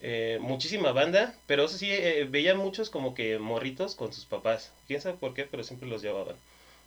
Eh, 0.00 0.38
muchísima 0.42 0.92
banda, 0.92 1.34
pero 1.46 1.64
eso 1.64 1.78
sí, 1.78 1.88
eh, 1.90 2.26
veía 2.28 2.54
muchos 2.54 2.90
como 2.90 3.14
que 3.14 3.38
morritos 3.38 3.94
con 3.94 4.12
sus 4.12 4.24
papás. 4.26 4.72
Quién 4.86 5.00
sabe 5.00 5.16
por 5.18 5.34
qué, 5.34 5.44
pero 5.44 5.64
siempre 5.64 5.88
los 5.88 6.02
llevaban. 6.02 6.36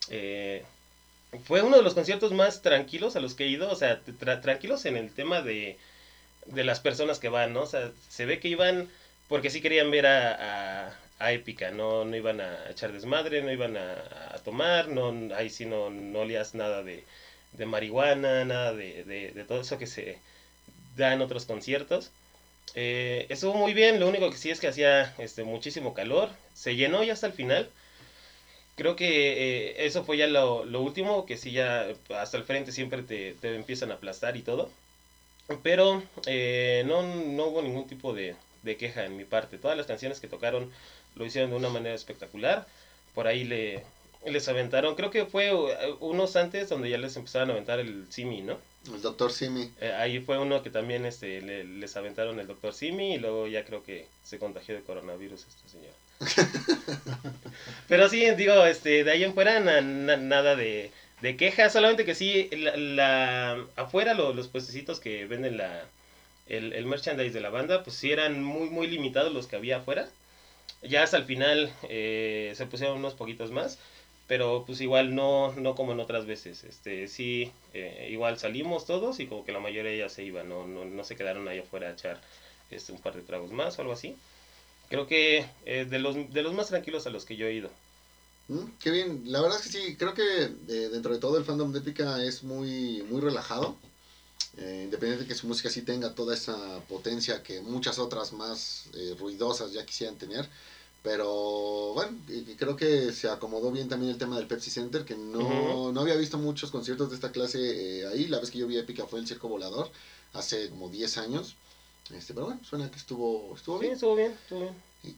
Eh, 0.09 0.63
fue 1.45 1.61
uno 1.61 1.77
de 1.77 1.83
los 1.83 1.93
conciertos 1.95 2.33
más 2.33 2.61
tranquilos 2.61 3.15
a 3.15 3.19
los 3.21 3.35
que 3.35 3.45
he 3.45 3.47
ido, 3.49 3.71
o 3.71 3.75
sea, 3.75 4.01
tra- 4.19 4.41
tranquilos 4.41 4.85
en 4.85 4.97
el 4.97 5.13
tema 5.13 5.41
de, 5.41 5.77
de 6.47 6.63
las 6.63 6.79
personas 6.81 7.19
que 7.19 7.29
van, 7.29 7.53
¿no? 7.53 7.63
O 7.63 7.67
sea, 7.67 7.91
se 8.09 8.25
ve 8.25 8.39
que 8.39 8.49
iban 8.49 8.89
porque 9.29 9.49
sí 9.51 9.61
querían 9.61 9.91
ver 9.91 10.07
a, 10.07 10.93
a, 11.19 11.31
Épica, 11.33 11.71
no, 11.71 12.05
no 12.05 12.15
iban 12.17 12.41
a 12.41 12.69
echar 12.71 12.91
desmadre, 12.93 13.41
no 13.43 13.51
iban 13.51 13.77
a, 13.77 13.95
tomar, 14.45 14.89
no, 14.89 15.35
ahí 15.35 15.49
sí 15.49 15.65
no, 15.65 15.89
no 15.91 16.19
olías 16.21 16.55
nada 16.55 16.83
de, 16.83 17.03
de 17.53 17.65
marihuana, 17.65 18.45
nada 18.45 18.73
de, 18.73 19.03
de 19.05 19.43
todo 19.45 19.61
eso 19.61 19.77
que 19.79 19.87
se 19.87 20.19
da 20.97 21.13
en 21.13 21.21
otros 21.21 21.45
conciertos. 21.45 22.11
Eh, 22.75 23.25
estuvo 23.29 23.53
muy 23.55 23.73
bien, 23.73 23.99
lo 23.99 24.07
único 24.07 24.29
que 24.29 24.37
sí 24.37 24.49
es 24.51 24.59
que 24.59 24.67
hacía 24.67 25.13
este, 25.17 25.43
muchísimo 25.43 25.93
calor, 25.93 26.29
se 26.53 26.75
llenó 26.75 27.03
ya 27.03 27.13
hasta 27.13 27.27
el 27.27 27.33
final. 27.33 27.69
Creo 28.75 28.95
que 28.95 29.69
eh, 29.71 29.85
eso 29.85 30.03
fue 30.05 30.17
ya 30.17 30.27
lo, 30.27 30.63
lo 30.65 30.81
último, 30.81 31.25
que 31.25 31.35
sí 31.37 31.51
ya 31.51 31.87
hasta 32.15 32.37
el 32.37 32.43
frente 32.45 32.71
siempre 32.71 33.03
te, 33.03 33.33
te 33.33 33.55
empiezan 33.55 33.91
a 33.91 33.95
aplastar 33.95 34.37
y 34.37 34.41
todo. 34.41 34.69
Pero 35.63 36.03
eh, 36.27 36.83
no, 36.87 37.03
no 37.03 37.45
hubo 37.47 37.61
ningún 37.61 37.87
tipo 37.87 38.13
de, 38.13 38.35
de 38.63 38.77
queja 38.77 39.05
en 39.05 39.17
mi 39.17 39.25
parte. 39.25 39.57
Todas 39.57 39.77
las 39.77 39.87
canciones 39.87 40.19
que 40.19 40.27
tocaron 40.27 40.71
lo 41.15 41.25
hicieron 41.25 41.51
de 41.51 41.57
una 41.57 41.69
manera 41.69 41.95
espectacular. 41.95 42.67
Por 43.15 43.27
ahí 43.27 43.43
le, 43.43 43.83
les 44.25 44.47
aventaron, 44.47 44.95
creo 44.95 45.09
que 45.11 45.25
fue 45.25 45.47
eh, 45.49 45.75
unos 45.99 46.35
antes 46.35 46.69
donde 46.69 46.89
ya 46.89 46.97
les 46.97 47.15
empezaron 47.15 47.49
a 47.49 47.53
aventar 47.53 47.79
el 47.79 48.05
Simi, 48.09 48.41
¿no? 48.41 48.57
El 48.93 49.01
doctor 49.01 49.31
Simi. 49.31 49.71
Eh, 49.81 49.91
ahí 49.93 50.19
fue 50.19 50.37
uno 50.37 50.61
que 50.63 50.69
también 50.69 51.05
este, 51.05 51.41
le- 51.41 51.63
les 51.63 51.95
aventaron 51.97 52.39
el 52.39 52.47
doctor 52.47 52.73
Simi 52.73 53.15
y 53.15 53.17
luego 53.19 53.47
ya 53.47 53.65
creo 53.65 53.83
que 53.83 54.07
se 54.23 54.39
contagió 54.39 54.75
de 54.75 54.81
coronavirus 54.81 55.45
este 55.47 55.69
señor. 55.69 55.93
Pero 57.87 58.09
sí, 58.09 58.29
digo, 58.31 58.65
este, 58.65 59.03
de 59.03 59.11
ahí 59.11 59.23
en 59.23 59.33
fuera 59.33 59.59
na- 59.59 59.81
na- 59.81 60.17
nada 60.17 60.55
de, 60.55 60.91
de 61.21 61.37
quejas, 61.37 61.73
solamente 61.73 62.05
que 62.05 62.15
sí, 62.15 62.49
la, 62.51 62.75
la- 62.77 63.65
afuera 63.75 64.13
lo- 64.13 64.33
los 64.33 64.47
puestecitos 64.47 64.99
que 64.99 65.25
venden 65.25 65.57
la, 65.57 65.83
el, 66.47 66.73
el 66.73 66.85
merchandise 66.85 67.33
de 67.33 67.41
la 67.41 67.49
banda, 67.49 67.83
pues 67.83 67.95
sí 67.95 68.11
eran 68.11 68.43
muy, 68.43 68.69
muy 68.69 68.87
limitados 68.87 69.33
los 69.33 69.47
que 69.47 69.55
había 69.55 69.77
afuera. 69.77 70.09
Ya 70.81 71.03
hasta 71.03 71.17
el 71.17 71.25
final 71.25 71.71
eh, 71.89 72.53
se 72.55 72.65
pusieron 72.65 72.97
unos 72.97 73.13
poquitos 73.13 73.51
más, 73.51 73.79
pero 74.29 74.63
pues 74.65 74.79
igual 74.79 75.15
no, 75.15 75.51
no 75.55 75.75
como 75.75 75.91
en 75.91 75.99
otras 75.99 76.27
veces. 76.27 76.63
Este, 76.63 77.07
sí, 77.07 77.51
eh, 77.73 78.09
igual 78.11 78.37
salimos 78.37 78.85
todos 78.85 79.19
y 79.19 79.25
como 79.25 79.43
que 79.43 79.51
la 79.51 79.59
mayoría 79.59 79.97
ya 79.97 80.07
se 80.07 80.23
iba, 80.23 80.43
no, 80.43 80.67
no, 80.67 80.85
no 80.85 81.03
se 81.03 81.15
quedaron 81.15 81.47
ahí 81.47 81.57
afuera 81.59 81.87
a 81.89 81.93
echar 81.93 82.21
este, 82.69 82.91
un 82.91 82.99
par 82.99 83.15
de 83.15 83.23
tragos 83.23 83.51
más 83.51 83.79
o 83.79 83.81
algo 83.81 83.93
así. 83.93 84.15
Creo 84.87 85.07
que 85.07 85.47
eh, 85.65 85.87
de, 85.89 85.99
los, 85.99 86.15
de 86.31 86.43
los 86.43 86.53
más 86.53 86.67
tranquilos 86.67 87.07
a 87.07 87.09
los 87.09 87.25
que 87.25 87.37
yo 87.37 87.47
he 87.47 87.53
ido. 87.55 87.71
Mm, 88.49 88.65
Qué 88.79 88.91
bien, 88.91 89.23
la 89.25 89.41
verdad 89.41 89.57
es 89.57 89.63
que 89.65 89.71
sí, 89.71 89.95
creo 89.97 90.13
que 90.13 90.43
eh, 90.43 90.89
dentro 90.91 91.11
de 91.11 91.19
todo 91.19 91.37
el 91.37 91.43
fandom 91.43 91.73
de 91.73 91.79
Épica 91.79 92.23
es 92.23 92.43
muy, 92.43 93.03
muy 93.09 93.21
relajado. 93.21 93.75
Eh, 94.57 94.81
independiente 94.83 95.23
de 95.23 95.27
que 95.27 95.35
su 95.35 95.47
música 95.47 95.69
sí 95.69 95.81
tenga 95.81 96.13
toda 96.13 96.35
esa 96.35 96.81
potencia 96.87 97.41
que 97.41 97.61
muchas 97.61 97.97
otras 97.97 98.31
más 98.33 98.85
eh, 98.93 99.15
ruidosas 99.17 99.71
ya 99.73 99.85
quisieran 99.85 100.17
tener. 100.17 100.47
Pero 101.01 101.93
bueno, 101.93 102.17
y- 102.27 102.51
y 102.51 102.55
creo 102.55 102.75
que 102.75 103.13
se 103.13 103.29
acomodó 103.29 103.71
bien 103.71 103.87
también 103.87 104.11
el 104.11 104.17
tema 104.17 104.37
del 104.37 104.47
Pepsi 104.47 104.69
Center, 104.69 105.05
que 105.05 105.15
no, 105.15 105.91
no 105.93 106.01
había 106.01 106.15
visto 106.15 106.37
muchos 106.37 106.71
conciertos 106.71 107.09
de 107.09 107.15
esta 107.15 107.31
clase 107.31 108.01
eh, 108.01 108.07
ahí. 108.07 108.27
La 108.27 108.39
vez 108.39 108.51
que 108.51 108.57
yo 108.57 108.67
vi 108.67 108.77
Épica 108.77 109.05
fue 109.05 109.19
el 109.19 109.27
Circo 109.27 109.47
Volador, 109.47 109.89
hace 110.33 110.69
como 110.69 110.89
10 110.89 111.17
años. 111.17 111.55
Este, 112.13 112.33
pero 112.33 112.47
bueno, 112.47 112.61
suena 112.67 112.89
que 112.91 112.97
estuvo, 112.97 113.55
estuvo 113.55 113.77
Sí, 113.77 113.83
bien. 113.83 113.93
estuvo 113.93 114.15
bien, 114.15 114.31
estuvo 114.41 114.59
bien. 114.61 114.75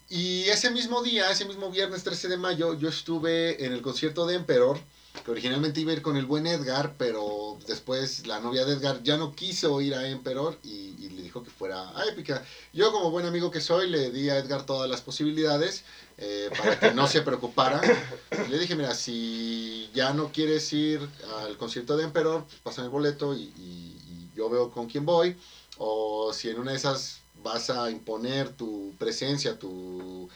Y 0.10 0.44
ese 0.50 0.70
mismo 0.70 1.02
día, 1.02 1.32
ese 1.32 1.46
mismo 1.46 1.72
viernes 1.72 2.04
13 2.04 2.28
de 2.28 2.38
mayo, 2.38 2.76
yo 2.78 2.88
estuve 2.90 3.66
en 3.66 3.74
el 3.74 3.82
concierto 3.82 4.28
de 4.28 4.36
Emperor, 4.36 4.78
que 5.24 5.32
originalmente 5.32 5.80
iba 5.82 5.92
a 5.92 5.96
ir 5.96 6.02
con 6.02 6.18
el 6.18 6.26
buen 6.26 6.48
Edgar, 6.48 6.96
pero 6.98 7.58
después 7.68 8.26
la 8.28 8.40
novia 8.40 8.66
de 8.66 8.74
Edgar 8.74 9.04
ya 9.04 9.18
no 9.18 9.34
quiso 9.36 9.80
ir 9.82 9.94
a 9.94 10.08
Emperor 10.08 10.58
y, 10.64 10.96
y 10.98 11.10
le 11.10 11.22
dijo 11.22 11.44
que 11.44 11.52
fuera 11.52 11.90
a 11.98 12.06
Épica. 12.08 12.44
Yo 12.74 12.92
como 12.92 13.12
buen 13.12 13.26
amigo 13.26 13.52
que 13.52 13.62
soy, 13.62 13.90
le 13.90 14.10
di 14.10 14.30
a 14.30 14.38
Edgar 14.38 14.66
todas 14.66 14.90
las 14.90 15.02
posibilidades 15.02 15.84
eh, 16.18 16.50
para 16.58 16.80
que 16.80 16.92
no 16.92 17.08
se 17.08 17.22
preocupara. 17.22 17.82
Le 18.50 18.58
dije, 18.58 18.76
mira, 18.76 18.96
si 18.96 19.90
ya 19.94 20.14
no 20.14 20.32
quieres 20.32 20.72
ir 20.74 21.00
al 21.44 21.58
concierto 21.58 21.98
de 21.98 22.06
Emperor, 22.06 22.46
pues 22.64 22.78
el 22.80 22.90
boleto 22.90 23.36
y, 23.36 23.42
y- 23.58 23.98
y 24.08 24.30
yo 24.36 24.50
veo 24.50 24.72
con 24.72 24.88
quién 24.88 25.06
voy. 25.06 25.36
O 25.78 26.32
si 26.34 26.50
en 26.50 26.60
una 26.60 26.72
de 26.72 26.78
esas 26.78 27.20
vas 27.44 27.70
a 27.70 27.92
imponer 27.92 28.50
tu 28.50 28.94
presencia, 28.98 29.58
tu 29.60 30.30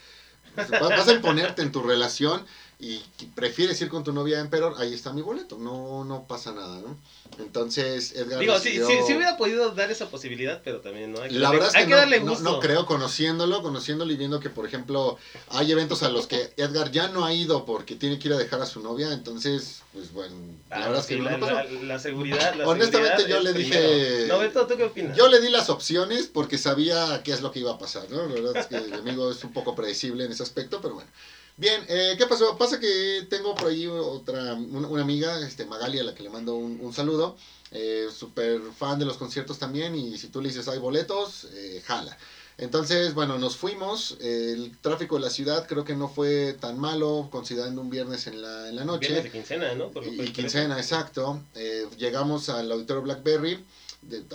vas 0.80 1.08
a 1.08 1.14
imponerte 1.14 1.62
en 1.62 1.72
tu 1.72 1.82
relación 1.82 2.46
y 2.78 3.00
que 3.18 3.26
prefieres 3.34 3.82
ir 3.82 3.88
con 3.90 4.04
tu 4.04 4.12
novia 4.12 4.38
a 4.38 4.42
Emperor, 4.42 4.76
ahí 4.78 4.94
está 4.94 5.14
mi 5.14 5.22
boleto, 5.22 5.58
no 5.58 6.04
no 6.04 6.28
pasa 6.28 6.52
nada, 6.52 6.80
¿no? 6.82 6.98
Entonces 7.38 8.14
Edgar 8.16 8.40
Digo, 8.40 8.58
sí, 8.60 8.70
decidió- 8.78 8.88
sí, 8.88 8.94
sí 9.08 9.14
hubiera 9.16 9.38
podido 9.38 9.72
dar 9.72 9.92
esa 9.92 10.10
posibilidad, 10.10 10.62
pero 10.64 10.82
también 10.82 11.12
no 11.14 11.22
hay 11.22 11.30
que, 11.30 11.36
la 11.36 11.50
darle- 11.50 11.54
verdad 11.60 11.70
es 11.70 11.76
hay 11.76 11.82
que, 11.84 11.88
que 11.88 11.92
no, 11.92 11.98
darle 11.98 12.20
gusto. 12.20 12.44
no 12.44 12.60
creo, 12.60 12.86
conociéndolo, 12.86 13.62
conociéndolo 13.62 14.12
y 14.12 14.18
viendo 14.18 14.40
que, 14.40 14.50
por 14.50 14.66
ejemplo, 14.66 15.18
hay 15.50 15.72
eventos 15.72 16.04
a 16.04 16.10
los 16.10 16.28
que 16.28 16.54
Edgar 16.58 16.92
ya 16.92 17.08
no 17.08 17.24
ha 17.26 17.34
ido 17.34 17.66
porque 17.66 17.96
tiene 17.96 18.20
que 18.20 18.28
ir 18.28 18.34
a 18.34 18.38
dejar 18.38 18.62
a 18.62 18.66
su 18.66 18.82
novia, 18.82 19.12
entonces, 19.14 19.82
pues 19.94 20.12
bueno, 20.12 20.36
la 20.70 20.76
Ah, 20.76 20.80
verdad 20.88 21.00
es 21.02 21.06
que 21.08 21.16
no 21.18 21.24
la, 21.30 21.40
pasó. 21.40 21.54
la- 21.84 22.00
seguridad. 22.00 22.56
La 22.56 22.68
Honestamente, 22.68 23.24
seguridad 23.24 23.38
yo 23.38 23.40
le 23.44 23.54
primero. 23.54 23.82
dije- 23.90 24.26
No, 24.28 24.40
Beto, 24.40 24.68
¿tú 24.68 24.76
qué 24.78 24.84
opinas? 24.84 25.16
Yo 25.18 25.28
le 25.30 25.40
di 25.40 25.50
las 25.50 25.70
opciones 25.70 26.28
porque 26.32 26.58
sabía 26.58 27.22
qué 27.24 27.32
es 27.32 27.42
lo 27.42 27.52
que 27.52 27.60
iba 27.60 27.72
a 27.72 27.78
pasar, 27.78 28.10
¿no? 28.10 28.26
La 28.28 28.36
verdad 28.36 28.58
es 28.58 28.68
que 28.68 28.80
mi 28.82 28.98
amigo 28.98 29.32
es 29.32 29.44
un 29.46 29.54
poco 29.54 29.76
predecible 29.76 30.26
en 30.26 30.32
ese 30.34 30.44
aspecto, 30.44 30.82
pero 30.82 30.96
bueno. 30.96 31.10
Bien, 31.58 31.86
eh, 31.88 32.16
¿qué 32.18 32.26
pasó? 32.26 32.58
Pasa 32.58 32.80
que 32.80 33.26
tengo 33.30 33.56
por 33.56 33.70
ahí 33.70 33.88
otra, 33.88 34.56
una, 34.56 34.88
una 34.88 35.02
amiga, 35.02 35.40
este, 35.40 35.66
Magali, 35.66 36.00
a 36.00 36.04
la 36.04 36.14
que 36.14 36.24
le 36.24 36.30
mando 36.30 36.56
un, 36.56 36.80
un 36.82 36.94
saludo, 36.94 37.38
eh, 37.72 38.08
súper 38.14 38.60
fan 38.78 39.00
de 39.00 39.06
los 39.06 39.18
conciertos 39.18 39.58
también, 39.58 39.96
y 39.96 40.18
si 40.18 40.28
tú 40.28 40.42
le 40.42 40.50
dices 40.50 40.68
hay 40.68 40.80
boletos, 40.80 41.48
eh, 41.54 41.82
jala. 41.86 42.18
Entonces, 42.58 43.14
bueno, 43.14 43.38
nos 43.38 43.56
fuimos, 43.58 44.18
el 44.22 44.78
tráfico 44.80 45.16
de 45.16 45.22
la 45.22 45.30
ciudad 45.30 45.66
creo 45.68 45.84
que 45.84 45.94
no 45.96 46.08
fue 46.08 46.54
tan 46.60 46.78
malo, 46.78 47.28
considerando 47.32 47.82
un 47.82 47.90
viernes 47.90 48.28
en 48.28 48.42
la, 48.42 48.70
en 48.70 48.76
la 48.76 48.86
noche. 48.86 49.08
Viernes 49.08 49.24
de 49.26 49.32
quincena, 49.32 49.76
¿no? 49.76 49.92
Por 49.92 50.06
Y, 50.06 50.22
y 50.22 50.30
quincena, 50.32 50.78
exacto. 50.78 51.42
Eh, 51.54 51.86
llegamos 51.98 52.50
al 52.50 52.72
auditorio 52.72 53.02
Blackberry. 53.02 53.64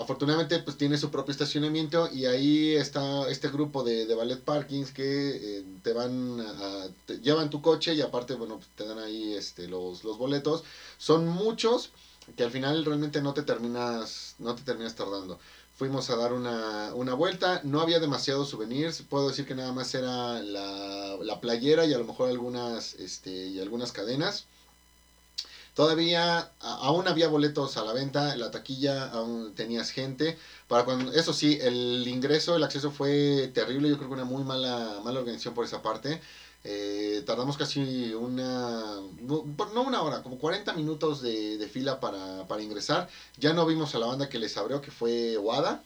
Afortunadamente, 0.00 0.58
pues 0.60 0.76
tiene 0.76 0.98
su 0.98 1.10
propio 1.10 1.30
estacionamiento 1.32 2.08
y 2.12 2.26
ahí 2.26 2.74
está 2.74 3.28
este 3.30 3.48
grupo 3.48 3.82
de, 3.84 4.06
de 4.06 4.14
ballet 4.14 4.40
parkings 4.40 4.90
que 4.90 5.04
eh, 5.58 5.64
te 5.82 5.92
van 5.92 6.40
a, 6.40 6.88
te 7.06 7.18
llevan 7.20 7.50
tu 7.50 7.62
coche 7.62 7.94
y 7.94 8.00
aparte, 8.00 8.34
bueno, 8.34 8.56
pues, 8.56 8.68
te 8.74 8.84
dan 8.84 8.98
ahí 8.98 9.34
este, 9.34 9.68
los, 9.68 10.02
los 10.02 10.18
boletos. 10.18 10.64
Son 10.98 11.26
muchos 11.26 11.90
que 12.36 12.42
al 12.42 12.50
final 12.50 12.84
realmente 12.84 13.22
no 13.22 13.34
te 13.34 13.42
terminas, 13.42 14.34
no 14.38 14.54
te 14.54 14.62
terminas 14.62 14.94
tardando. 14.94 15.38
Fuimos 15.76 16.10
a 16.10 16.16
dar 16.16 16.32
una, 16.32 16.92
una 16.94 17.14
vuelta, 17.14 17.60
no 17.64 17.80
había 17.80 18.00
demasiados 18.00 18.50
souvenirs, 18.50 19.02
puedo 19.08 19.28
decir 19.28 19.46
que 19.46 19.54
nada 19.54 19.72
más 19.72 19.94
era 19.94 20.42
la, 20.42 21.16
la 21.22 21.40
playera 21.40 21.86
y 21.86 21.94
a 21.94 21.98
lo 21.98 22.04
mejor 22.04 22.28
algunas, 22.28 22.94
este, 22.94 23.30
y 23.30 23.60
algunas 23.60 23.92
cadenas. 23.92 24.46
Todavía 25.74 26.50
aún 26.60 27.08
había 27.08 27.28
boletos 27.28 27.76
a 27.76 27.84
la 27.84 27.92
venta, 27.92 28.36
la 28.36 28.50
taquilla 28.50 29.10
aún 29.10 29.54
tenías 29.54 29.90
gente. 29.90 30.36
Para 30.68 30.84
cuando, 30.84 31.12
eso 31.12 31.32
sí, 31.32 31.58
el 31.60 32.06
ingreso, 32.06 32.56
el 32.56 32.64
acceso 32.64 32.90
fue 32.90 33.50
terrible, 33.54 33.88
yo 33.88 33.96
creo 33.96 34.08
que 34.08 34.14
una 34.14 34.24
muy 34.24 34.44
mala, 34.44 35.00
mala 35.04 35.20
organización 35.20 35.54
por 35.54 35.64
esa 35.64 35.82
parte. 35.82 36.20
Eh, 36.62 37.22
tardamos 37.26 37.56
casi 37.56 38.12
una, 38.12 39.00
no 39.22 39.82
una 39.82 40.02
hora, 40.02 40.22
como 40.22 40.38
40 40.38 40.74
minutos 40.74 41.22
de, 41.22 41.56
de 41.56 41.68
fila 41.68 42.00
para, 42.00 42.46
para 42.46 42.62
ingresar. 42.62 43.08
Ya 43.38 43.52
no 43.54 43.66
vimos 43.66 43.94
a 43.94 43.98
la 43.98 44.06
banda 44.06 44.28
que 44.28 44.38
les 44.38 44.56
abrió, 44.56 44.80
que 44.80 44.90
fue 44.90 45.38
Wada. 45.38 45.82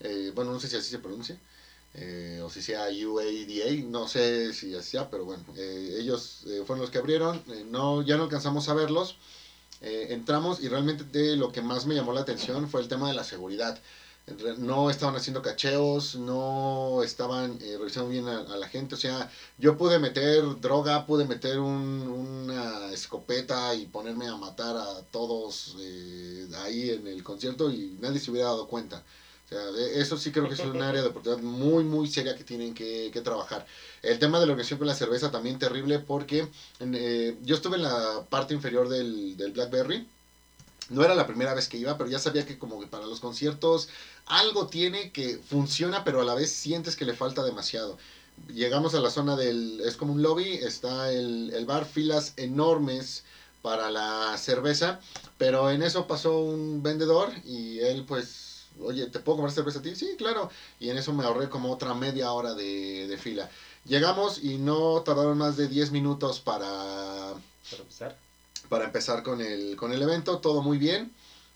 Eh, 0.00 0.32
bueno, 0.34 0.52
no 0.52 0.60
sé 0.60 0.68
si 0.68 0.76
así 0.76 0.90
se 0.90 0.98
pronuncia. 0.98 1.38
Eh, 1.96 2.40
o 2.44 2.50
si 2.50 2.62
sea 2.62 2.84
UADA, 2.88 3.82
no 3.84 4.06
sé 4.08 4.52
si 4.52 4.80
sea, 4.82 5.10
pero 5.10 5.24
bueno, 5.24 5.44
eh, 5.56 5.96
ellos 5.98 6.42
eh, 6.46 6.62
fueron 6.66 6.80
los 6.80 6.90
que 6.90 6.98
abrieron, 6.98 7.42
eh, 7.48 7.64
no, 7.66 8.02
ya 8.02 8.16
no 8.16 8.24
alcanzamos 8.24 8.68
a 8.68 8.74
verlos, 8.74 9.16
eh, 9.80 10.08
entramos 10.10 10.60
y 10.62 10.68
realmente 10.68 11.04
de 11.04 11.36
lo 11.36 11.52
que 11.52 11.60
más 11.62 11.86
me 11.86 11.94
llamó 11.94 12.12
la 12.12 12.20
atención 12.20 12.68
fue 12.68 12.80
el 12.80 12.88
tema 12.88 13.08
de 13.08 13.14
la 13.14 13.24
seguridad. 13.24 13.78
No 14.58 14.90
estaban 14.90 15.14
haciendo 15.14 15.40
cacheos, 15.40 16.16
no 16.16 17.00
estaban 17.04 17.58
eh, 17.62 17.76
revisando 17.78 18.10
bien 18.10 18.26
a, 18.26 18.56
la 18.56 18.66
gente, 18.66 18.96
o 18.96 18.98
sea, 18.98 19.28
yo 19.56 19.76
pude 19.76 20.00
meter 20.00 20.42
droga, 20.60 21.06
pude 21.06 21.24
meter 21.24 21.60
un- 21.60 22.08
una 22.08 22.90
escopeta 22.92 23.72
y 23.74 23.86
ponerme 23.86 24.26
a 24.26 24.34
matar 24.36 24.76
a 24.76 25.02
todos 25.12 25.76
ahí 26.58 26.90
en 26.90 27.06
el 27.06 27.22
concierto 27.22 27.70
y 27.70 27.96
nadie 28.00 28.18
se 28.18 28.30
hubiera 28.32 28.48
dado 28.48 28.66
cuenta. 28.66 29.04
O 29.46 29.48
sea, 29.48 29.62
eso 29.94 30.18
sí 30.18 30.32
creo 30.32 30.48
que 30.48 30.54
es 30.54 30.60
un 30.60 30.82
área 30.82 31.02
de 31.02 31.08
oportunidad 31.08 31.40
muy, 31.40 31.84
muy 31.84 32.08
seria 32.08 32.34
que 32.36 32.42
tienen 32.42 32.74
que, 32.74 33.10
que 33.12 33.20
trabajar. 33.20 33.64
El 34.02 34.18
tema 34.18 34.40
de 34.40 34.46
la 34.46 34.52
organización 34.52 34.78
con 34.78 34.88
la 34.88 34.94
cerveza 34.94 35.30
también 35.30 35.58
terrible 35.58 36.00
porque 36.00 36.48
eh, 36.80 37.36
yo 37.42 37.54
estuve 37.54 37.76
en 37.76 37.84
la 37.84 38.26
parte 38.28 38.54
inferior 38.54 38.88
del, 38.88 39.36
del 39.36 39.52
Blackberry. 39.52 40.08
No 40.88 41.04
era 41.04 41.14
la 41.14 41.26
primera 41.26 41.54
vez 41.54 41.68
que 41.68 41.78
iba, 41.78 41.96
pero 41.96 42.10
ya 42.10 42.18
sabía 42.18 42.44
que 42.44 42.58
como 42.58 42.80
que 42.80 42.86
para 42.86 43.06
los 43.06 43.20
conciertos 43.20 43.88
algo 44.26 44.66
tiene 44.66 45.12
que 45.12 45.38
funciona, 45.38 46.02
pero 46.02 46.20
a 46.20 46.24
la 46.24 46.34
vez 46.34 46.50
sientes 46.50 46.96
que 46.96 47.04
le 47.04 47.14
falta 47.14 47.44
demasiado. 47.44 47.98
Llegamos 48.48 48.94
a 48.94 49.00
la 49.00 49.10
zona 49.10 49.36
del, 49.36 49.80
es 49.80 49.96
como 49.96 50.12
un 50.12 50.22
lobby, 50.22 50.54
está 50.54 51.12
el, 51.12 51.52
el 51.54 51.66
bar, 51.66 51.86
filas 51.86 52.34
enormes 52.36 53.24
para 53.62 53.90
la 53.90 54.36
cerveza, 54.38 55.00
pero 55.38 55.70
en 55.70 55.82
eso 55.82 56.06
pasó 56.06 56.38
un 56.38 56.82
vendedor 56.82 57.32
y 57.44 57.80
él 57.80 58.04
pues, 58.06 58.45
oye, 58.80 59.06
¿te 59.06 59.18
puedo 59.20 59.36
comprar 59.36 59.52
cerveza 59.54 59.78
a 59.78 59.82
ti? 59.82 59.94
Sí, 59.94 60.14
claro, 60.18 60.50
y 60.80 60.88
en 60.90 60.96
eso 60.96 61.12
me 61.12 61.24
ahorré 61.24 61.48
como 61.48 61.70
otra 61.70 61.94
media 61.94 62.30
hora 62.32 62.54
de, 62.54 63.06
de 63.06 63.16
fila. 63.18 63.48
Llegamos 63.84 64.38
y 64.38 64.58
no 64.58 65.02
tardaron 65.04 65.38
más 65.38 65.56
de 65.56 65.68
10 65.68 65.90
minutos 65.90 66.40
para, 66.40 67.34
Para 67.70 67.82
empezar. 67.82 68.16
para 68.68 68.84
empezar 68.84 69.22
con 69.22 69.40
el, 69.40 69.76
con 69.76 69.92
el 69.92 70.02
evento, 70.02 70.38
todo 70.38 70.60
muy 70.60 70.78
bien. 70.78 71.10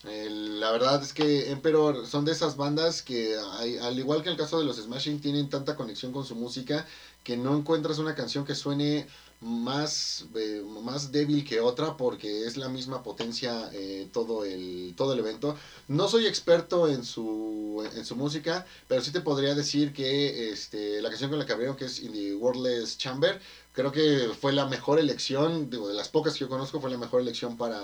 El- 0.05 0.61
la 0.61 0.71
verdad 0.71 1.03
es 1.03 1.13
que 1.13 1.51
Emperor 1.51 2.07
son 2.07 2.25
de 2.25 2.33
esas 2.33 2.57
bandas 2.57 3.03
que, 3.03 3.37
hay- 3.53 3.77
al 3.77 3.99
igual 3.99 4.23
que 4.23 4.31
el 4.31 4.37
caso 4.37 4.59
de 4.59 4.65
los 4.65 4.77
Smashing, 4.77 5.21
tienen 5.21 5.49
tanta 5.51 5.75
conexión 5.75 6.11
con 6.13 6.25
su 6.25 6.35
música 6.35 6.87
que 7.23 7.37
no 7.37 7.55
encuentras 7.55 7.99
una 7.99 8.15
canción 8.15 8.45
que 8.45 8.55
suene 8.55 9.07
más, 9.41 10.27
eh, 10.35 10.63
más 10.83 11.13
débil 11.13 11.45
que 11.45 11.61
otra 11.61 11.97
porque 11.97 12.47
es 12.47 12.57
la 12.57 12.69
misma 12.69 13.03
potencia 13.03 13.71
eh, 13.73 14.09
todo, 14.13 14.45
el, 14.45 14.95
todo 14.97 15.15
el 15.15 15.19
evento. 15.19 15.57
No 15.89 16.09
soy 16.09 16.27
experto 16.27 16.89
en 16.89 17.05
su, 17.05 17.89
en 17.95 18.05
su 18.05 18.17
música, 18.17 18.67
pero 18.87 19.01
sí 19.01 19.13
te 19.13 19.21
podría 19.21 19.55
decir 19.55 19.93
que 19.93 20.51
este, 20.51 21.01
la 21.01 21.09
canción 21.09 21.31
con 21.31 21.39
la 21.39 21.47
que 21.47 21.53
abrieron, 21.53 21.77
que 21.77 21.87
es 21.87 22.01
In 22.01 22.13
the 22.13 22.35
Wordless 22.35 22.99
Chamber, 22.99 23.41
creo 23.73 23.93
que 23.93 24.31
fue 24.39 24.53
la 24.53 24.67
mejor 24.67 24.99
elección, 24.99 25.71
de 25.71 25.79
las 25.95 26.09
pocas 26.09 26.35
que 26.35 26.41
yo 26.41 26.49
conozco, 26.49 26.81
fue 26.81 26.91
la 26.91 26.99
mejor 26.99 27.23
elección 27.23 27.57
para, 27.57 27.81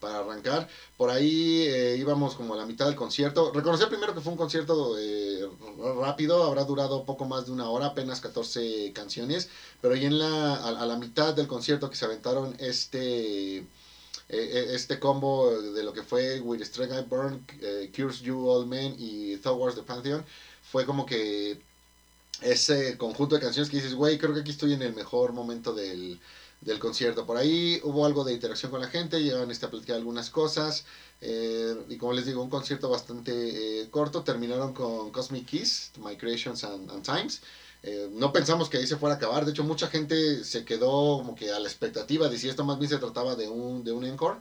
para 0.00 0.18
arrancar. 0.20 0.68
Por 0.96 1.10
ahí 1.10 1.62
eh, 1.68 1.96
íbamos 1.98 2.34
como 2.34 2.54
a 2.54 2.56
la 2.56 2.66
mitad 2.66 2.86
del 2.86 2.96
concierto. 2.96 3.52
Reconocer 3.52 3.88
primero 3.88 4.14
que 4.14 4.20
fue 4.20 4.32
un 4.32 4.38
concierto 4.38 4.96
eh, 4.98 5.48
rápido, 6.00 6.44
habrá 6.44 6.64
durado 6.64 7.04
poco 7.04 7.24
más 7.26 7.46
de 7.46 7.52
una 7.52 7.68
hora, 7.70 7.86
apenas 7.86 8.20
14 8.20 8.92
canciones, 8.94 9.48
pero 9.80 9.94
ahí 9.94 10.04
en 10.06 10.18
la, 10.18 10.54
a, 10.56 10.86
la 10.86 10.96
mitad 10.96 11.34
del 11.34 11.46
concierto 11.48 11.90
que 11.90 11.96
se 11.96 12.04
aventaron 12.04 12.54
este... 12.58 13.66
eh, 14.28 14.70
este 14.74 14.98
combo 14.98 15.50
de 15.60 15.82
lo 15.82 15.92
que 15.92 16.02
fue 16.02 16.40
With 16.40 16.62
Strike 16.62 16.92
I 16.92 17.02
Burn, 17.08 17.46
eh, 17.60 17.90
Cures 17.94 18.20
You 18.20 18.48
All 18.48 18.66
Men 18.66 18.94
y 18.98 19.36
Thor 19.38 19.56
Wars 19.58 19.74
the 19.74 19.82
Pantheon 19.82 20.24
fue 20.62 20.84
como 20.86 21.06
que 21.06 21.62
ese 22.40 22.96
conjunto 22.98 23.34
de 23.36 23.40
canciones 23.42 23.70
que 23.70 23.78
dices, 23.78 23.94
güey, 23.94 24.18
creo 24.18 24.34
que 24.34 24.40
aquí 24.40 24.50
estoy 24.52 24.72
en 24.74 24.82
el 24.82 24.94
mejor 24.94 25.32
momento 25.32 25.74
del, 25.74 26.20
del 26.60 26.78
concierto. 26.78 27.26
Por 27.26 27.36
ahí 27.36 27.80
hubo 27.84 28.04
algo 28.06 28.24
de 28.24 28.32
interacción 28.32 28.70
con 28.70 28.80
la 28.80 28.88
gente, 28.88 29.22
llegaron 29.22 29.50
este, 29.50 29.66
a 29.66 29.70
platicar 29.70 29.96
algunas 29.96 30.30
cosas. 30.30 30.84
eh, 31.20 31.74
y 31.88 31.96
como 31.96 32.12
les 32.12 32.26
digo, 32.26 32.42
un 32.42 32.50
concierto 32.50 32.88
bastante 32.88 33.80
eh, 33.82 33.90
corto. 33.90 34.22
Terminaron 34.24 34.72
con 34.74 35.10
Cosmic 35.12 35.46
Kiss, 35.46 35.92
My 35.98 36.16
Creations 36.16 36.64
and, 36.64 36.90
and 36.90 37.04
Times. 37.04 37.42
Eh, 37.82 38.08
no 38.12 38.32
pensamos 38.32 38.68
que 38.68 38.78
ahí 38.78 38.86
se 38.86 38.96
fuera 38.96 39.14
a 39.14 39.18
acabar. 39.18 39.44
De 39.44 39.52
hecho, 39.52 39.64
mucha 39.64 39.88
gente 39.88 40.44
se 40.44 40.64
quedó 40.64 41.18
como 41.18 41.34
que 41.34 41.50
a 41.52 41.60
la 41.60 41.68
expectativa 41.68 42.28
de 42.28 42.38
si 42.38 42.48
esto 42.48 42.64
más 42.64 42.78
bien 42.78 42.90
se 42.90 42.98
trataba 42.98 43.36
de 43.36 43.48
un, 43.48 43.84
de 43.84 43.92
un 43.92 44.04
encore. 44.04 44.40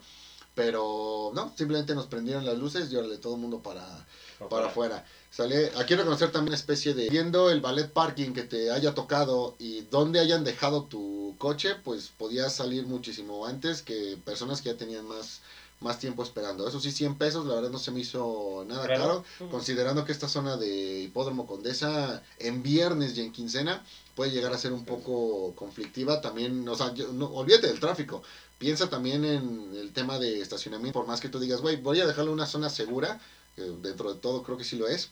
Pero 0.58 1.30
no, 1.36 1.54
simplemente 1.56 1.94
nos 1.94 2.08
prendieron 2.08 2.44
las 2.44 2.58
luces 2.58 2.92
y 2.92 2.96
órale, 2.96 3.20
todo 3.20 3.36
el 3.36 3.42
mundo 3.42 3.60
para, 3.60 4.08
para 4.50 4.66
afuera. 4.66 5.06
Sale, 5.30 5.72
aquí 5.78 5.94
reconocer 5.94 6.32
también 6.32 6.50
una 6.50 6.56
especie 6.58 6.96
de 6.96 7.08
viendo 7.10 7.52
el 7.52 7.62
ballet 7.62 7.88
parking 7.94 8.32
que 8.34 8.42
te 8.42 8.72
haya 8.72 8.96
tocado 8.96 9.54
y 9.60 9.82
donde 9.82 10.20
hayan 10.20 10.44
dejado 10.44 10.86
tu 10.86 11.36
coche, 11.38 11.76
pues 11.84 12.10
podías 12.18 12.56
salir 12.56 12.88
muchísimo 12.88 13.46
antes 13.46 13.84
que 13.84 14.18
personas 14.26 14.64
que 14.64 14.72
ya 14.72 14.78
tenían 14.78 15.06
más 15.06 15.42
más 15.80 16.00
tiempo 16.00 16.24
esperando. 16.24 16.68
Eso 16.68 16.80
sí, 16.80 16.92
100 16.92 17.20
pesos, 17.20 17.46
la 17.46 17.54
verdad 17.54 17.70
no 17.70 17.78
se 17.78 17.92
me 17.92 18.00
hizo 18.00 18.66
nada 18.68 18.88
Claro. 18.88 19.24
caro, 19.38 19.50
considerando 19.52 20.06
que 20.06 20.12
esta 20.12 20.28
zona 20.28 20.58
de 20.58 21.02
Hipódromo 21.02 21.46
Condesa 21.46 22.24
en 22.40 22.64
viernes 22.64 23.16
y 23.16 23.22
en 23.22 23.32
quincena 23.32 23.86
puede 24.16 24.32
llegar 24.32 24.52
a 24.54 24.58
ser 24.58 24.74
un 24.74 24.86
poco 24.86 25.54
conflictiva. 25.54 26.20
También, 26.20 26.68
o 26.68 26.74
sea, 26.76 26.96
yo- 26.96 27.14
no, 27.14 27.28
olvídate 27.28 27.68
del 27.68 27.80
tráfico. 27.80 28.24
Piensa 28.58 28.90
también 28.90 29.24
en 29.24 29.76
el 29.76 29.94
tema 29.94 30.18
de 30.18 30.42
estacionamiento, 30.42 31.00
por 31.00 31.08
más 31.08 31.22
que 31.22 31.30
tú 31.30 31.40
digas, 31.40 31.62
güey, 31.62 31.76
voy 31.76 32.00
a 32.00 32.08
dejarle 32.08 32.32
una 32.32 32.48
zona 32.48 32.70
segura, 32.70 33.22
eh, 33.56 33.72
dentro 33.82 34.14
de 34.14 34.20
todo 34.20 34.42
creo 34.44 34.58
que 34.58 34.64
sí 34.64 34.78
lo 34.78 34.88
es, 34.88 35.10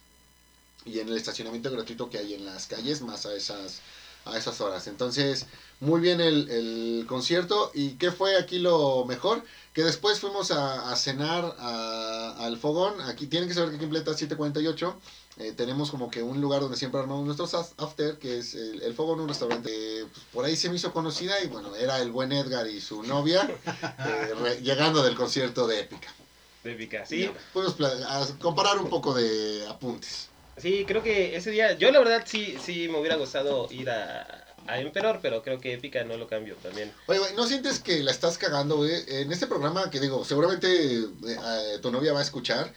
y 0.86 1.00
en 1.00 1.10
el 1.10 1.18
estacionamiento 1.18 1.72
gratuito 1.72 2.10
que 2.10 2.18
hay 2.18 2.34
en 2.34 2.46
las 2.46 2.68
calles, 2.68 3.02
más 3.02 3.26
a 3.26 3.36
esas, 3.36 3.82
a 4.26 4.38
esas 4.38 4.62
horas. 4.62 4.88
Entonces, 4.88 5.46
muy 5.80 6.00
bien 6.00 6.22
el, 6.22 6.50
el 6.50 7.06
concierto. 7.08 7.72
¿Y 7.74 7.91
qué 7.93 8.12
fue 8.12 8.38
aquí 8.38 8.60
lo 8.60 9.06
mejor? 9.06 9.43
Que 9.74 9.84
después 9.84 10.20
fuimos 10.20 10.52
a, 10.52 10.91
a 10.91 10.96
cenar 10.96 11.56
al 11.60 12.58
fogón. 12.58 13.02
Aquí 13.02 13.28
tienen 13.28 13.50
que 13.50 13.56
saber 13.56 13.72
que 13.72 13.76
aquí 13.78 13.86
en 13.86 13.91
Plata 13.91 14.14
748 14.14 14.96
eh, 15.38 15.52
tenemos 15.52 15.92
como 15.92 16.10
que 16.10 16.24
un 16.24 16.40
lugar 16.42 16.62
donde 16.62 16.78
siempre 16.78 17.00
armamos 17.02 17.26
nuestros 17.26 17.54
af- 17.54 17.74
after, 17.78 18.18
que 18.18 18.38
es 18.40 18.54
el, 18.56 18.82
el 18.82 18.94
fogón, 18.94 19.20
un 19.20 19.28
restaurante. 19.28 19.70
eh, 19.72 20.06
pues, 20.14 20.26
por 20.32 20.46
ahí 20.46 20.56
se 20.56 20.70
me 20.70 20.76
hizo 20.76 20.94
conocida 20.94 21.42
y 21.44 21.48
bueno, 21.48 21.76
era 21.76 22.00
el 22.02 22.12
buen 22.12 22.32
Edgar 22.32 22.68
y 22.68 22.80
su 22.82 23.04
novia 23.04 23.50
eh, 24.00 24.34
re- 24.42 24.62
llegando 24.62 25.04
del 25.04 25.16
concierto 25.16 25.68
de 25.68 25.82
Épica. 25.82 26.14
Épica, 26.64 27.06
sí. 27.06 27.30
Podemos 27.54 27.76
comparar 28.40 28.80
un 28.80 28.90
poco 28.90 29.14
de 29.14 29.66
apuntes. 29.68 30.30
Sí, 30.58 30.86
creo 30.88 31.04
que 31.04 31.36
ese 31.36 31.52
día, 31.52 31.74
yo 31.74 31.92
la 31.92 32.00
verdad 32.00 32.24
sí, 32.26 32.58
sí 32.64 32.88
me 32.88 32.98
hubiera 33.00 33.18
gustado 33.18 33.68
ir 33.72 33.90
a, 33.90 34.26
a 34.68 34.80
Emperor, 34.80 35.20
pero 35.22 35.44
creo 35.44 35.60
que 35.60 35.74
Épica 35.74 36.04
no 36.06 36.16
lo 36.16 36.28
cambio 36.28 36.56
también. 36.64 36.92
Oye, 37.08 37.20
güey, 37.20 37.36
¿no 37.36 37.46
sientes 37.46 37.80
que 37.80 38.02
la 38.02 38.12
estás 38.12 38.38
cagando, 38.38 38.78
güey? 38.78 38.92
En 39.10 39.32
este 39.34 39.48
programa 39.48 39.90
que 39.92 40.00
digo, 40.00 40.24
seguramente 40.24 40.96
eh, 40.96 41.80
tu 41.82 41.92
novia 41.92 42.14
va 42.14 42.20
a 42.20 42.24
escuchar, 42.24 42.74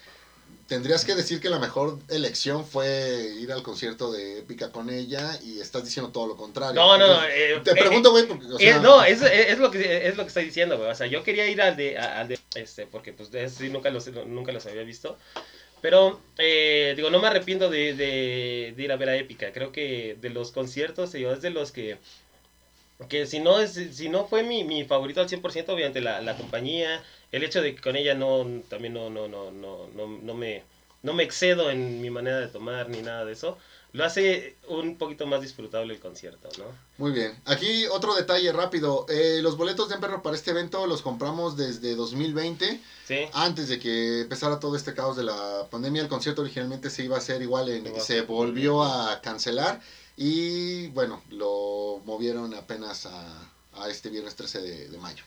tendrías 0.68 1.04
que 1.04 1.14
decir 1.14 1.40
que 1.40 1.48
la 1.48 1.58
mejor 1.58 1.98
elección 2.08 2.64
fue 2.64 3.34
ir 3.40 3.50
al 3.50 3.62
concierto 3.62 4.12
de 4.12 4.40
Épica 4.40 4.70
con 4.70 4.90
ella 4.90 5.38
y 5.42 5.60
estás 5.60 5.82
diciendo 5.82 6.12
todo 6.12 6.26
lo 6.26 6.36
contrario. 6.36 6.74
No, 6.74 6.98
no, 6.98 7.06
no. 7.06 7.24
Eh, 7.24 7.60
Te 7.64 7.72
eh, 7.72 7.74
pregunto, 7.74 8.10
güey, 8.10 8.26
porque, 8.26 8.46
o 8.46 8.58
eh, 8.60 8.78
no, 8.80 9.02
es, 9.02 9.22
es, 9.22 9.58
lo 9.58 9.70
que 9.70 10.06
es 10.06 10.16
lo 10.16 10.24
que 10.24 10.28
estoy 10.28 10.44
diciendo, 10.44 10.76
güey. 10.76 10.90
O 10.90 10.94
sea, 10.94 11.06
yo 11.06 11.24
quería 11.24 11.48
ir 11.48 11.60
al 11.62 11.74
de, 11.74 11.98
al 11.98 12.28
de 12.28 12.38
este, 12.54 12.86
porque 12.86 13.12
pues 13.14 13.30
de 13.30 13.48
sí 13.48 13.70
nunca 13.70 13.90
los, 13.90 14.06
nunca 14.26 14.52
los 14.52 14.66
había 14.66 14.82
visto. 14.82 15.16
Pero, 15.80 16.20
eh, 16.36 16.92
digo, 16.96 17.08
no 17.08 17.20
me 17.20 17.28
arrepiento 17.28 17.70
de, 17.70 17.94
de, 17.94 18.74
de 18.76 18.82
ir 18.82 18.92
a 18.92 18.96
ver 18.96 19.08
a 19.08 19.16
Épica. 19.16 19.52
Creo 19.52 19.72
que 19.72 20.16
de 20.20 20.28
los 20.28 20.52
conciertos, 20.52 21.12
digo, 21.12 21.32
es 21.32 21.40
de 21.40 21.50
los 21.50 21.72
que, 21.72 21.98
que 23.08 23.26
si 23.26 23.38
no 23.38 23.60
es 23.60 23.72
si 23.92 24.08
no 24.08 24.26
fue 24.26 24.42
mi, 24.42 24.64
mi 24.64 24.84
favorito 24.84 25.20
al 25.20 25.28
100%, 25.28 25.68
obviamente 25.68 26.00
la, 26.00 26.20
la 26.20 26.36
compañía, 26.36 27.02
el 27.32 27.44
hecho 27.44 27.62
de 27.62 27.74
que 27.74 27.80
con 27.80 27.96
ella 27.96 28.14
no, 28.14 28.46
también 28.68 28.94
no, 28.94 29.10
no, 29.10 29.28
no, 29.28 29.50
no, 29.50 29.88
no, 29.94 30.06
no 30.06 30.34
me, 30.34 30.62
no 31.02 31.12
me 31.12 31.22
excedo 31.22 31.70
en 31.70 32.00
mi 32.00 32.10
manera 32.10 32.40
de 32.40 32.48
tomar 32.48 32.88
ni 32.88 33.02
nada 33.02 33.24
de 33.24 33.32
eso, 33.32 33.58
lo 33.92 34.04
hace 34.04 34.56
un 34.68 34.98
poquito 34.98 35.26
más 35.26 35.40
disfrutable 35.40 35.94
el 35.94 36.00
concierto, 36.00 36.48
¿no? 36.58 36.64
Muy 36.98 37.12
bien. 37.12 37.34
Aquí 37.46 37.86
otro 37.86 38.14
detalle 38.14 38.52
rápido. 38.52 39.06
Eh, 39.08 39.40
los 39.42 39.56
boletos 39.56 39.88
de 39.88 39.94
Emperor 39.94 40.20
para 40.20 40.36
este 40.36 40.50
evento 40.50 40.86
los 40.86 41.00
compramos 41.00 41.56
desde 41.56 41.94
2020. 41.94 42.80
Sí. 43.06 43.20
Antes 43.32 43.68
de 43.68 43.78
que 43.78 44.20
empezara 44.20 44.60
todo 44.60 44.76
este 44.76 44.92
caos 44.92 45.16
de 45.16 45.24
la 45.24 45.66
pandemia, 45.70 46.02
el 46.02 46.08
concierto 46.08 46.42
originalmente 46.42 46.90
se 46.90 47.04
iba 47.04 47.16
a 47.16 47.18
hacer 47.18 47.40
igual, 47.40 47.70
en, 47.70 47.98
se 48.00 48.20
volvió 48.22 48.82
a 48.82 49.20
cancelar 49.22 49.80
y 50.18 50.88
bueno, 50.88 51.22
lo 51.30 52.02
movieron 52.04 52.52
apenas 52.54 53.06
a, 53.06 53.50
a 53.72 53.88
este 53.88 54.10
viernes 54.10 54.36
13 54.36 54.60
de, 54.60 54.88
de 54.88 54.98
mayo. 54.98 55.24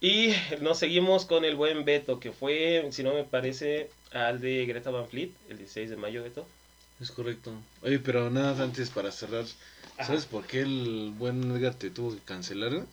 Y 0.00 0.32
nos 0.60 0.78
seguimos 0.78 1.26
con 1.26 1.44
el 1.44 1.56
buen 1.56 1.84
Beto, 1.84 2.20
que 2.20 2.32
fue, 2.32 2.88
si 2.92 3.02
no 3.02 3.12
me 3.12 3.24
parece, 3.24 3.90
al 4.12 4.40
de 4.40 4.64
Greta 4.64 4.90
Van 4.90 5.06
Fleet, 5.08 5.30
el 5.50 5.58
16 5.58 5.90
de 5.90 5.96
mayo, 5.96 6.22
Beto. 6.22 6.46
Es 7.00 7.10
correcto. 7.10 7.52
Oye, 7.82 7.98
pero 7.98 8.30
nada 8.30 8.52
más 8.52 8.60
antes 8.60 8.88
para 8.90 9.12
cerrar. 9.12 9.44
¿Sabes 10.06 10.24
por 10.24 10.46
qué 10.46 10.60
el 10.62 11.12
buen 11.18 11.50
Edgar 11.54 11.74
te 11.74 11.90
tuvo 11.90 12.12
que 12.14 12.20
cancelar? 12.22 12.86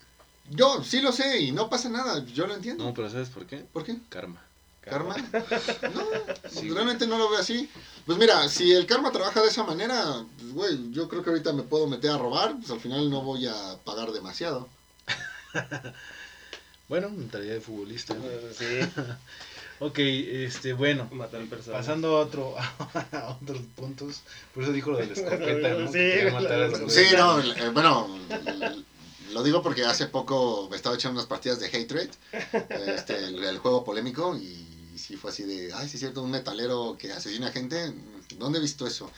Yo 0.50 0.82
sí 0.84 1.00
lo 1.00 1.12
sé 1.12 1.40
y 1.40 1.52
no 1.52 1.70
pasa 1.70 1.88
nada, 1.88 2.24
yo 2.26 2.46
lo 2.46 2.54
entiendo. 2.54 2.84
No, 2.84 2.92
pero 2.94 3.08
¿sabes 3.08 3.30
por 3.30 3.46
qué? 3.46 3.58
¿Por 3.72 3.84
qué? 3.84 3.96
Karma. 4.10 4.42
¿Karma? 4.82 5.14
No, 5.94 6.02
Sí. 6.50 6.70
realmente 6.70 7.06
no 7.06 7.16
lo 7.18 7.30
veo 7.30 7.38
así. 7.38 7.68
Pues 8.06 8.18
mira, 8.18 8.48
si 8.48 8.72
el 8.72 8.86
karma 8.86 9.12
trabaja 9.12 9.40
de 9.42 9.48
esa 9.48 9.64
manera, 9.64 10.24
pues 10.38 10.52
güey, 10.52 10.90
yo 10.92 11.08
creo 11.08 11.22
que 11.22 11.30
ahorita 11.30 11.52
me 11.54 11.62
puedo 11.62 11.86
meter 11.86 12.10
a 12.10 12.18
robar, 12.18 12.56
pues 12.58 12.70
al 12.70 12.80
final 12.80 13.08
no 13.10 13.22
voy 13.22 13.46
a 13.46 13.54
pagar 13.84 14.12
demasiado. 14.12 14.68
Bueno, 16.88 17.10
mentalidad 17.10 17.54
de 17.54 17.60
futbolista. 17.60 18.14
¿no? 18.14 18.22
Sí, 18.56 18.64
Ok, 19.80 19.98
este, 19.98 20.72
bueno. 20.72 21.08
matar 21.12 21.44
personas. 21.46 21.80
Pasando 21.80 22.16
a, 22.16 22.22
otro, 22.22 22.56
a 23.12 23.38
otros 23.40 23.60
puntos. 23.76 24.22
Por 24.52 24.64
eso 24.64 24.72
dijo 24.72 24.90
lo 24.90 24.98
de 24.98 25.06
la 25.06 25.12
escopeta, 25.12 25.68
¿no? 25.74 25.92
Sí, 25.92 26.10
a 26.20 26.40
los 26.66 26.92
Sí, 26.92 27.04
no, 27.16 27.40
eh, 27.40 27.70
bueno, 27.72 28.08
lo 29.32 29.42
digo 29.44 29.62
porque 29.62 29.84
hace 29.84 30.06
poco 30.06 30.66
me 30.68 30.76
estaba 30.76 30.96
echando 30.96 31.20
unas 31.20 31.28
partidas 31.28 31.60
de 31.60 31.66
Hatred, 31.66 32.10
este, 32.88 33.16
el, 33.24 33.44
el 33.44 33.58
juego 33.58 33.84
polémico, 33.84 34.36
y 34.36 34.66
sí 34.96 35.16
fue 35.16 35.30
así 35.30 35.44
de, 35.44 35.72
ay, 35.72 35.88
sí 35.88 35.94
es 35.94 36.00
cierto, 36.00 36.22
un 36.22 36.32
metalero 36.32 36.96
que 36.98 37.12
asesina 37.12 37.52
gente, 37.52 37.92
¿dónde 38.36 38.58
he 38.58 38.62
visto 38.62 38.84
eso? 38.84 39.08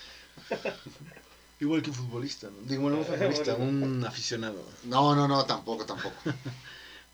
Igual 1.59 1.83
que 1.83 1.91
futbolista, 1.91 2.49
¿no? 2.49 2.69
Digo, 2.69 2.83
bueno, 2.83 2.99
no 2.99 3.05
futbolista, 3.05 3.55
un 3.55 4.05
aficionado. 4.05 4.63
No, 4.85 5.15
no, 5.15 5.27
no, 5.27 5.45
tampoco, 5.47 5.87
tampoco. 5.87 6.17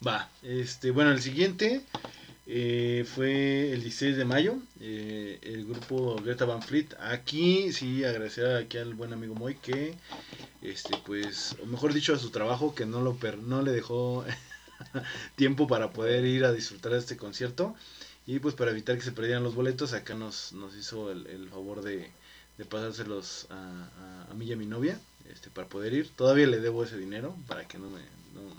Va, 0.04 0.28
este, 0.42 0.90
bueno, 0.90 1.10
el 1.12 1.22
siguiente 1.22 1.82
eh, 2.46 3.04
fue 3.14 3.72
el 3.72 3.80
16 3.82 4.16
de 4.16 4.24
mayo, 4.24 4.58
eh, 4.80 5.38
el 5.42 5.64
grupo 5.66 6.16
Greta 6.16 6.44
Van 6.44 6.62
Fleet. 6.62 6.94
Aquí 7.00 7.72
sí 7.72 8.04
agradecer 8.04 8.56
aquí 8.56 8.78
al 8.78 8.94
buen 8.94 9.12
amigo 9.12 9.34
Moy 9.34 9.54
que, 9.56 9.94
este, 10.62 10.96
pues, 11.04 11.56
o 11.62 11.66
mejor 11.66 11.94
dicho 11.94 12.14
a 12.14 12.18
su 12.18 12.30
trabajo 12.30 12.74
que 12.74 12.84
no 12.86 13.00
lo 13.00 13.16
per, 13.16 13.38
no 13.38 13.62
le 13.62 13.72
dejó 13.72 14.24
tiempo 15.36 15.66
para 15.66 15.90
poder 15.90 16.24
ir 16.24 16.44
a 16.44 16.52
disfrutar 16.52 16.92
de 16.92 16.98
este 16.98 17.16
concierto. 17.16 17.74
Y 18.26 18.40
pues 18.40 18.54
para 18.54 18.72
evitar 18.72 18.96
que 18.96 19.02
se 19.02 19.12
perdieran 19.12 19.44
los 19.44 19.54
boletos, 19.54 19.92
acá 19.92 20.14
nos, 20.14 20.52
nos 20.52 20.76
hizo 20.76 21.12
el, 21.12 21.26
el 21.28 21.48
favor 21.48 21.82
de, 21.82 22.10
de 22.58 22.64
pasárselos 22.64 23.46
a, 23.50 24.28
a, 24.30 24.34
mí 24.34 24.46
y 24.46 24.52
a 24.52 24.56
mi 24.56 24.66
novia 24.66 24.98
este, 25.32 25.48
para 25.48 25.68
poder 25.68 25.94
ir. 25.94 26.10
Todavía 26.10 26.46
le 26.46 26.60
debo 26.60 26.84
ese 26.84 26.96
dinero 26.98 27.36
para 27.46 27.68
que 27.68 27.78
no 27.78 27.88
me, 27.88 28.00
no, 28.34 28.52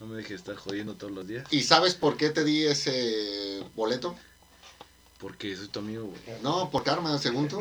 no 0.00 0.06
me 0.06 0.16
deje 0.16 0.30
de 0.30 0.34
estar 0.36 0.56
jodiendo 0.56 0.94
todos 0.94 1.12
los 1.12 1.26
días. 1.26 1.46
¿Y 1.50 1.62
sabes 1.62 1.94
por 1.94 2.16
qué 2.16 2.30
te 2.30 2.44
di 2.44 2.64
ese 2.64 3.62
boleto? 3.74 4.16
Porque 5.18 5.56
soy 5.56 5.66
tu 5.66 5.80
amigo, 5.80 6.06
güey. 6.06 6.40
No, 6.42 6.70
por 6.70 6.84
karma, 6.84 7.18
según 7.18 7.48
tú. 7.48 7.60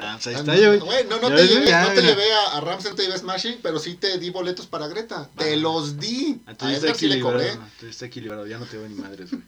Ah, 0.00 0.14
pues 0.14 0.26
ahí 0.28 0.34
está, 0.34 0.56
yo, 0.56 0.82
güey. 0.82 1.04
No, 1.04 1.20
no, 1.20 1.28
te 1.28 1.46
llevé, 1.46 1.66
ya, 1.66 1.86
no 1.86 1.92
te 1.92 2.00
llevé 2.00 2.32
a, 2.32 2.56
a 2.56 2.60
Ramsey, 2.62 2.94
te 2.94 3.02
llevé 3.02 3.14
a 3.14 3.18
Smashing, 3.18 3.58
pero 3.62 3.78
sí 3.78 3.96
te 3.96 4.16
di 4.18 4.30
boletos 4.30 4.66
para 4.66 4.88
Greta. 4.88 5.28
Te 5.36 5.56
los 5.58 5.98
di. 6.00 6.40
Ah, 6.46 6.48
A 6.48 6.50
Entonces 6.52 6.82
está 6.82 6.94
sí 6.94 7.08
le 7.08 7.20
cobré. 7.20 7.50
Entonces 7.50 7.90
está 7.90 8.06
equilibrado. 8.06 8.46
Ya 8.46 8.58
no 8.58 8.64
te 8.64 8.78
veo 8.78 8.88
ni 8.88 8.94
madres, 8.94 9.30
güey. 9.30 9.42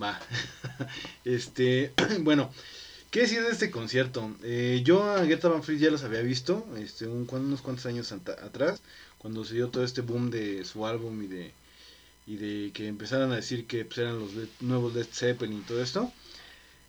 Va. 0.00 0.20
este, 1.24 1.94
bueno. 2.20 2.50
¿Qué 3.10 3.20
decir 3.20 3.42
de 3.44 3.50
este 3.50 3.70
concierto? 3.70 4.34
Eh, 4.42 4.82
yo 4.84 5.04
a 5.04 5.22
Greta 5.22 5.48
Van 5.48 5.62
Fleet 5.62 5.78
ya 5.78 5.88
los 5.88 6.02
había 6.02 6.20
visto, 6.20 6.66
este, 6.76 7.06
un, 7.06 7.28
unos 7.30 7.62
cuantos 7.62 7.86
años 7.86 8.10
atrás, 8.10 8.82
cuando 9.24 9.42
se 9.42 9.54
dio 9.54 9.70
todo 9.70 9.84
este 9.84 10.02
boom 10.02 10.30
de 10.30 10.66
su 10.66 10.84
álbum 10.84 11.22
y 11.22 11.26
de, 11.28 11.50
y 12.26 12.36
de 12.36 12.72
que 12.72 12.88
empezaran 12.88 13.32
a 13.32 13.36
decir 13.36 13.66
que 13.66 13.86
pues, 13.86 13.96
eran 13.96 14.18
los 14.18 14.32
nuevos 14.60 14.94
Led 14.94 15.06
Zeppelin 15.10 15.60
y 15.60 15.62
todo 15.62 15.82
esto. 15.82 16.12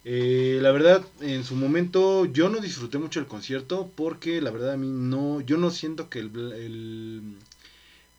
Eh, 0.04 0.60
la 0.62 0.74
verdad, 0.74 1.06
en 1.22 1.46
su 1.46 1.56
momento 1.56 2.26
yo 2.26 2.50
no 2.50 2.60
disfruté 2.60 2.98
mucho 2.98 3.22
el 3.22 3.28
concierto 3.28 3.90
porque 3.96 4.42
la 4.42 4.52
verdad 4.52 4.74
a 4.74 4.78
mí 4.78 4.86
no, 4.86 5.40
yo 5.40 5.56
no 5.56 5.72
siento 5.72 6.10
que 6.10 6.20
el, 6.20 6.52
el, 6.52 7.38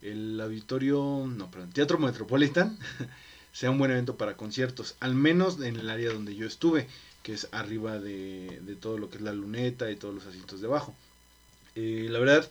el 0.01 0.41
auditorio, 0.41 1.23
no, 1.27 1.51
perdón, 1.51 1.69
Teatro 1.69 1.99
Metropolitan 1.99 2.75
sea 3.51 3.69
un 3.69 3.77
buen 3.77 3.91
evento 3.91 4.17
para 4.17 4.35
conciertos, 4.35 4.95
al 4.99 5.13
menos 5.13 5.61
en 5.61 5.75
el 5.75 5.91
área 5.91 6.11
donde 6.11 6.33
yo 6.33 6.47
estuve, 6.47 6.87
que 7.21 7.33
es 7.33 7.49
arriba 7.51 7.99
de, 7.99 8.61
de 8.63 8.75
todo 8.75 8.97
lo 8.97 9.11
que 9.11 9.17
es 9.17 9.21
la 9.21 9.33
luneta 9.33 9.91
y 9.91 9.95
todos 9.95 10.15
los 10.15 10.25
asientos 10.25 10.59
debajo. 10.59 10.95
Eh, 11.75 12.07
la 12.09 12.17
verdad, 12.17 12.49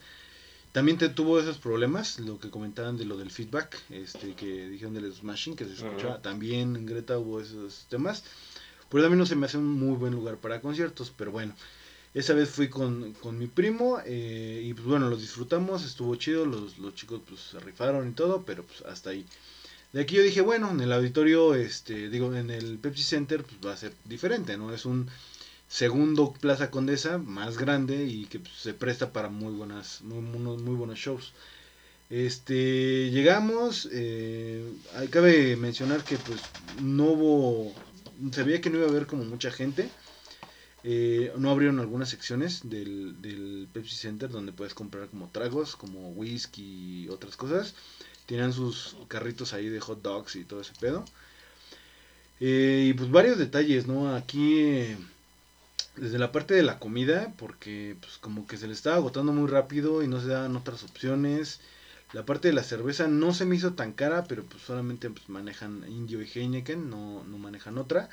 también 0.77 0.99
te 0.99 1.09
tuvo 1.09 1.41
esos 1.41 1.57
problemas, 1.57 2.20
lo 2.20 2.39
que 2.39 2.51
comentaban 2.51 2.99
de 2.99 3.07
lo 3.07 3.16
del 3.16 3.31
feedback, 3.31 3.79
este 3.89 4.35
que 4.35 4.68
dijeron 4.68 4.93
del 4.93 5.11
smashing, 5.11 5.57
que 5.57 5.64
se 5.64 5.72
escuchaba, 5.72 6.16
Ajá. 6.16 6.20
también 6.20 6.77
en 6.77 6.85
Greta 6.85 7.18
hubo 7.18 7.41
esos 7.41 7.87
temas. 7.89 8.24
A 8.93 9.09
mí 9.09 9.16
no 9.16 9.24
se 9.24 9.37
me 9.37 9.47
hace 9.47 9.57
un 9.57 9.70
muy 9.70 9.97
buen 9.97 10.12
lugar 10.12 10.37
para 10.37 10.61
conciertos, 10.61 11.11
pero 11.16 11.33
bueno. 11.33 11.55
Esa 12.12 12.35
vez 12.35 12.51
fui 12.51 12.68
con, 12.68 13.14
con 13.14 13.39
mi 13.39 13.47
primo 13.47 14.01
eh, 14.05 14.61
y 14.66 14.74
pues 14.74 14.87
bueno, 14.87 15.09
los 15.09 15.22
disfrutamos, 15.22 15.83
estuvo 15.83 16.14
chido, 16.16 16.45
los, 16.45 16.77
los 16.77 16.95
chicos 16.95 17.22
pues 17.27 17.41
se 17.41 17.59
rifaron 17.59 18.11
y 18.11 18.12
todo, 18.12 18.43
pero 18.43 18.62
pues 18.62 18.83
hasta 18.83 19.09
ahí. 19.09 19.24
De 19.95 20.03
aquí 20.03 20.16
yo 20.16 20.22
dije, 20.22 20.43
bueno, 20.43 20.70
en 20.72 20.81
el 20.83 20.93
auditorio, 20.93 21.55
este, 21.55 22.11
digo, 22.11 22.35
en 22.35 22.51
el 22.51 22.77
Pepsi 22.77 23.03
Center 23.03 23.45
pues 23.45 23.57
va 23.64 23.72
a 23.72 23.79
ser 23.79 23.95
diferente, 24.05 24.59
¿no? 24.59 24.74
Es 24.74 24.85
un 24.85 25.09
segundo 25.69 26.33
Plaza 26.33 26.71
Condesa 26.71 27.19
más 27.19 27.59
grande 27.59 28.05
y 28.05 28.27
que 28.27 28.39
pues, 28.41 28.55
se 28.55 28.75
presta 28.75 29.12
para 29.12 29.29
muy 29.29 29.53
buenas, 29.53 30.03
muy, 30.03 30.75
buenos 30.75 30.99
shows. 30.99 31.33
Este, 32.09 33.11
llegamos, 33.11 33.89
eh, 33.93 34.64
cabe 35.11 35.57
mencionar 35.57 36.05
que 36.05 36.17
pues 36.19 36.41
no 36.81 37.05
hubo, 37.07 37.75
se 38.31 38.45
veía 38.45 38.61
que 38.61 38.71
no 38.71 38.79
iba 38.79 38.87
a 38.87 38.91
haber 38.91 39.07
como 39.07 39.25
mucha 39.25 39.51
gente. 39.51 39.89
Eh, 40.89 41.33
no 41.37 41.51
abrieron 41.51 41.81
algunas 41.81 42.11
secciones 42.11 42.61
del, 42.71 43.69
Pepsi 43.73 43.97
Center 43.97 44.31
donde 44.31 44.53
puedes 44.53 44.73
comprar 44.73 45.09
como 45.09 45.29
tragos, 45.31 45.75
como 45.75 46.11
whisky 46.11 47.05
y 47.05 47.09
otras 47.09 47.37
cosas. 47.37 47.75
Tenían 48.27 48.53
sus 48.53 48.97
carritos 49.09 49.53
ahí 49.53 49.69
de 49.69 49.81
hot 49.81 50.01
dogs 50.01 50.37
y 50.37 50.45
todo 50.45 50.61
ese 50.61 50.75
pedo. 50.79 51.05
Eh, 52.39 52.89
y 52.91 52.95
pues 52.95 53.11
varios 53.11 53.37
detalles, 53.37 53.89
¿no? 53.89 54.14
Aquí, 54.14 54.61
eh, 54.61 54.97
desde 55.97 56.18
la 56.18 56.32
parte 56.32 56.55
de 56.55 56.62
la 56.62 56.78
comida, 56.78 57.32
porque 57.38 57.97
pues 58.01 58.18
como 58.18 58.47
que 58.47 58.57
se 58.57 58.66
le 58.66 58.74
estaba 58.74 58.97
agotando 58.97 59.32
muy 59.32 59.49
rápido 59.49 60.03
y 60.03 60.09
no 60.09 60.20
se 60.20 60.28
daban 60.28 60.57
otras 60.57 60.82
opciones. 60.84 61.61
La 62.12 62.24
parte 62.24 62.49
de 62.49 62.55
la 62.55 62.62
cerveza 62.62 63.09
no 63.09 63.34
se 63.34 63.44
me 63.44 63.57
hizo 63.57 63.74
tan 63.74 63.92
cara, 63.92 64.24
pero 64.24 64.44
pues 64.44 64.62
solamente 64.62 65.11
pues, 65.11 65.28
manejan 65.28 65.84
Indio 65.88 66.22
y 66.22 66.30
Heineken, 66.32 66.88
no, 66.88 67.24
no 67.24 67.38
manejan 67.38 67.78
otra. 67.78 68.09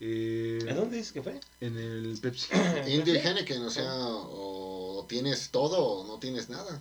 Eh, 0.00 0.58
¿A 0.70 0.74
dónde 0.74 0.98
dices 0.98 1.12
que 1.12 1.22
fue? 1.22 1.40
en 1.60 1.78
el 1.78 2.18
Pepsi. 2.20 2.48
Indio 2.88 3.14
y 3.14 3.18
Henneken, 3.18 3.62
o 3.62 3.70
sea, 3.70 3.90
o 3.94 5.06
tienes 5.08 5.50
todo 5.50 5.78
o 5.82 6.06
no 6.06 6.18
tienes 6.18 6.50
nada. 6.50 6.80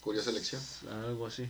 Curiosa 0.00 0.30
elección. 0.30 0.60
Algo 1.06 1.26
así. 1.26 1.48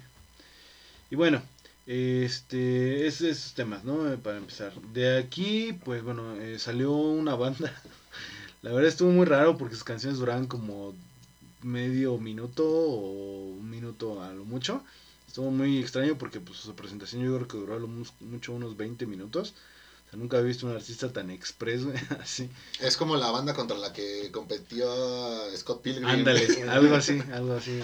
Y 1.11 1.17
bueno, 1.17 1.43
este, 1.87 3.07
es 3.07 3.21
esos 3.21 3.55
temas, 3.55 3.85
¿no? 3.85 4.11
Eh, 4.13 4.17
Para 4.17 4.39
empezar. 4.39 4.73
De 4.93 5.19
aquí, 5.19 5.73
pues 5.85 6.03
bueno, 6.03 6.35
eh, 6.41 6.59
salió 6.59 6.93
una 6.93 7.35
banda. 7.35 7.73
La 8.63 8.73
verdad 8.73 8.89
estuvo 8.89 9.11
muy 9.11 9.27
raro 9.27 9.59
porque 9.59 9.75
sus 9.75 9.85
canciones 9.85 10.19
duraban 10.19 10.47
como 10.47 10.95
medio 11.63 12.17
minuto 12.19 12.65
o 12.67 13.49
un 13.59 13.69
minuto 13.71 14.23
a 14.23 14.33
lo 14.33 14.45
mucho. 14.45 14.83
Estuvo 15.29 15.51
muy 15.51 15.79
extraño 15.79 16.17
porque 16.17 16.41
pues 16.41 16.59
su 16.59 16.75
presentación 16.75 17.23
yo 17.23 17.35
creo 17.37 17.49
que 17.49 17.57
duró 17.59 17.75
a 17.75 17.79
lo 17.79 17.89
mus- 17.89 18.13
mucho 18.21 18.53
unos 18.53 18.77
20 18.77 19.05
minutos. 19.07 19.55
O 20.07 20.11
sea, 20.11 20.19
nunca 20.19 20.37
había 20.39 20.49
visto 20.49 20.67
un 20.67 20.75
artista 20.75 21.13
tan 21.13 21.31
express, 21.31 21.85
güey, 21.85 21.97
así. 22.23 22.49
Es 22.81 22.97
como 22.97 23.17
la 23.17 23.31
banda 23.31 23.53
contra 23.53 23.77
la 23.77 23.93
que 23.93 24.31
competió 24.33 24.87
Scott 25.57 25.83
Pilgrim. 25.83 26.07
Ándale, 26.07 26.47
algo 26.71 26.95
así, 26.95 27.21
algo 27.33 27.55
así. 27.55 27.81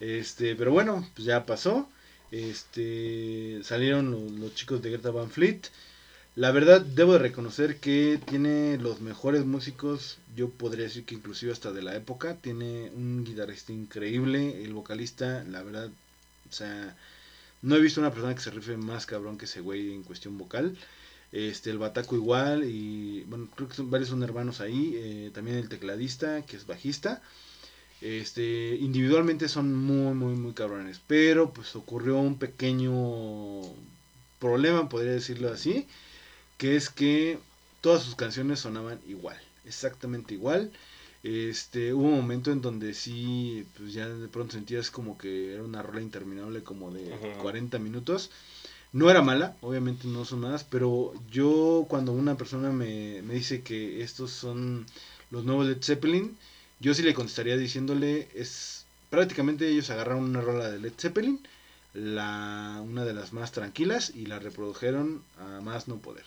Este, 0.00 0.54
pero 0.56 0.72
bueno, 0.72 1.08
pues 1.14 1.24
ya 1.26 1.46
pasó. 1.46 1.88
Este, 2.30 3.60
salieron 3.64 4.40
los, 4.40 4.54
chicos 4.54 4.82
de 4.82 4.90
Greta 4.90 5.10
Van 5.10 5.30
Fleet. 5.30 5.62
La 6.36 6.52
verdad, 6.52 6.80
debo 6.80 7.14
de 7.14 7.18
reconocer 7.18 7.78
que 7.78 8.20
tiene 8.24 8.78
los 8.78 9.00
mejores 9.00 9.44
músicos, 9.44 10.18
yo 10.36 10.48
podría 10.48 10.84
decir 10.84 11.04
que 11.04 11.16
inclusive 11.16 11.52
hasta 11.52 11.72
de 11.72 11.82
la 11.82 11.96
época. 11.96 12.36
Tiene 12.36 12.90
un 12.90 13.24
guitarrista 13.24 13.72
increíble, 13.72 14.62
el 14.64 14.72
vocalista, 14.72 15.44
la 15.44 15.62
verdad, 15.62 15.90
o 16.48 16.52
sea, 16.52 16.96
no 17.62 17.76
he 17.76 17.80
visto 17.80 18.00
una 18.00 18.10
persona 18.12 18.34
que 18.34 18.40
se 18.40 18.50
rife 18.50 18.76
más 18.76 19.06
cabrón 19.06 19.38
que 19.38 19.46
ese 19.46 19.60
güey 19.60 19.92
en 19.92 20.04
cuestión 20.04 20.38
vocal. 20.38 20.76
Este, 21.32 21.70
el 21.70 21.78
bataco 21.78 22.16
igual, 22.16 22.64
y 22.64 23.22
bueno, 23.28 23.48
creo 23.54 23.68
que 23.68 23.74
son, 23.74 23.90
varios 23.90 24.08
son 24.10 24.22
hermanos 24.22 24.60
ahí. 24.60 24.94
eh, 24.96 25.30
también 25.34 25.58
el 25.58 25.68
tecladista, 25.68 26.42
que 26.42 26.56
es 26.56 26.66
bajista. 26.66 27.22
Este, 28.00 28.76
individualmente 28.76 29.48
son 29.48 29.74
muy, 29.74 30.14
muy, 30.14 30.34
muy 30.34 30.52
cabrones. 30.52 31.00
Pero 31.06 31.52
pues 31.52 31.76
ocurrió 31.76 32.18
un 32.18 32.38
pequeño 32.38 33.62
problema, 34.38 34.88
podría 34.88 35.12
decirlo 35.12 35.52
así. 35.52 35.86
Que 36.56 36.76
es 36.76 36.90
que 36.90 37.38
todas 37.80 38.02
sus 38.02 38.14
canciones 38.14 38.60
sonaban 38.60 39.00
igual. 39.06 39.38
Exactamente 39.64 40.34
igual. 40.34 40.72
Este, 41.22 41.92
hubo 41.92 42.06
un 42.06 42.16
momento 42.16 42.50
en 42.50 42.62
donde 42.62 42.94
sí, 42.94 43.66
pues 43.76 43.92
ya 43.92 44.08
de 44.08 44.28
pronto 44.28 44.54
sentías 44.54 44.90
como 44.90 45.18
que 45.18 45.52
era 45.52 45.62
una 45.62 45.82
rola 45.82 46.00
interminable 46.00 46.62
como 46.62 46.90
de 46.90 47.12
Ujú. 47.12 47.42
40 47.42 47.78
minutos. 47.78 48.30
No 48.92 49.10
era 49.10 49.22
mala, 49.22 49.56
obviamente 49.60 50.08
no 50.08 50.24
son 50.24 50.40
malas, 50.40 50.64
pero 50.64 51.12
yo 51.30 51.86
cuando 51.88 52.12
una 52.12 52.36
persona 52.36 52.70
me, 52.70 53.22
me 53.22 53.34
dice 53.34 53.62
que 53.62 54.02
estos 54.02 54.32
son 54.32 54.84
los 55.30 55.44
nuevos 55.44 55.66
Led 55.66 55.80
Zeppelin, 55.82 56.36
yo 56.80 56.94
sí 56.94 57.02
le 57.02 57.14
contestaría 57.14 57.56
diciéndole, 57.56 58.28
es 58.34 58.84
prácticamente 59.10 59.68
ellos 59.68 59.90
agarraron 59.90 60.24
una 60.24 60.40
rola 60.40 60.70
de 60.70 60.78
Led 60.78 60.94
Zeppelin, 60.96 61.40
la, 61.92 62.80
una 62.82 63.04
de 63.04 63.12
las 63.12 63.32
más 63.32 63.52
tranquilas, 63.52 64.12
y 64.14 64.26
la 64.26 64.38
reprodujeron 64.38 65.22
a 65.38 65.60
más 65.60 65.88
no 65.88 65.96
poder. 65.98 66.24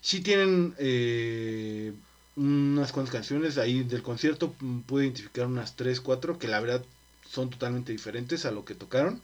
Sí 0.00 0.20
tienen 0.20 0.74
eh, 0.78 1.92
unas 2.36 2.92
cuantas 2.92 3.12
canciones 3.12 3.58
ahí 3.58 3.82
del 3.84 4.02
concierto, 4.02 4.54
pude 4.86 5.04
identificar 5.04 5.46
unas 5.46 5.76
3, 5.76 6.00
4, 6.00 6.38
que 6.38 6.48
la 6.48 6.60
verdad 6.60 6.84
son 7.28 7.50
totalmente 7.50 7.92
diferentes 7.92 8.44
a 8.44 8.50
lo 8.50 8.64
que 8.64 8.74
tocaron. 8.74 9.20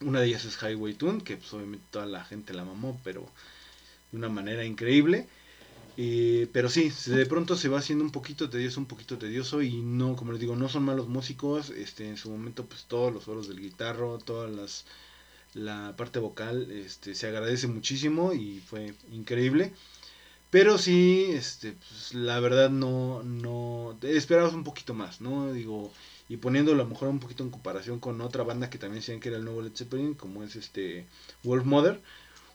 Una 0.00 0.20
de 0.20 0.26
ellas 0.26 0.44
es 0.44 0.58
Highway 0.62 0.94
Tune, 0.94 1.22
que 1.22 1.36
pues, 1.36 1.52
obviamente 1.52 1.86
toda 1.90 2.06
la 2.06 2.24
gente 2.24 2.52
la 2.52 2.64
mamó, 2.64 3.00
pero 3.04 3.28
de 4.10 4.18
una 4.18 4.28
manera 4.28 4.64
increíble. 4.64 5.26
Eh, 6.02 6.48
pero 6.52 6.70
sí, 6.70 6.90
de 7.06 7.26
pronto 7.26 7.56
se 7.56 7.68
va 7.68 7.78
haciendo 7.78 8.02
un 8.02 8.10
poquito 8.10 8.48
tedioso, 8.48 8.80
un 8.80 8.86
poquito 8.86 9.18
tedioso 9.18 9.60
y 9.60 9.82
no, 9.82 10.16
como 10.16 10.32
les 10.32 10.40
digo, 10.40 10.56
no 10.56 10.70
son 10.70 10.84
malos 10.84 11.08
músicos. 11.08 11.68
Este, 11.68 12.08
en 12.08 12.16
su 12.16 12.30
momento, 12.30 12.64
pues 12.64 12.84
todos 12.84 13.12
los 13.12 13.24
solos 13.24 13.48
del 13.48 13.60
guitarro, 13.60 14.16
todas 14.18 14.50
las 14.50 14.86
la 15.52 15.94
parte 15.98 16.18
vocal, 16.18 16.70
este, 16.70 17.14
se 17.14 17.26
agradece 17.26 17.66
muchísimo 17.66 18.32
y 18.32 18.60
fue 18.60 18.94
increíble. 19.12 19.74
Pero 20.50 20.78
sí, 20.78 21.26
este, 21.32 21.72
pues, 21.72 22.14
la 22.14 22.40
verdad 22.40 22.70
no, 22.70 23.22
no, 23.22 23.98
esperabas 24.02 24.54
un 24.54 24.64
poquito 24.64 24.94
más, 24.94 25.20
¿no? 25.20 25.52
Digo, 25.52 25.92
y 26.30 26.38
poniéndolo 26.38 26.80
a 26.82 26.84
lo 26.84 26.90
mejor 26.90 27.08
un 27.08 27.20
poquito 27.20 27.44
en 27.44 27.50
comparación 27.50 28.00
con 28.00 28.20
otra 28.22 28.42
banda 28.44 28.70
que 28.70 28.78
también 28.78 29.00
decían 29.00 29.20
que 29.20 29.28
era 29.28 29.38
el 29.38 29.44
nuevo 29.44 29.62
Led 29.62 29.76
Zeppelin, 29.76 30.14
como 30.14 30.44
es 30.44 30.56
este 30.56 31.06
Wolf 31.44 31.66
Mother. 31.66 32.00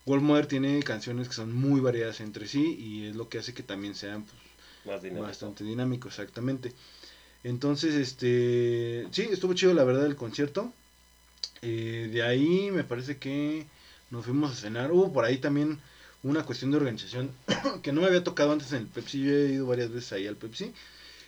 Wolf 0.05 0.21
Mother 0.21 0.45
tiene 0.45 0.81
canciones 0.83 1.27
que 1.27 1.33
son 1.33 1.53
muy 1.53 1.81
variadas 1.81 2.19
entre 2.21 2.47
sí 2.47 2.75
y 2.79 3.07
es 3.07 3.15
lo 3.15 3.27
que 3.27 3.39
hace 3.39 3.53
que 3.53 3.63
también 3.63 3.95
sean 3.95 4.23
pues, 4.23 4.37
Más 4.85 5.01
dinámico. 5.01 5.27
bastante 5.27 5.63
dinámico, 5.63 6.07
exactamente. 6.07 6.73
Entonces, 7.43 7.95
este, 7.95 9.07
sí, 9.11 9.27
estuvo 9.31 9.53
chido 9.53 9.73
la 9.73 9.83
verdad 9.83 10.05
el 10.05 10.15
concierto. 10.15 10.71
Eh, 11.61 12.09
de 12.11 12.23
ahí 12.23 12.69
me 12.71 12.83
parece 12.83 13.17
que 13.17 13.65
nos 14.11 14.25
fuimos 14.25 14.51
a 14.51 14.55
cenar. 14.55 14.91
Hubo 14.91 15.11
por 15.11 15.25
ahí 15.25 15.37
también 15.37 15.79
una 16.23 16.43
cuestión 16.43 16.71
de 16.71 16.77
organización 16.77 17.31
que 17.83 17.91
no 17.91 18.01
me 18.01 18.07
había 18.07 18.23
tocado 18.23 18.51
antes 18.51 18.71
en 18.73 18.79
el 18.79 18.87
Pepsi. 18.87 19.23
Yo 19.23 19.31
he 19.31 19.53
ido 19.53 19.67
varias 19.67 19.91
veces 19.91 20.11
ahí 20.13 20.27
al 20.27 20.35
Pepsi. 20.37 20.73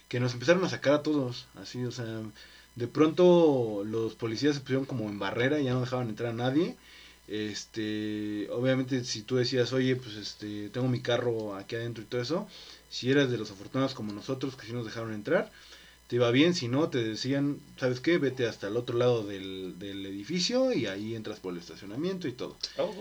Que 0.08 0.20
nos 0.20 0.34
empezaron 0.34 0.64
a 0.64 0.70
sacar 0.70 0.94
a 0.94 1.04
todos. 1.04 1.48
Así, 1.56 1.84
o 1.84 1.92
sea, 1.92 2.22
de 2.76 2.88
pronto 2.88 3.84
los 3.86 4.16
policías 4.16 4.56
se 4.56 4.62
pusieron 4.62 4.86
como 4.86 5.10
en 5.10 5.20
barrera 5.20 5.60
y 5.60 5.66
ya 5.66 5.74
no 5.74 5.82
dejaban 5.82 6.10
entrar 6.10 6.30
a 6.30 6.36
nadie. 6.36 6.76
Este, 7.28 8.48
obviamente 8.52 9.04
si 9.04 9.22
tú 9.22 9.36
decías, 9.36 9.74
oye, 9.74 9.96
pues 9.98 10.16
este, 10.16 10.70
tengo 10.70 10.88
mi 10.88 11.02
carro 11.02 11.56
aquí 11.56 11.76
adentro 11.76 12.04
y 12.04 12.08
todo 12.08 12.22
eso, 12.22 12.48
si 12.90 13.12
eras 13.12 13.30
de 13.30 13.38
los 13.38 13.52
afortunados 13.52 13.94
como 13.94 14.14
nosotros 14.14 14.56
que 14.56 14.66
sí 14.66 14.72
nos 14.74 14.86
dejaron 14.86 15.14
entrar, 15.14 15.52
te 16.08 16.16
iba 16.16 16.32
bien, 16.32 16.54
si 16.56 16.70
no, 16.70 16.90
te 16.90 17.04
decían, 17.04 17.60
¿sabes 17.78 18.00
qué? 18.00 18.18
Vete 18.18 18.48
hasta 18.48 18.70
el 18.70 18.78
otro 18.78 18.98
lado 18.98 19.26
del, 19.26 19.78
del 19.78 20.06
edificio 20.06 20.72
y 20.72 20.86
ahí 20.86 21.16
entras 21.16 21.40
por 21.40 21.52
el 21.52 21.60
estacionamiento 21.60 22.30
y 22.30 22.32
todo. 22.32 22.56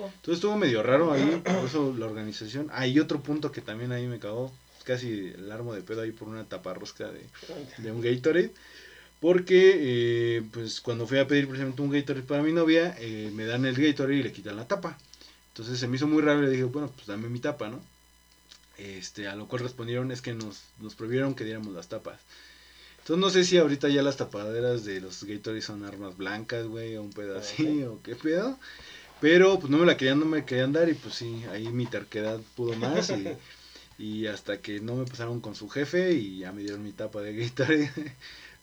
Entonces 0.07 0.35
estuvo 0.35 0.57
medio 0.57 0.83
raro 0.83 1.13
ahí, 1.13 1.41
por 1.45 1.65
eso 1.65 1.95
la 1.97 2.07
organización. 2.07 2.69
Hay 2.73 2.99
otro 2.99 3.21
punto 3.23 3.53
que 3.53 3.61
también 3.61 3.93
ahí 3.93 4.09
me 4.09 4.19
cagó, 4.19 4.53
casi 4.83 5.33
el 5.37 5.53
armo 5.53 5.73
de 5.73 5.83
pedo 5.83 6.03
ahí 6.03 6.11
por 6.11 6.27
una 6.27 6.45
taparrosca 6.49 7.13
de, 7.13 7.25
de 7.79 7.93
un 7.93 8.01
Gatorade. 8.01 8.53
Porque, 9.21 10.37
eh, 10.37 10.43
pues, 10.53 10.81
cuando 10.81 11.07
fui 11.07 11.19
a 11.19 11.27
pedir 11.27 11.47
precisamente 11.47 11.83
un 11.83 11.91
Gatorade 11.91 12.27
para 12.27 12.43
mi 12.43 12.53
novia, 12.53 12.95
eh, 12.99 13.31
me 13.35 13.47
dan 13.47 13.65
el 13.65 13.75
Gatorade 13.75 14.17
y 14.17 14.23
le 14.23 14.33
quitan 14.33 14.57
la 14.57 14.69
tapa. 14.69 14.99
Entonces 15.49 15.79
se 15.79 15.89
me 15.89 15.97
hizo 15.97 16.07
muy 16.07 16.23
raro 16.23 16.43
y 16.43 16.47
le 16.47 16.51
dije, 16.51 16.65
bueno, 16.65 16.93
pues 16.95 17.07
dame 17.07 17.29
mi 17.29 17.41
tapa, 17.41 17.69
¿no? 17.69 17.81
Este, 18.77 19.27
a 19.27 19.35
lo 19.37 19.49
cual 19.49 19.63
respondieron 19.63 20.13
es 20.13 20.21
que 20.21 20.35
nos, 20.35 20.65
nos 20.81 20.95
prohibieron 20.95 21.35
que 21.35 21.45
diéramos 21.45 21.73
las 21.73 21.89
tapas. 21.89 22.21
Entonces 22.99 23.21
no 23.21 23.31
sé 23.31 23.45
si 23.45 23.57
ahorita 23.57 23.89
ya 23.89 24.03
las 24.03 24.19
tapaderas 24.19 24.85
de 24.85 25.01
los 25.01 25.25
Gatorade 25.25 25.63
son 25.63 25.85
armas 25.85 26.17
blancas, 26.17 26.67
güey, 26.67 26.97
o 26.97 27.03
un 27.03 27.13
pedo 27.13 27.39
así, 27.39 27.85
o 27.85 28.03
qué 28.03 28.17
pedo. 28.17 28.59
Pero 29.21 29.59
pues 29.59 29.71
no 29.71 29.79
me 29.79 29.87
la 29.87 29.97
querían, 29.97 30.21
no 30.21 30.27
me 30.27 30.45
querían 30.45 30.73
dar 30.73 30.89
y 30.91 30.95
pues 30.95 31.15
sí, 31.15 31.43
ahí 31.51 31.69
mi 31.69 31.87
terquedad 31.87 32.39
pudo 32.55 32.75
más 32.75 33.11
y, 33.11 33.29
y 33.99 34.27
hasta 34.27 34.61
que 34.61 34.81
no 34.81 34.97
me 34.97 35.07
pasaron 35.07 35.41
con 35.41 35.55
su 35.55 35.71
jefe 35.71 36.13
y 36.13 36.41
ya 36.41 36.53
me 36.53 36.63
dieron 36.63 36.83
mi 36.83 36.93
tapa 36.93 37.23
de 37.23 37.35
Gatorade. 37.35 37.91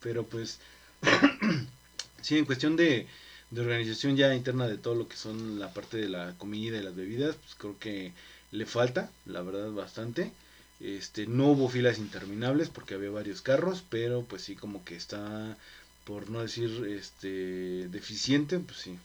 Pero 0.03 0.25
pues 0.25 0.59
sí, 2.21 2.37
en 2.37 2.45
cuestión 2.45 2.75
de, 2.75 3.07
de 3.49 3.61
organización 3.61 4.15
ya 4.15 4.35
interna 4.35 4.67
de 4.67 4.77
todo 4.77 4.95
lo 4.95 5.07
que 5.07 5.15
son 5.15 5.59
la 5.59 5.73
parte 5.73 5.97
de 5.97 6.09
la 6.09 6.33
comida 6.37 6.77
y 6.77 6.83
las 6.83 6.95
bebidas, 6.95 7.35
pues 7.37 7.55
creo 7.55 7.79
que 7.79 8.13
le 8.51 8.65
falta, 8.65 9.09
la 9.25 9.41
verdad, 9.41 9.71
bastante. 9.71 10.31
Este, 10.79 11.27
no 11.27 11.47
hubo 11.47 11.69
filas 11.69 11.97
interminables 11.97 12.69
porque 12.69 12.95
había 12.95 13.09
varios 13.09 13.41
carros, 13.41 13.83
pero 13.89 14.23
pues 14.23 14.43
sí 14.43 14.55
como 14.55 14.83
que 14.83 14.95
está, 14.95 15.57
por 16.03 16.29
no 16.29 16.41
decir 16.41 16.85
este, 16.89 17.87
deficiente, 17.87 18.59
pues 18.59 18.79
sí, 18.79 18.97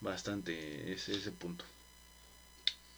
bastante 0.00 0.92
ese, 0.92 1.16
ese 1.16 1.30
punto. 1.30 1.64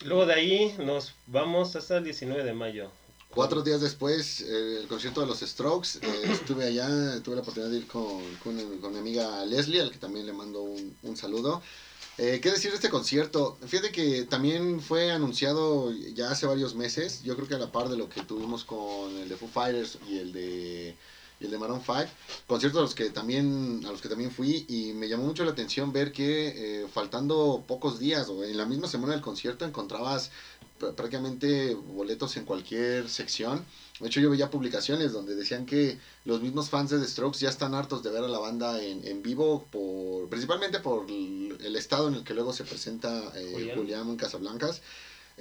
Luego 0.04 0.26
de 0.26 0.34
ahí 0.34 0.74
nos 0.78 1.14
vamos 1.26 1.76
hasta 1.76 1.98
el 1.98 2.04
19 2.04 2.42
de 2.42 2.54
mayo. 2.54 2.90
Cuatro 3.32 3.62
días 3.62 3.80
después, 3.80 4.40
eh, 4.40 4.78
el 4.80 4.88
concierto 4.88 5.20
de 5.20 5.28
los 5.28 5.38
Strokes, 5.38 6.00
eh, 6.02 6.22
estuve 6.32 6.64
allá, 6.64 7.22
tuve 7.22 7.36
la 7.36 7.42
oportunidad 7.42 7.70
de 7.70 7.78
ir 7.78 7.86
con, 7.86 8.20
con, 8.42 8.78
con 8.80 8.92
mi 8.92 8.98
amiga 8.98 9.44
Leslie, 9.46 9.80
al 9.80 9.92
que 9.92 9.98
también 9.98 10.26
le 10.26 10.32
mando 10.32 10.62
un, 10.62 10.96
un 11.02 11.16
saludo. 11.16 11.62
Eh, 12.18 12.40
¿Qué 12.42 12.50
decir 12.50 12.70
de 12.70 12.76
este 12.76 12.90
concierto? 12.90 13.56
Fíjate 13.66 13.92
que 13.92 14.24
también 14.24 14.80
fue 14.80 15.12
anunciado 15.12 15.92
ya 15.92 16.32
hace 16.32 16.46
varios 16.46 16.74
meses, 16.74 17.22
yo 17.22 17.36
creo 17.36 17.46
que 17.46 17.54
a 17.54 17.58
la 17.58 17.70
par 17.70 17.88
de 17.88 17.96
lo 17.96 18.08
que 18.08 18.22
tuvimos 18.22 18.64
con 18.64 19.16
el 19.16 19.28
de 19.28 19.36
Foo 19.36 19.48
Fighters 19.48 19.98
y 20.08 20.18
el 20.18 20.32
de, 20.32 20.96
y 21.40 21.46
el 21.46 21.50
de 21.50 21.58
Maroon 21.58 21.80
5, 21.80 22.04
conciertos 22.46 22.78
a 22.78 22.82
los, 22.82 22.94
que 22.94 23.10
también, 23.10 23.82
a 23.86 23.90
los 23.90 24.02
que 24.02 24.08
también 24.08 24.30
fui 24.30 24.66
y 24.68 24.92
me 24.92 25.08
llamó 25.08 25.24
mucho 25.24 25.44
la 25.44 25.52
atención 25.52 25.92
ver 25.92 26.12
que 26.12 26.82
eh, 26.82 26.86
faltando 26.92 27.64
pocos 27.66 27.98
días 27.98 28.28
o 28.28 28.44
en 28.44 28.56
la 28.56 28.66
misma 28.66 28.88
semana 28.88 29.14
del 29.14 29.22
concierto 29.22 29.64
encontrabas 29.64 30.30
prácticamente 30.78 31.74
boletos 31.74 32.36
en 32.36 32.44
cualquier 32.44 33.08
sección. 33.08 33.64
De 34.00 34.06
hecho, 34.06 34.20
yo 34.20 34.30
veía 34.30 34.50
publicaciones 34.50 35.12
donde 35.12 35.34
decían 35.34 35.66
que 35.66 35.98
los 36.24 36.40
mismos 36.40 36.70
fans 36.70 36.90
de 36.90 36.98
The 36.98 37.06
Strokes 37.06 37.38
ya 37.38 37.50
están 37.50 37.74
hartos 37.74 38.02
de 38.02 38.10
ver 38.10 38.24
a 38.24 38.28
la 38.28 38.38
banda 38.38 38.82
en, 38.82 39.06
en 39.06 39.22
vivo, 39.22 39.66
por, 39.70 40.28
principalmente 40.28 40.80
por 40.80 41.06
el 41.10 41.76
estado 41.76 42.08
en 42.08 42.14
el 42.14 42.24
que 42.24 42.34
luego 42.34 42.52
se 42.52 42.64
presenta 42.64 43.32
eh, 43.36 43.52
Julián. 43.52 43.76
Julián. 43.76 44.08
en 44.08 44.16
Casablancas. 44.16 44.80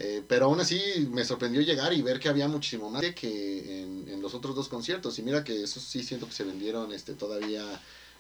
Eh, 0.02 0.24
pero 0.26 0.46
aún 0.46 0.62
así 0.62 0.80
me 1.12 1.26
sorprendió 1.26 1.62
llegar 1.62 1.92
y 1.92 2.02
ver 2.02 2.22
que 2.22 2.30
había 2.30 2.48
muchísimo 2.48 2.90
más 2.90 3.04
que 3.14 3.82
en, 3.82 4.22
los 4.22 4.34
otros 4.34 4.56
dos 4.56 4.70
conciertos. 4.70 5.20
Y 5.20 5.24
mira 5.24 5.44
que 5.44 5.64
esos 5.64 5.84
sí 5.84 6.04
siento 6.04 6.26
que 6.26 6.34
se 6.34 6.46
vendieron 6.46 6.92
este, 6.94 7.14
todavía 7.14 7.64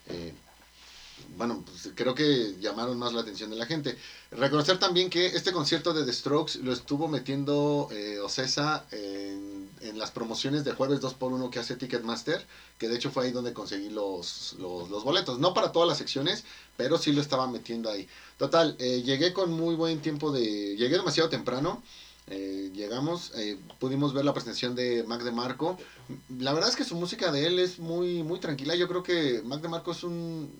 eh, 0.07 0.33
bueno, 1.37 1.63
pues 1.65 1.89
creo 1.95 2.15
que 2.15 2.55
llamaron 2.59 2.97
más 2.97 3.13
la 3.13 3.21
atención 3.21 3.49
de 3.49 3.55
la 3.55 3.65
gente. 3.65 3.97
Reconocer 4.31 4.79
también 4.79 5.09
que 5.09 5.27
este 5.27 5.51
concierto 5.51 5.93
de 5.93 6.05
The 6.05 6.13
Strokes 6.13 6.59
lo 6.59 6.73
estuvo 6.73 7.07
metiendo 7.07 7.89
eh, 7.91 8.19
Ocesa 8.19 8.85
en, 8.91 9.58
en, 9.81 9.97
las 9.97 10.11
promociones 10.11 10.63
de 10.63 10.73
jueves 10.73 11.01
2x1 11.01 11.49
que 11.49 11.59
hace 11.59 11.75
Ticketmaster, 11.75 12.45
que 12.77 12.87
de 12.87 12.95
hecho 12.95 13.11
fue 13.11 13.25
ahí 13.25 13.31
donde 13.31 13.53
conseguí 13.53 13.89
los, 13.89 14.55
los, 14.59 15.03
boletos. 15.03 15.39
No 15.39 15.53
para 15.53 15.71
todas 15.71 15.87
las 15.87 15.97
secciones, 15.97 16.43
pero 16.77 16.97
sí 16.97 17.11
lo 17.11 17.21
estaba 17.21 17.47
metiendo 17.47 17.89
ahí. 17.89 18.07
Total, 18.37 18.75
eh, 18.79 19.01
llegué 19.03 19.33
con 19.33 19.51
muy 19.51 19.75
buen 19.75 20.01
tiempo 20.01 20.31
de... 20.31 20.75
Llegué 20.77 20.97
demasiado 20.97 21.29
temprano. 21.29 21.81
Eh, 22.27 22.71
llegamos, 22.75 23.31
eh, 23.35 23.57
pudimos 23.79 24.13
ver 24.13 24.23
la 24.23 24.33
presentación 24.33 24.75
de 24.75 25.03
Mac 25.03 25.23
de 25.23 25.31
Marco. 25.31 25.77
La 26.37 26.53
verdad 26.53 26.69
es 26.69 26.75
que 26.75 26.83
su 26.83 26.95
música 26.95 27.31
de 27.31 27.47
él 27.47 27.59
es 27.59 27.79
muy, 27.79 28.23
muy 28.23 28.39
tranquila. 28.39 28.75
Yo 28.75 28.87
creo 28.87 29.03
que 29.03 29.41
Mac 29.43 29.61
de 29.61 29.69
Marco 29.69 29.91
es 29.91 30.03
un, 30.03 30.53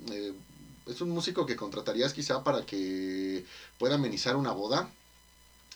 es 0.88 1.02
un 1.02 1.10
músico 1.12 1.46
que 1.46 1.56
contratarías 1.56 2.14
quizá 2.14 2.44
para 2.44 2.66
que 2.66 3.46
pueda 3.78 3.96
amenizar 3.96 4.36
una 4.36 4.52
boda. 4.52 4.90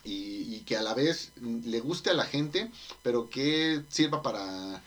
Y, 0.04 0.56
y, 0.56 0.60
que 0.66 0.76
a 0.76 0.82
la 0.82 0.94
vez 0.94 1.32
le 1.42 1.80
guste 1.80 2.10
a 2.10 2.14
la 2.14 2.26
gente, 2.26 2.70
pero 3.04 3.30
que 3.30 3.84
sirva 3.90 4.22
para, 4.22 4.84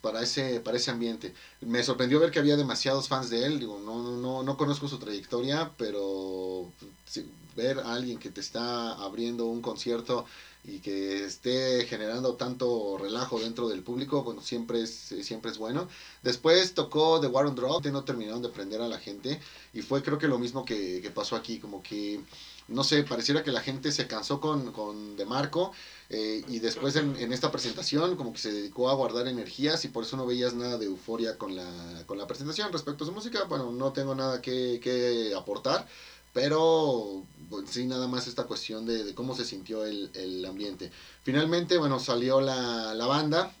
para, 0.00 0.22
ese, 0.22 0.60
para 0.60 0.76
ese 0.76 0.90
ambiente. 0.90 1.34
Me 1.60 1.82
sorprendió 1.82 2.20
ver 2.20 2.30
que 2.30 2.38
había 2.38 2.56
demasiados 2.56 3.08
fans 3.08 3.30
de 3.30 3.44
él. 3.44 3.58
Digo, 3.60 3.78
no, 3.80 4.16
no, 4.16 4.42
no 4.42 4.56
conozco 4.56 4.88
su 4.88 4.98
trayectoria, 4.98 5.72
pero 5.76 6.70
sí, 7.04 7.28
ver 7.54 7.80
a 7.80 7.94
alguien 7.94 8.18
que 8.18 8.30
te 8.30 8.40
está 8.40 8.92
abriendo 8.92 9.46
un 9.46 9.62
concierto 9.62 10.26
y 10.64 10.80
que 10.80 11.24
esté 11.24 11.86
generando 11.86 12.34
tanto 12.34 12.98
relajo 12.98 13.38
dentro 13.38 13.68
del 13.68 13.82
público, 13.84 14.24
bueno, 14.24 14.42
siempre 14.42 14.82
es, 14.82 14.90
siempre 15.22 15.52
es 15.52 15.58
bueno. 15.58 15.88
Después 16.22 16.74
tocó 16.74 17.20
The 17.20 17.28
War 17.28 17.46
on 17.46 17.54
Drop, 17.54 17.86
no 17.86 18.02
terminaron 18.04 18.42
de 18.42 18.48
prender 18.48 18.82
a 18.82 18.88
la 18.88 18.98
gente 18.98 19.40
y 19.72 19.82
fue 19.82 20.02
creo 20.02 20.18
que 20.18 20.26
lo 20.26 20.38
mismo 20.38 20.64
que, 20.64 21.00
que 21.00 21.10
pasó 21.10 21.36
aquí, 21.36 21.60
como 21.60 21.82
que, 21.82 22.20
no 22.68 22.82
sé, 22.84 23.02
pareciera 23.04 23.44
que 23.44 23.52
la 23.52 23.60
gente 23.60 23.92
se 23.92 24.06
cansó 24.06 24.40
con, 24.40 24.72
con 24.72 25.16
De 25.16 25.24
Marco 25.24 25.72
eh, 26.10 26.44
y 26.48 26.58
después 26.58 26.96
en, 26.96 27.16
en, 27.16 27.32
esta 27.32 27.50
presentación 27.52 28.16
como 28.16 28.32
que 28.32 28.38
se 28.38 28.52
dedicó 28.52 28.90
a 28.90 28.94
guardar 28.94 29.28
energías 29.28 29.84
y 29.84 29.88
por 29.88 30.04
eso 30.04 30.16
no 30.16 30.26
veías 30.26 30.54
nada 30.54 30.78
de 30.78 30.86
euforia 30.86 31.38
con 31.38 31.54
la, 31.54 32.04
con 32.06 32.18
la 32.18 32.26
presentación. 32.26 32.72
Respecto 32.72 33.04
a 33.04 33.06
su 33.06 33.12
música, 33.12 33.44
bueno, 33.44 33.70
no 33.72 33.92
tengo 33.92 34.14
nada 34.14 34.40
que, 34.42 34.80
que 34.82 35.32
aportar. 35.36 35.86
Pero 36.32 37.24
pues, 37.48 37.70
sí, 37.70 37.86
nada 37.86 38.08
más 38.08 38.26
esta 38.26 38.44
cuestión 38.44 38.84
de, 38.84 39.04
de 39.04 39.14
cómo 39.14 39.34
se 39.34 39.46
sintió 39.46 39.86
el, 39.86 40.10
el, 40.12 40.44
ambiente. 40.44 40.90
Finalmente, 41.22 41.78
bueno, 41.78 41.98
salió 41.98 42.42
la, 42.42 42.92
la 42.92 43.06
banda, 43.06 43.54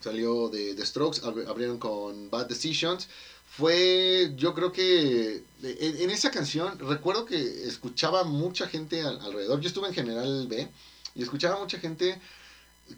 salió 0.00 0.48
de, 0.48 0.74
de 0.74 0.86
Strokes, 0.86 1.20
abrieron 1.24 1.78
con 1.78 2.30
Bad 2.30 2.48
Decisions. 2.48 3.08
Fue, 3.56 4.32
yo 4.36 4.52
creo 4.52 4.72
que 4.72 5.44
en, 5.62 6.00
en, 6.00 6.10
esa 6.10 6.30
canción, 6.30 6.76
recuerdo 6.80 7.24
que 7.24 7.36
escuchaba 7.64 8.24
mucha 8.24 8.66
gente 8.66 9.02
al, 9.02 9.20
alrededor. 9.20 9.60
Yo 9.60 9.68
estuve 9.68 9.88
en 9.88 9.94
General 9.94 10.46
B 10.48 10.68
y 11.14 11.22
escuchaba 11.22 11.60
mucha 11.60 11.78
gente 11.78 12.20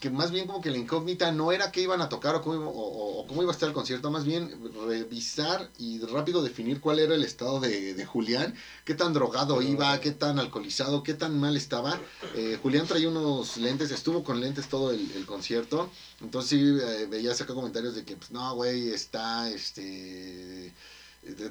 que 0.00 0.10
más 0.10 0.30
bien 0.32 0.46
como 0.46 0.60
que 0.60 0.70
la 0.70 0.78
incógnita 0.78 1.30
no 1.30 1.52
era 1.52 1.70
qué 1.70 1.80
iban 1.80 2.00
a 2.02 2.08
tocar 2.08 2.34
o 2.34 2.42
cómo, 2.42 2.68
o, 2.68 3.20
o 3.20 3.26
cómo, 3.26 3.42
iba 3.42 3.52
a 3.52 3.54
estar 3.54 3.68
el 3.68 3.74
concierto, 3.74 4.10
más 4.10 4.24
bien 4.24 4.50
revisar 4.86 5.70
y 5.78 6.00
rápido 6.00 6.42
definir 6.42 6.80
cuál 6.80 6.98
era 6.98 7.14
el 7.14 7.22
estado 7.22 7.60
de, 7.60 7.94
de 7.94 8.04
Julián, 8.04 8.54
qué 8.84 8.94
tan 8.94 9.12
drogado 9.12 9.62
iba, 9.62 9.98
qué 10.00 10.10
tan 10.10 10.38
alcoholizado, 10.38 11.02
qué 11.02 11.14
tan 11.14 11.38
mal 11.38 11.56
estaba. 11.56 12.00
Eh, 12.34 12.58
Julián 12.62 12.86
traía 12.86 13.08
unos 13.08 13.56
lentes, 13.56 13.90
estuvo 13.90 14.24
con 14.24 14.40
lentes 14.40 14.68
todo 14.68 14.90
el, 14.90 15.10
el 15.12 15.24
concierto, 15.24 15.88
entonces 16.20 16.50
sí 16.50 16.78
eh, 16.82 17.06
veías 17.08 17.40
acá 17.40 17.54
comentarios 17.54 17.94
de 17.94 18.04
que, 18.04 18.16
pues 18.16 18.32
no, 18.32 18.54
güey, 18.54 18.90
está, 18.90 19.48
este 19.50 20.72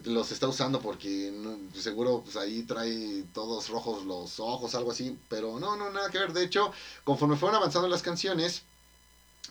los 0.06 0.32
está 0.32 0.48
usando 0.48 0.80
porque 0.80 1.34
seguro 1.74 2.22
pues 2.24 2.38
ahí 2.38 2.64
trae 2.64 3.24
todos 3.34 3.70
rojos 3.70 4.06
los 4.06 4.40
ojos, 4.40 4.76
algo 4.76 4.92
así, 4.92 5.18
pero 5.28 5.60
no, 5.60 5.76
no, 5.76 5.92
nada 5.92 6.10
que 6.10 6.20
ver. 6.20 6.34
De 6.34 6.44
hecho, 6.44 6.72
conforme 7.04 7.36
fueron 7.36 7.58
avanzando 7.58 7.88
las 7.88 8.02
canciones, 8.02 8.64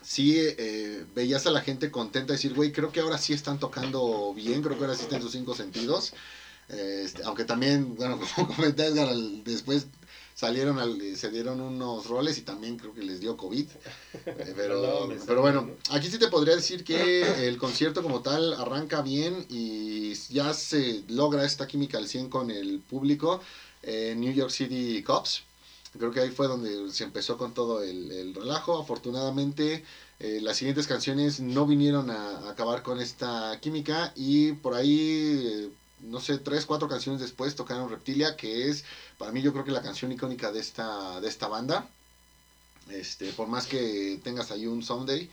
sí 0.03 0.37
eh, 0.39 1.05
veías 1.15 1.47
a 1.47 1.51
la 1.51 1.61
gente 1.61 1.91
contenta 1.91 2.33
decir, 2.33 2.55
güey, 2.55 2.73
creo 2.73 2.93
que 2.93 3.01
ahora 3.01 3.19
sí 3.19 3.33
están 3.33 3.59
tocando 3.59 4.33
bien, 4.35 4.63
creo 4.63 4.77
que 4.77 4.85
ahora 4.85 4.97
sí 4.97 5.03
están 5.03 5.23
sus 5.23 5.33
cinco 5.33 5.55
sentidos. 5.55 6.13
Eh, 6.69 7.03
este, 7.05 7.23
aunque 7.25 7.45
también, 7.45 7.95
bueno, 7.95 8.19
como 8.37 8.55
comenté 8.55 8.87
Edgar, 8.87 9.15
después 9.45 9.87
salieron, 10.35 10.79
al, 10.79 11.17
se 11.17 11.31
dieron 11.31 11.61
unos 11.61 12.07
roles 12.07 12.39
y 12.39 12.43
también 12.43 12.77
creo 12.77 12.93
que 12.95 13.03
les 13.03 13.21
dio 13.21 13.37
COVID. 13.37 13.67
Eh, 14.27 14.55
pero, 14.57 15.07
No, 15.09 15.15
pero 15.27 15.43
bueno, 15.43 15.71
aquí 15.91 16.09
sí 16.09 16.19
te 16.19 16.29
podría 16.29 16.57
decir 16.57 16.83
que 16.83 17.47
el 17.47 17.59
concierto 17.59 18.03
como 18.03 18.21
tal 18.21 18.55
arranca 18.55 19.03
bien 19.03 19.45
y 19.51 20.15
ya 20.33 20.55
se 20.55 21.03
logra 21.09 21.45
esta 21.45 21.67
química 21.67 21.99
al 21.99 22.09
100 22.09 22.31
con 22.31 22.51
el 22.51 22.81
público 22.81 23.41
en 23.83 24.21
New 24.21 24.33
York 24.33 24.51
City 24.51 25.03
Cops. 25.03 25.43
Creo 25.99 26.11
que 26.11 26.21
ahí 26.21 26.31
fue 26.31 26.49
donde 26.49 26.91
se 26.91 27.05
empezó 27.05 27.37
con 27.37 27.55
todo 27.55 27.83
el, 27.83 28.11
el 28.11 28.35
relajo. 28.35 28.81
Afortunadamente, 28.81 29.85
eh, 30.21 30.41
las 30.43 30.57
siguientes 30.57 30.87
canciones 30.87 31.41
no 31.41 31.67
vinieron 31.67 32.11
a, 32.11 32.39
a 32.39 32.51
acabar 32.51 32.83
con 32.83 32.99
esta 33.01 33.59
química 33.61 34.13
y 34.17 34.53
por 34.53 34.75
ahí, 34.75 35.41
eh, 35.45 35.69
no 35.99 36.21
sé, 36.21 36.39
tres, 36.39 36.67
cuatro 36.67 36.89
canciones 36.89 37.21
después 37.21 37.55
tocaron 37.55 37.89
Reptilia, 37.91 38.37
que 38.37 38.69
es 38.69 38.85
para 39.19 39.33
mí 39.33 39.43
yo 39.43 39.53
creo 39.53 39.65
que 39.65 39.73
la 39.73 39.83
canción 39.83 40.13
icónica 40.13 40.53
de 40.53 40.61
esta, 40.61 41.21
de 41.21 41.29
esta 41.29 41.49
banda. 41.49 41.89
Este, 42.91 43.33
por 43.33 43.49
más 43.49 43.67
que 43.67 44.21
tengas 44.23 44.51
ahí 44.51 44.67
un 44.67 44.83
Someday. 44.83 45.31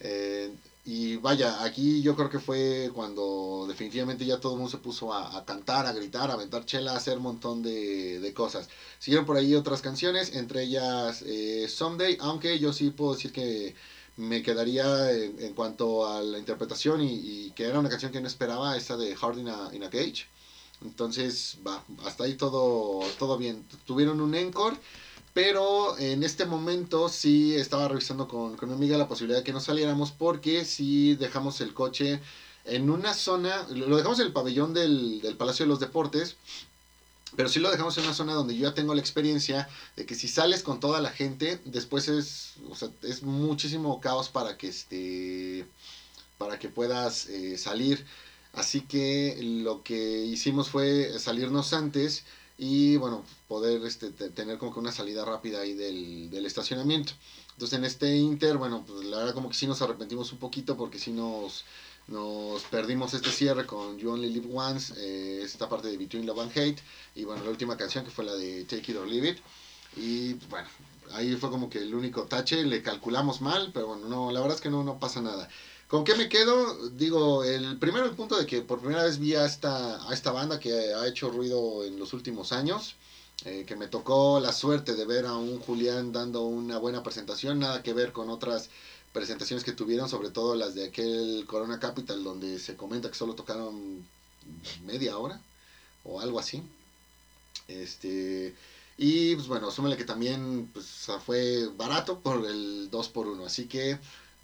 eh, 0.00 0.56
y 0.84 1.16
vaya, 1.16 1.62
aquí 1.62 2.02
yo 2.02 2.16
creo 2.16 2.28
que 2.28 2.40
fue 2.40 2.90
cuando 2.92 3.66
definitivamente 3.68 4.26
ya 4.26 4.40
todo 4.40 4.52
el 4.54 4.58
mundo 4.58 4.70
se 4.70 4.78
puso 4.78 5.12
a, 5.12 5.36
a 5.38 5.44
cantar, 5.44 5.86
a 5.86 5.92
gritar, 5.92 6.30
a 6.30 6.34
aventar 6.34 6.64
chela, 6.64 6.92
a 6.92 6.96
hacer 6.96 7.18
un 7.18 7.22
montón 7.24 7.62
de, 7.62 8.18
de 8.20 8.34
cosas. 8.34 8.68
Siguieron 8.98 9.24
por 9.26 9.36
ahí 9.36 9.54
otras 9.54 9.80
canciones, 9.80 10.34
entre 10.34 10.62
ellas 10.64 11.22
eh, 11.24 11.68
Someday, 11.68 12.16
aunque 12.20 12.58
yo 12.58 12.72
sí 12.72 12.90
puedo 12.90 13.14
decir 13.14 13.32
que 13.32 13.76
me 14.16 14.42
quedaría 14.42 15.10
en, 15.12 15.54
cuanto 15.54 16.06
a 16.06 16.22
la 16.22 16.38
interpretación 16.38 17.00
y, 17.02 17.50
que 17.54 17.64
era 17.64 17.78
una 17.78 17.88
canción 17.88 18.12
que 18.12 18.20
no 18.20 18.26
esperaba, 18.26 18.76
esa 18.76 18.96
de 18.96 19.16
Hard 19.20 19.38
in 19.38 19.48
a, 19.48 19.90
Cage. 19.90 20.26
Entonces, 20.82 21.58
va, 21.66 21.84
hasta 22.04 22.24
ahí 22.24 22.34
todo, 22.34 23.00
todo 23.18 23.38
bien. 23.38 23.64
Tuvieron 23.86 24.20
un 24.20 24.34
encore, 24.34 24.76
pero 25.32 25.96
en 25.98 26.22
este 26.24 26.44
momento 26.44 27.08
sí 27.08 27.54
estaba 27.54 27.88
revisando 27.88 28.28
con, 28.28 28.56
con 28.56 28.68
mi 28.68 28.74
amiga 28.74 28.98
la 28.98 29.08
posibilidad 29.08 29.38
de 29.38 29.44
que 29.44 29.52
no 29.52 29.60
saliéramos 29.60 30.10
porque 30.12 30.64
si 30.64 31.14
dejamos 31.14 31.60
el 31.60 31.72
coche 31.72 32.20
en 32.64 32.90
una 32.90 33.14
zona, 33.14 33.66
lo 33.70 33.96
dejamos 33.96 34.20
en 34.20 34.26
el 34.26 34.32
pabellón 34.32 34.74
del, 34.74 35.20
del 35.20 35.36
Palacio 35.36 35.64
de 35.64 35.68
los 35.68 35.80
Deportes, 35.80 36.36
pero 37.36 37.48
sí 37.48 37.60
lo 37.60 37.70
dejamos 37.70 37.96
en 37.98 38.04
una 38.04 38.12
zona 38.14 38.34
donde 38.34 38.54
yo 38.56 38.62
ya 38.68 38.74
tengo 38.74 38.94
la 38.94 39.00
experiencia 39.00 39.68
de 39.96 40.04
que 40.06 40.14
si 40.14 40.28
sales 40.28 40.62
con 40.62 40.80
toda 40.80 41.00
la 41.00 41.10
gente, 41.10 41.60
después 41.64 42.08
es, 42.08 42.54
o 42.68 42.74
sea, 42.74 42.90
es 43.02 43.22
muchísimo 43.22 44.00
caos 44.00 44.28
para 44.28 44.56
que 44.56 44.68
este 44.68 45.66
para 46.38 46.58
que 46.58 46.68
puedas 46.68 47.26
eh, 47.26 47.56
salir. 47.58 48.04
Así 48.52 48.82
que 48.82 49.38
lo 49.64 49.82
que 49.82 50.24
hicimos 50.24 50.68
fue 50.68 51.18
salirnos 51.18 51.72
antes 51.72 52.24
y 52.58 52.96
bueno, 52.96 53.24
poder 53.48 53.84
este, 53.86 54.10
te- 54.10 54.28
tener 54.30 54.58
como 54.58 54.72
que 54.72 54.78
una 54.80 54.92
salida 54.92 55.24
rápida 55.24 55.60
ahí 55.60 55.72
del, 55.74 56.28
del 56.30 56.44
estacionamiento. 56.46 57.14
Entonces 57.52 57.78
en 57.78 57.84
este 57.84 58.16
Inter, 58.16 58.56
bueno, 58.58 58.84
pues 58.86 59.04
la 59.06 59.18
verdad 59.18 59.34
como 59.34 59.48
que 59.48 59.56
sí 59.56 59.66
nos 59.66 59.80
arrepentimos 59.82 60.32
un 60.32 60.38
poquito 60.38 60.76
porque 60.76 60.98
sí 60.98 61.12
nos, 61.12 61.64
nos 62.12 62.62
perdimos 62.64 63.14
este 63.14 63.30
cierre 63.30 63.66
con 63.66 63.98
You 63.98 64.10
Only 64.10 64.28
Live 64.28 64.48
Once, 64.52 64.92
eh, 64.98 65.42
esta 65.42 65.68
parte 65.68 65.88
de 65.88 65.96
Between 65.96 66.26
Love 66.26 66.40
and 66.40 66.50
Hate 66.50 66.82
y 67.14 67.24
bueno, 67.24 67.42
la 67.42 67.50
última 67.50 67.76
canción 67.76 68.04
que 68.04 68.10
fue 68.10 68.24
la 68.24 68.34
de 68.34 68.64
Take 68.64 68.92
It 68.92 68.98
or 68.98 69.08
Leave 69.08 69.30
It. 69.30 69.38
Y 69.96 70.34
bueno, 70.50 70.68
ahí 71.12 71.34
fue 71.36 71.50
como 71.50 71.70
que 71.70 71.78
el 71.78 71.94
único 71.94 72.24
tache, 72.24 72.64
le 72.64 72.82
calculamos 72.82 73.40
mal, 73.40 73.70
pero 73.72 73.88
bueno, 73.88 74.08
no, 74.08 74.30
la 74.30 74.40
verdad 74.40 74.56
es 74.56 74.62
que 74.62 74.70
no, 74.70 74.84
no 74.84 75.00
pasa 75.00 75.22
nada. 75.22 75.48
¿Con 75.88 76.04
qué 76.04 76.14
me 76.14 76.28
quedo? 76.28 76.90
Digo, 76.90 77.44
el 77.44 77.78
primero 77.78 78.04
el 78.04 78.14
punto 78.14 78.36
de 78.36 78.46
que 78.46 78.62
por 78.62 78.80
primera 78.80 79.04
vez 79.04 79.18
vi 79.18 79.34
a 79.34 79.46
esta, 79.46 80.06
a 80.08 80.12
esta 80.12 80.32
banda 80.32 80.60
que 80.60 80.72
ha 80.94 81.06
hecho 81.06 81.30
ruido 81.30 81.84
en 81.84 81.98
los 81.98 82.12
últimos 82.12 82.52
años, 82.52 82.96
eh, 83.44 83.64
que 83.66 83.74
me 83.74 83.88
tocó 83.88 84.38
la 84.38 84.52
suerte 84.52 84.94
de 84.94 85.04
ver 85.04 85.26
a 85.26 85.34
un 85.34 85.58
Julián 85.60 86.12
dando 86.12 86.42
una 86.42 86.78
buena 86.78 87.02
presentación, 87.02 87.58
nada 87.58 87.82
que 87.82 87.92
ver 87.92 88.12
con 88.12 88.30
otras 88.30 88.70
presentaciones 89.12 89.64
que 89.64 89.72
tuvieron, 89.72 90.08
sobre 90.08 90.30
todo 90.30 90.54
las 90.56 90.74
de 90.74 90.84
aquel 90.86 91.44
Corona 91.46 91.78
Capital, 91.78 92.24
donde 92.24 92.58
se 92.58 92.76
comenta 92.76 93.08
que 93.08 93.14
solo 93.14 93.34
tocaron 93.34 94.04
media 94.84 95.18
hora 95.18 95.40
o 96.04 96.20
algo 96.20 96.38
así. 96.38 96.62
Este, 97.68 98.54
y 98.98 99.34
pues 99.34 99.46
bueno, 99.46 99.70
súmele 99.70 99.96
que 99.96 100.04
también 100.04 100.68
pues, 100.72 100.86
fue 101.24 101.68
barato 101.76 102.18
por 102.20 102.44
el 102.46 102.90
2 102.90 103.08
por 103.08 103.26
1 103.28 103.46
así 103.46 103.66
que 103.66 103.98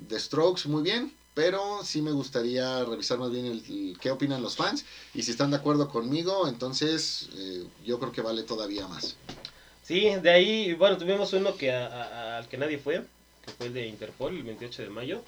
The 0.06 0.18
Strokes 0.18 0.68
muy 0.68 0.82
bien, 0.82 1.12
pero 1.34 1.82
sí 1.84 2.00
me 2.00 2.12
gustaría 2.12 2.84
revisar 2.84 3.18
más 3.18 3.30
bien 3.30 3.46
el, 3.46 3.64
el 3.68 3.98
qué 4.00 4.10
opinan 4.10 4.42
los 4.42 4.56
fans 4.56 4.84
y 5.14 5.22
si 5.22 5.32
están 5.32 5.50
de 5.50 5.56
acuerdo 5.56 5.88
conmigo, 5.88 6.46
entonces 6.46 7.28
eh, 7.34 7.64
yo 7.84 7.98
creo 7.98 8.12
que 8.12 8.20
vale 8.20 8.42
todavía 8.44 8.86
más. 8.86 9.16
Sí, 9.82 10.04
de 10.16 10.30
ahí, 10.30 10.74
bueno, 10.74 10.96
tuvimos 10.98 11.32
uno 11.32 11.56
que 11.56 11.72
a- 11.72 12.38
al 12.38 12.48
que 12.48 12.58
nadie 12.58 12.78
fue, 12.78 13.04
que 13.48 13.54
fue 13.54 13.66
el 13.66 13.74
de 13.74 13.86
Interpol, 13.86 14.36
el 14.36 14.42
28 14.42 14.82
de 14.82 14.90
mayo. 14.90 15.22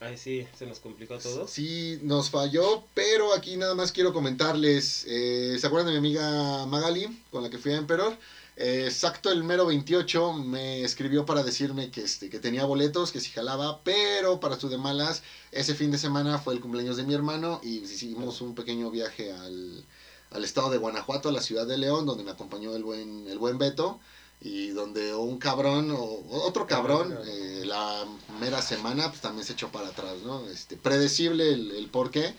Ahí 0.00 0.18
sí, 0.18 0.46
se 0.58 0.66
nos 0.66 0.80
complicó 0.80 1.14
a 1.14 1.18
todos. 1.18 1.50
Sí, 1.50 1.98
nos 2.02 2.28
falló, 2.28 2.84
pero 2.92 3.32
aquí 3.32 3.56
nada 3.56 3.74
más 3.74 3.92
quiero 3.92 4.12
comentarles, 4.12 5.04
eh, 5.08 5.56
¿se 5.58 5.66
acuerdan 5.66 5.86
de 5.86 5.92
mi 5.92 6.08
amiga 6.08 6.66
Magali 6.66 7.22
con 7.30 7.42
la 7.42 7.48
que 7.48 7.56
fui 7.56 7.72
a 7.72 7.76
Emperor? 7.76 8.14
Eh, 8.56 8.84
exacto, 8.86 9.30
el 9.30 9.42
mero 9.42 9.64
28 9.66 10.34
me 10.34 10.82
escribió 10.82 11.24
para 11.24 11.42
decirme 11.42 11.90
que, 11.90 12.02
este, 12.02 12.28
que 12.28 12.38
tenía 12.40 12.64
boletos, 12.66 13.10
que 13.10 13.20
si 13.20 13.30
jalaba, 13.30 13.80
pero 13.84 14.38
para 14.38 14.60
su 14.60 14.68
de 14.68 14.76
malas, 14.76 15.22
ese 15.52 15.74
fin 15.74 15.90
de 15.90 15.98
semana 15.98 16.38
fue 16.38 16.52
el 16.52 16.60
cumpleaños 16.60 16.98
de 16.98 17.04
mi 17.04 17.14
hermano 17.14 17.60
y 17.62 17.78
hicimos 17.78 18.42
un 18.42 18.54
pequeño 18.54 18.90
viaje 18.90 19.32
al, 19.32 19.84
al 20.30 20.44
estado 20.44 20.70
de 20.70 20.78
Guanajuato, 20.78 21.30
a 21.30 21.32
la 21.32 21.42
ciudad 21.42 21.66
de 21.66 21.78
León, 21.78 22.04
donde 22.04 22.24
me 22.24 22.32
acompañó 22.32 22.74
el 22.76 22.84
buen, 22.84 23.26
el 23.28 23.38
buen 23.38 23.56
Beto 23.56 23.98
y 24.40 24.68
donde 24.68 25.14
un 25.14 25.38
cabrón 25.38 25.90
o 25.90 26.22
otro 26.44 26.66
cabrón 26.66 27.16
eh, 27.26 27.62
la 27.64 28.04
mera 28.38 28.60
semana 28.62 29.08
pues 29.08 29.20
también 29.20 29.44
se 29.46 29.54
echó 29.54 29.70
para 29.70 29.88
atrás, 29.88 30.18
¿no? 30.24 30.46
Este, 30.48 30.76
predecible 30.76 31.52
el, 31.52 31.70
el 31.72 31.88
por 31.88 32.10
qué, 32.10 32.34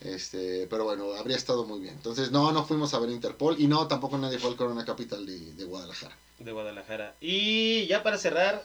este, 0.00 0.66
pero 0.68 0.84
bueno, 0.84 1.12
habría 1.14 1.36
estado 1.36 1.64
muy 1.64 1.80
bien. 1.80 1.94
Entonces, 1.94 2.30
no, 2.30 2.52
no 2.52 2.64
fuimos 2.64 2.94
a 2.94 2.98
ver 3.00 3.10
Interpol 3.10 3.56
y 3.58 3.66
no, 3.66 3.88
tampoco 3.88 4.18
nadie 4.18 4.38
fue 4.38 4.50
al 4.50 4.56
Corona 4.56 4.84
Capital 4.84 5.26
de, 5.26 5.54
de 5.54 5.64
Guadalajara. 5.64 6.16
de 6.38 6.52
Guadalajara. 6.52 7.16
Y 7.20 7.86
ya 7.86 8.02
para 8.02 8.18
cerrar, 8.18 8.64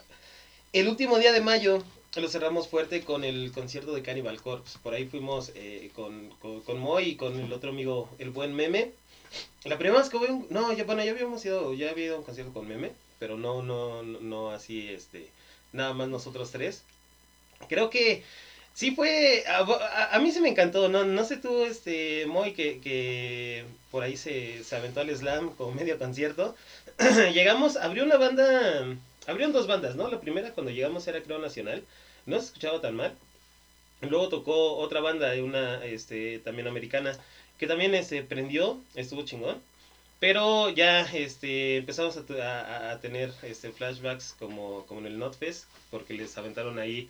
el 0.72 0.88
último 0.88 1.18
día 1.18 1.32
de 1.32 1.40
mayo 1.40 1.82
lo 2.16 2.28
cerramos 2.28 2.68
fuerte 2.68 3.02
con 3.02 3.24
el 3.24 3.50
concierto 3.50 3.92
de 3.92 4.02
Cannibal 4.02 4.40
Corpse. 4.40 4.78
Por 4.82 4.94
ahí 4.94 5.06
fuimos 5.06 5.50
eh, 5.56 5.90
con, 5.94 6.30
con, 6.40 6.60
con 6.60 6.78
Moy 6.78 7.04
y 7.10 7.16
con 7.16 7.40
el 7.40 7.52
otro 7.52 7.70
amigo, 7.70 8.08
el 8.18 8.30
buen 8.30 8.54
Meme. 8.54 8.92
La 9.64 9.78
primera 9.78 10.00
vez 10.00 10.10
que 10.10 10.16
hubo 10.16 10.26
un... 10.26 10.46
No, 10.50 10.74
bueno, 10.84 11.04
ya 11.04 11.12
habíamos 11.12 11.44
ido, 11.44 11.72
ya 11.74 11.90
había 11.90 12.06
ido 12.06 12.18
un 12.18 12.24
concierto 12.24 12.52
con 12.52 12.68
Meme, 12.68 12.92
pero 13.18 13.36
no, 13.36 13.62
no, 13.62 14.02
no, 14.02 14.50
así, 14.50 14.88
este, 14.88 15.28
nada 15.72 15.94
más 15.94 16.08
nosotros 16.08 16.50
tres. 16.50 16.82
Creo 17.68 17.88
que 17.90 18.22
sí 18.74 18.90
fue, 18.90 19.44
a, 19.46 20.18
mí 20.18 20.32
se 20.32 20.40
me 20.40 20.50
encantó, 20.50 20.88
no, 20.88 21.04
no 21.04 21.24
sé 21.24 21.36
tú, 21.36 21.64
este, 21.64 22.26
Moy, 22.26 22.52
que, 22.52 22.80
que 22.80 23.64
por 23.90 24.02
ahí 24.02 24.16
se, 24.16 24.62
se 24.64 24.76
aventó 24.76 25.00
al 25.00 25.16
slam 25.16 25.50
como 25.54 25.72
medio 25.72 25.98
concierto. 25.98 26.54
llegamos, 27.32 27.76
abrió 27.76 28.04
una 28.04 28.16
banda, 28.16 28.96
abrieron 29.26 29.52
dos 29.52 29.66
bandas, 29.66 29.96
¿no? 29.96 30.10
La 30.10 30.20
primera 30.20 30.52
cuando 30.52 30.72
llegamos 30.72 31.06
era 31.08 31.22
Creo 31.22 31.38
Nacional, 31.38 31.84
no 32.26 32.38
se 32.38 32.46
escuchaba 32.46 32.80
tan 32.80 32.96
mal. 32.96 33.14
Luego 34.02 34.28
tocó 34.28 34.76
otra 34.76 35.00
banda, 35.00 35.32
una 35.42 35.82
este, 35.84 36.38
también 36.40 36.68
americana, 36.68 37.16
que 37.58 37.66
también 37.66 37.94
este, 37.94 38.22
prendió, 38.22 38.80
estuvo 38.94 39.24
chingón. 39.24 39.60
Pero 40.20 40.70
ya 40.70 41.02
este, 41.02 41.76
empezamos 41.78 42.16
a, 42.16 42.98
tener 43.00 43.32
este, 43.42 43.72
flashbacks 43.72 44.34
como, 44.38 44.86
como 44.86 45.00
en 45.00 45.06
el 45.06 45.18
Notfest, 45.18 45.66
porque 45.90 46.14
les 46.14 46.36
aventaron 46.38 46.78
ahí 46.78 47.08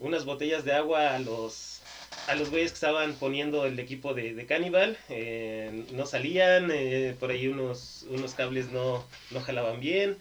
unas 0.00 0.24
botellas 0.24 0.64
de 0.64 0.72
agua 0.72 1.14
a 1.14 1.18
los 1.18 1.80
a 2.28 2.34
los 2.34 2.50
güeyes 2.50 2.72
que 2.72 2.76
estaban 2.76 3.14
poniendo 3.14 3.66
el 3.66 3.78
equipo 3.78 4.14
de, 4.14 4.46
Cannibal. 4.46 4.98
eh, 5.08 5.84
no 5.92 6.06
salían, 6.06 6.70
eh, 6.72 7.14
por 7.20 7.30
ahí 7.30 7.46
unos, 7.46 8.04
unos 8.08 8.34
cables 8.34 8.72
no, 8.72 9.04
no 9.30 9.40
jalaban 9.40 9.80
bien. 9.80 10.16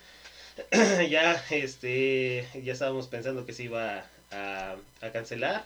ya 1.09 1.43
este 1.49 2.47
ya 2.63 2.73
estábamos 2.73 3.07
pensando 3.07 3.45
que 3.45 3.53
se 3.53 3.63
iba 3.63 4.05
a 4.31 5.11
cancelar. 5.11 5.65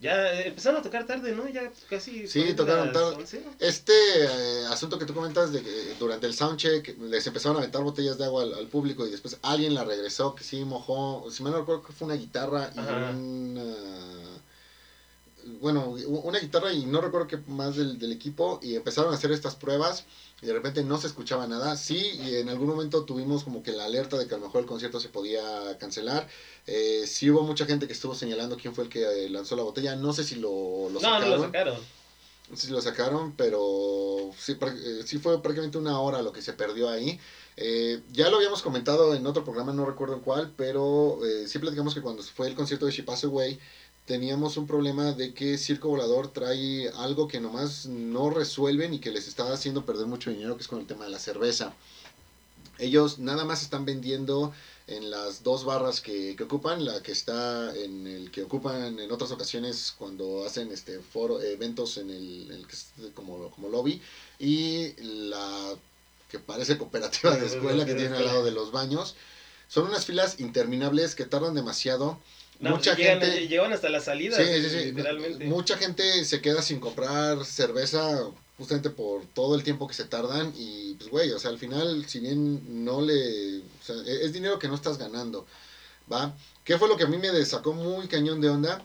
Ya 0.00 0.32
eh, 0.32 0.48
empezaron 0.48 0.80
a 0.80 0.82
tocar 0.82 1.06
tarde, 1.06 1.32
¿no? 1.32 1.46
Ya 1.48 1.70
casi. 1.88 2.26
Sí, 2.26 2.54
tocaron 2.54 2.90
tarde. 2.90 3.16
11. 3.16 3.44
Este 3.58 3.92
eh, 3.92 4.66
asunto 4.70 4.98
que 4.98 5.04
tú 5.04 5.12
comentas 5.12 5.52
de 5.52 5.62
que 5.62 5.94
durante 5.98 6.26
el 6.26 6.34
soundcheck 6.34 6.98
les 7.02 7.26
empezaron 7.26 7.56
a 7.56 7.60
aventar 7.60 7.82
botellas 7.82 8.16
de 8.16 8.24
agua 8.24 8.44
al, 8.44 8.54
al 8.54 8.66
público 8.66 9.06
y 9.06 9.10
después 9.10 9.36
alguien 9.42 9.74
la 9.74 9.84
regresó 9.84 10.34
que 10.34 10.42
sí 10.42 10.64
mojó, 10.64 11.30
si 11.30 11.42
mal 11.42 11.52
no 11.52 11.58
recuerdo 11.58 11.82
que 11.82 11.92
fue 11.92 12.06
una 12.06 12.14
guitarra 12.16 12.70
y 12.74 12.78
Ajá. 12.78 13.10
una 13.10 13.12
bueno, 15.60 15.90
una 16.06 16.38
guitarra 16.38 16.72
y 16.72 16.84
no 16.84 17.00
recuerdo 17.00 17.26
qué 17.26 17.38
más 17.46 17.76
del, 17.76 17.98
del 17.98 18.12
equipo 18.12 18.58
y 18.62 18.74
empezaron 18.76 19.12
a 19.12 19.16
hacer 19.16 19.32
estas 19.32 19.54
pruebas 19.56 20.04
y 20.42 20.46
de 20.46 20.52
repente 20.52 20.82
no 20.82 20.98
se 20.98 21.06
escuchaba 21.06 21.46
nada. 21.46 21.76
Sí, 21.76 22.18
y 22.22 22.36
en 22.36 22.48
algún 22.48 22.68
momento 22.68 23.04
tuvimos 23.04 23.44
como 23.44 23.62
que 23.62 23.72
la 23.72 23.84
alerta 23.84 24.16
de 24.18 24.26
que 24.26 24.34
a 24.34 24.38
lo 24.38 24.44
mejor 24.46 24.60
el 24.62 24.66
concierto 24.66 25.00
se 25.00 25.08
podía 25.08 25.76
cancelar. 25.78 26.26
Eh, 26.66 27.04
sí 27.06 27.30
hubo 27.30 27.42
mucha 27.42 27.66
gente 27.66 27.86
que 27.86 27.92
estuvo 27.92 28.14
señalando 28.14 28.56
quién 28.56 28.74
fue 28.74 28.84
el 28.84 28.90
que 28.90 29.02
eh, 29.02 29.28
lanzó 29.28 29.56
la 29.56 29.62
botella. 29.62 29.94
No 29.96 30.12
sé 30.12 30.24
si 30.24 30.36
lo, 30.36 30.88
lo 30.90 31.00
No, 31.00 31.00
no 31.00 31.14
sacaron. 31.20 31.30
lo 31.30 31.42
sacaron. 31.44 32.00
Sí 32.56 32.66
lo 32.66 32.80
sacaron, 32.82 33.32
pero 33.36 34.32
sí, 34.36 34.56
eh, 34.60 35.02
sí 35.06 35.18
fue 35.18 35.40
prácticamente 35.40 35.78
una 35.78 36.00
hora 36.00 36.20
lo 36.20 36.32
que 36.32 36.42
se 36.42 36.52
perdió 36.52 36.88
ahí. 36.88 37.16
Eh, 37.56 38.00
ya 38.10 38.28
lo 38.28 38.38
habíamos 38.38 38.60
comentado 38.62 39.14
en 39.14 39.24
otro 39.24 39.44
programa, 39.44 39.72
no 39.72 39.84
recuerdo 39.86 40.14
en 40.14 40.20
cuál, 40.20 40.52
pero 40.56 41.24
eh, 41.24 41.46
sí 41.46 41.60
platicamos 41.60 41.94
que 41.94 42.00
cuando 42.00 42.24
fue 42.24 42.48
el 42.48 42.56
concierto 42.56 42.86
de 42.86 42.92
She 42.92 43.04
Pass 43.04 43.22
Away, 43.22 43.60
teníamos 44.10 44.56
un 44.56 44.66
problema 44.66 45.12
de 45.12 45.32
que 45.32 45.56
Circo 45.56 45.86
Volador 45.86 46.32
trae 46.32 46.88
algo 46.96 47.28
que 47.28 47.38
nomás 47.38 47.86
no 47.86 48.28
resuelven 48.28 48.92
y 48.92 48.98
que 48.98 49.12
les 49.12 49.28
está 49.28 49.52
haciendo 49.52 49.86
perder 49.86 50.06
mucho 50.06 50.30
dinero, 50.30 50.56
que 50.56 50.62
es 50.62 50.66
con 50.66 50.80
el 50.80 50.86
tema 50.88 51.04
de 51.04 51.12
la 51.12 51.20
cerveza. 51.20 51.74
Ellos 52.80 53.20
nada 53.20 53.44
más 53.44 53.62
están 53.62 53.84
vendiendo 53.84 54.52
en 54.88 55.12
las 55.12 55.44
dos 55.44 55.64
barras 55.64 56.00
que, 56.00 56.34
que 56.34 56.42
ocupan, 56.42 56.84
la 56.84 57.00
que 57.04 57.12
está 57.12 57.72
en 57.76 58.08
el 58.08 58.32
que 58.32 58.42
ocupan 58.42 58.98
en 58.98 59.12
otras 59.12 59.30
ocasiones 59.30 59.94
cuando 59.96 60.44
hacen 60.44 60.72
este 60.72 60.98
foro, 60.98 61.40
eventos 61.40 61.96
en 61.96 62.10
el, 62.10 62.50
el 62.50 62.66
que 62.66 62.74
es 62.74 62.86
como, 63.14 63.48
como 63.52 63.68
lobby, 63.68 64.02
y 64.40 64.92
la 65.28 65.76
que 66.28 66.40
parece 66.40 66.76
cooperativa 66.78 67.36
de 67.36 67.46
escuela 67.54 67.86
que 67.86 67.94
tiene 67.94 68.16
al 68.16 68.24
lado 68.24 68.44
de 68.44 68.50
los 68.50 68.72
baños. 68.72 69.14
Son 69.68 69.86
unas 69.86 70.04
filas 70.04 70.40
interminables 70.40 71.14
que 71.14 71.26
tardan 71.26 71.54
demasiado. 71.54 72.18
No, 72.60 72.70
mucha 72.70 72.90
pues 72.94 72.98
llegan, 72.98 73.20
gente 73.20 73.48
llegan 73.48 73.72
hasta 73.72 73.88
la 73.88 74.00
salida, 74.00 74.36
Sí, 74.36 74.44
sí, 74.62 74.68
sí. 74.70 74.84
literalmente. 74.92 75.44
Mucha 75.46 75.76
gente 75.78 76.24
se 76.24 76.40
queda 76.40 76.60
sin 76.62 76.78
comprar 76.78 77.44
cerveza 77.44 78.22
justamente 78.58 78.90
por 78.90 79.24
todo 79.26 79.54
el 79.54 79.62
tiempo 79.62 79.88
que 79.88 79.94
se 79.94 80.04
tardan 80.04 80.52
y 80.56 80.94
pues 80.94 81.08
güey, 81.10 81.30
o 81.32 81.38
sea, 81.38 81.50
al 81.50 81.58
final 81.58 82.04
si 82.06 82.20
bien 82.20 82.84
no 82.84 83.00
le, 83.00 83.58
o 83.60 83.82
sea, 83.82 83.96
e- 84.04 84.24
es 84.26 84.34
dinero 84.34 84.58
que 84.58 84.68
no 84.68 84.74
estás 84.74 84.98
ganando, 84.98 85.46
¿va? 86.12 86.34
¿Qué 86.64 86.76
fue 86.76 86.86
lo 86.88 86.98
que 86.98 87.04
a 87.04 87.06
mí 87.08 87.16
me 87.16 87.44
sacó 87.46 87.72
muy 87.72 88.06
cañón 88.06 88.42
de 88.42 88.50
onda? 88.50 88.82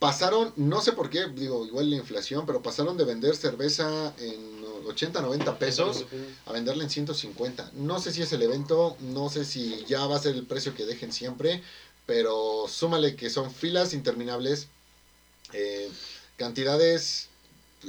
Pasaron, 0.00 0.52
no 0.56 0.82
sé 0.82 0.92
por 0.92 1.08
qué, 1.08 1.26
digo, 1.34 1.64
igual 1.64 1.88
la 1.88 1.96
inflación, 1.96 2.44
pero 2.44 2.60
pasaron 2.60 2.98
de 2.98 3.04
vender 3.04 3.34
cerveza 3.34 4.12
en 4.18 4.62
80, 4.86 5.22
90 5.22 5.58
pesos 5.58 6.04
a 6.44 6.52
venderla 6.52 6.84
en 6.84 6.90
150. 6.90 7.70
No 7.74 7.98
sé 7.98 8.12
si 8.12 8.20
es 8.22 8.30
el 8.32 8.42
evento, 8.42 8.96
no 9.00 9.30
sé 9.30 9.44
si 9.46 9.84
ya 9.88 10.04
va 10.06 10.16
a 10.16 10.20
ser 10.20 10.34
el 10.34 10.44
precio 10.44 10.74
que 10.74 10.84
dejen 10.84 11.12
siempre, 11.12 11.62
pero 12.06 12.66
súmale 12.68 13.16
que 13.16 13.30
son 13.30 13.52
filas 13.52 13.94
interminables, 13.94 14.68
eh, 15.52 15.90
cantidades 16.36 17.28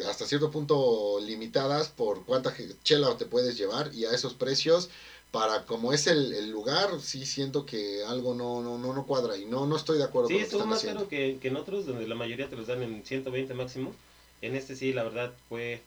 hasta 0.08 0.26
cierto 0.28 0.52
punto 0.52 1.20
limitadas 1.22 1.90
por 1.90 2.26
cuánta 2.26 2.56
chela 2.84 3.18
te 3.18 3.26
puedes 3.26 3.58
llevar 3.58 3.94
y 3.94 4.06
a 4.06 4.12
esos 4.12 4.34
precios. 4.34 4.90
Para 5.32 5.66
como 5.66 5.94
es 5.94 6.08
el, 6.08 6.34
el 6.34 6.50
lugar, 6.52 7.02
sí 7.02 7.26
siento 7.26 7.66
que 7.66 8.04
algo 8.06 8.34
no, 8.34 8.62
no, 8.62 8.78
no, 8.78 8.94
no 8.94 9.06
cuadra 9.06 9.38
y 9.38 9.46
no, 9.46 9.66
no 9.66 9.76
estoy 9.76 9.98
de 9.98 10.06
acuerdo 10.06 10.30
Sí, 10.30 10.34
con 10.34 10.42
lo 10.42 10.48
que 10.48 10.52
están 10.54 10.70
más 10.70 10.80
haciendo. 10.80 11.00
caro 11.00 11.10
que, 11.10 11.40
que 11.42 11.48
en 11.50 11.56
otros, 11.58 11.86
donde 11.86 12.08
la 12.08 12.16
mayoría 12.16 12.50
te 12.50 12.56
los 12.56 12.68
dan 12.68 12.84
en 12.84 13.06
120 13.06 13.54
máximo. 13.54 13.94
En 14.42 14.56
este 14.56 14.76
sí, 14.76 14.94
la 14.94 15.04
verdad, 15.04 15.34
fue, 15.50 15.82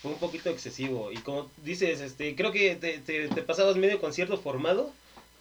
fue 0.00 0.12
un 0.12 0.18
poquito 0.18 0.50
excesivo. 0.50 1.12
Y 1.12 1.22
como 1.22 1.50
dices, 1.56 2.00
este 2.00 2.34
creo 2.36 2.52
que 2.52 2.76
te, 2.76 2.98
te, 3.00 3.28
te 3.28 3.42
pasabas 3.42 3.76
medio 3.76 4.00
concierto 4.00 4.38
formado 4.40 4.96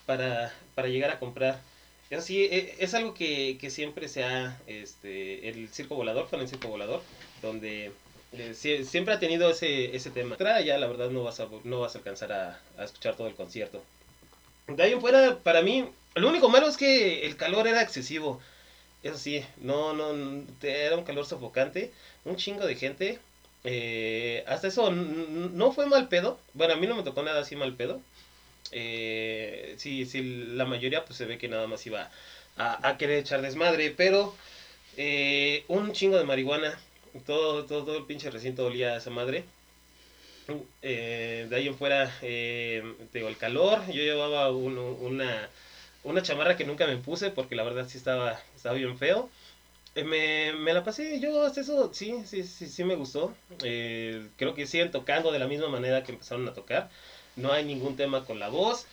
para, 0.06 0.54
para 0.76 0.89
llegar 0.89 1.12
a 1.12 1.20
comprar. 1.20 1.62
Eso 2.12 2.22
sí, 2.24 2.43
e- 2.45 2.76
es 2.80 2.93
algo 2.93 3.14
que, 3.16 3.57
que 3.59 3.70
siempre 3.72 4.07
se 4.09 4.24
ha, 4.24 4.62
este, 4.68 5.49
el 5.49 5.70
circo 5.74 5.95
volador, 5.95 6.28
fue 6.28 6.38
en 6.38 6.43
el 6.43 6.49
circo 6.49 6.68
volador, 6.70 7.07
donde 7.41 7.93
eh, 8.34 8.51
sie- 8.53 8.84
siempre 8.86 9.14
ha 9.16 9.20
tenido 9.20 9.49
ese, 9.49 9.95
ese 9.95 10.12
tema. 10.12 10.38
Tra, 10.38 10.62
ya 10.62 10.78
la 10.78 10.88
verdad 10.88 11.09
no 11.09 11.24
vas 11.24 11.39
a, 11.39 11.49
no 11.64 11.80
vas 11.82 11.95
a 11.95 11.99
alcanzar 11.99 12.32
a, 12.34 12.62
a 12.78 12.84
escuchar 12.86 13.16
todo 13.18 13.28
el 13.28 13.36
concierto. 13.36 13.88
De 14.68 14.84
ahí 14.84 14.93
en 14.93 15.01
fuera, 15.01 15.39
para 15.43 15.62
mí, 15.64 15.86
lo 16.16 16.30
único 16.30 16.49
malo 16.49 16.68
es 16.68 16.78
que 16.78 17.26
el 17.26 17.38
calor 17.38 17.68
era 17.68 17.82
excesivo. 17.84 18.41
Eso 19.03 19.18
sí, 19.18 19.43
no, 19.57 19.93
no, 19.93 20.12
era 20.64 20.97
un 20.97 21.03
calor 21.05 21.26
sofocante, 21.26 21.93
un 22.26 22.36
chingo 22.38 22.66
de 22.68 22.76
gente. 22.76 23.20
eh, 23.64 24.43
hasta 24.47 24.68
eso 24.68 24.91
no 24.91 25.72
fue 25.72 25.88
mal 25.88 26.07
pedo. 26.09 26.39
Bueno, 26.53 26.74
a 26.74 26.78
mí 26.78 26.88
no 26.88 26.95
me 26.95 27.03
tocó 27.03 27.24
nada 27.24 27.41
así 27.41 27.55
mal 27.55 27.76
pedo. 27.76 28.01
Eh, 28.72 29.76
sí, 29.78 30.05
sí, 30.05 30.22
la 30.55 30.65
mayoría 30.65 31.05
pues 31.05 31.17
se 31.17 31.26
ve 31.26 31.38
que 31.38 31.47
nada 31.49 31.67
más 31.67 31.86
iba 31.86 32.09
a, 32.57 32.97
querer 32.97 33.19
echar 33.19 33.41
desmadre, 33.41 33.91
pero 33.91 34.36
eh, 34.97 35.63
un 35.67 35.93
chingo 35.93 36.17
de 36.17 36.24
marihuana. 36.26 36.78
Todo, 37.26 37.65
todo, 37.65 37.97
el 37.97 38.05
pinche 38.05 38.30
recinto 38.32 38.65
olía 38.65 38.93
a 38.93 38.97
esa 38.97 39.09
madre. 39.09 39.43
Eh, 40.82 41.47
de 41.49 41.55
ahí 41.55 41.67
en 41.67 41.76
fuera, 41.78 42.11
eh, 42.22 42.84
el 43.13 43.38
calor. 43.38 43.86
Yo 43.88 44.01
llevaba 44.01 44.51
un- 44.51 44.78
una, 44.78 45.49
una 46.03 46.22
chamarra 46.22 46.57
que 46.57 46.65
nunca 46.65 46.88
me 46.88 46.97
puse 46.97 47.32
porque 47.32 47.55
la 47.55 47.63
verdad 47.63 47.88
sí 47.88 47.97
estaba, 47.97 48.39
estaba 48.55 48.76
bien 48.76 48.97
feo. 48.97 49.30
Eh, 49.95 50.03
me, 50.05 50.53
me 50.53 50.74
la 50.74 50.84
pasé, 50.84 51.19
yo 51.19 51.43
hasta 51.45 51.61
eso 51.61 51.93
sí, 51.93 52.15
sí, 52.26 52.43
sí, 52.43 52.67
sí 52.67 52.84
me 52.86 52.95
gustó. 52.95 53.36
Creo 53.59 54.53
que 54.55 54.65
siguen 54.67 54.91
tocando 54.91 55.32
de 55.32 55.39
la 55.39 55.47
misma 55.47 55.69
manera 55.69 56.03
que 56.03 56.13
empezaron 56.13 56.47
a 56.47 56.53
tocar. 56.53 56.89
No 57.36 57.51
hay 57.51 57.65
ningún 57.65 57.95
tema 57.95 58.25
con 58.25 58.39
la 58.39 58.49
voz. 58.49 58.88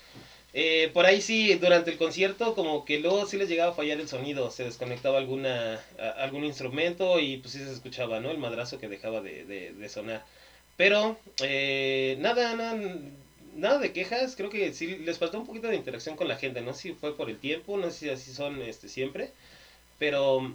Eh, 0.55 0.91
por 0.95 1.05
ahí 1.05 1.21
sí, 1.21 1.55
durante 1.55 1.91
el 1.91 1.99
concierto 1.99 2.55
como 2.55 2.85
que 2.85 2.99
luego 2.99 3.27
sí 3.27 3.37
les 3.37 3.49
llegaba 3.49 3.73
a 3.73 3.75
fallar 3.75 4.01
el 4.01 4.09
sonido, 4.09 4.51
se 4.51 4.65
desconectaba 4.65 5.19
alguna, 5.19 5.81
algún 6.17 6.45
instrumento 6.45 7.21
y 7.21 7.37
pues 7.39 7.53
sí 7.53 7.59
se 7.59 7.73
escuchaba, 7.73 8.21
¿no? 8.21 8.31
El 8.31 8.39
madrazo 8.39 8.79
que 8.79 8.89
dejaba 8.89 9.21
de, 9.21 9.45
de, 9.45 9.89
sonar. 9.89 10.25
Pero 10.77 11.19
eh, 11.43 12.17
nada, 12.21 12.55
nada, 12.55 12.81
nada 13.57 13.79
de 13.79 13.93
quejas, 13.93 14.37
creo 14.37 14.49
que 14.51 14.73
sí 14.73 14.97
les 14.99 15.19
faltó 15.19 15.39
un 15.39 15.47
poquito 15.47 15.69
de 15.69 15.77
interacción 15.77 16.17
con 16.17 16.29
la 16.29 16.37
gente, 16.37 16.63
no 16.63 16.73
sé 16.73 16.81
si 16.83 16.93
fue 16.95 17.17
por 17.17 17.29
el 17.29 17.39
tiempo, 17.39 17.77
no 17.77 17.91
sé 17.91 17.99
si 17.99 18.11
así 18.11 18.33
son 18.33 18.63
este, 18.63 18.89
siempre, 18.89 19.31
pero 19.99 20.55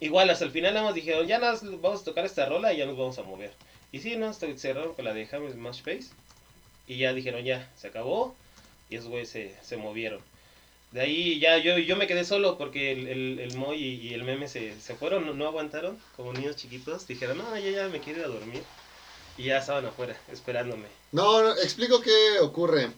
igual 0.00 0.30
hasta 0.30 0.44
el 0.44 0.50
final 0.50 0.74
nada 0.74 0.86
más 0.86 0.94
dijeron, 0.94 1.26
ya 1.28 1.38
más 1.38 1.62
vamos 1.80 2.02
a 2.02 2.04
tocar 2.04 2.24
esta 2.24 2.46
rola 2.46 2.72
y 2.72 2.78
ya 2.78 2.86
nos 2.86 2.98
vamos 2.98 3.18
a 3.18 3.22
mover. 3.22 3.52
Y 3.92 4.00
sí, 4.00 4.16
no, 4.16 4.32
cerraron 4.34 4.94
con 4.94 5.04
la 5.04 5.14
de 5.14 5.26
James 5.26 5.54
Smash 5.54 5.82
Face 5.82 6.10
y 6.86 6.98
ya 6.98 7.12
dijeron, 7.12 7.44
ya, 7.44 7.70
se 7.76 7.88
acabó 7.88 8.34
y 8.88 8.96
esos 8.96 9.08
güeyes 9.08 9.28
se, 9.28 9.54
se 9.62 9.76
movieron. 9.76 10.20
De 10.92 11.00
ahí 11.00 11.40
ya 11.40 11.58
yo, 11.58 11.78
yo 11.78 11.96
me 11.96 12.06
quedé 12.06 12.24
solo 12.24 12.56
porque 12.56 12.92
el, 12.92 13.08
el, 13.08 13.38
el 13.40 13.56
Moy 13.56 13.82
y, 13.82 14.14
el 14.14 14.22
meme 14.22 14.48
se, 14.48 14.80
se 14.80 14.94
fueron, 14.94 15.26
no, 15.26 15.34
no 15.34 15.46
aguantaron, 15.46 15.98
como 16.16 16.32
niños 16.32 16.56
chiquitos, 16.56 17.06
dijeron, 17.06 17.38
no, 17.38 17.58
ya, 17.58 17.70
ya 17.70 17.88
me 17.88 18.00
quiero 18.00 18.20
ir 18.20 18.24
a 18.26 18.28
dormir. 18.28 18.62
Y 19.38 19.44
ya 19.44 19.58
estaban 19.58 19.84
afuera, 19.84 20.16
esperándome. 20.32 20.86
No, 21.12 21.42
no, 21.42 21.52
explico 21.56 22.00
qué 22.00 22.38
ocurre. 22.40 22.88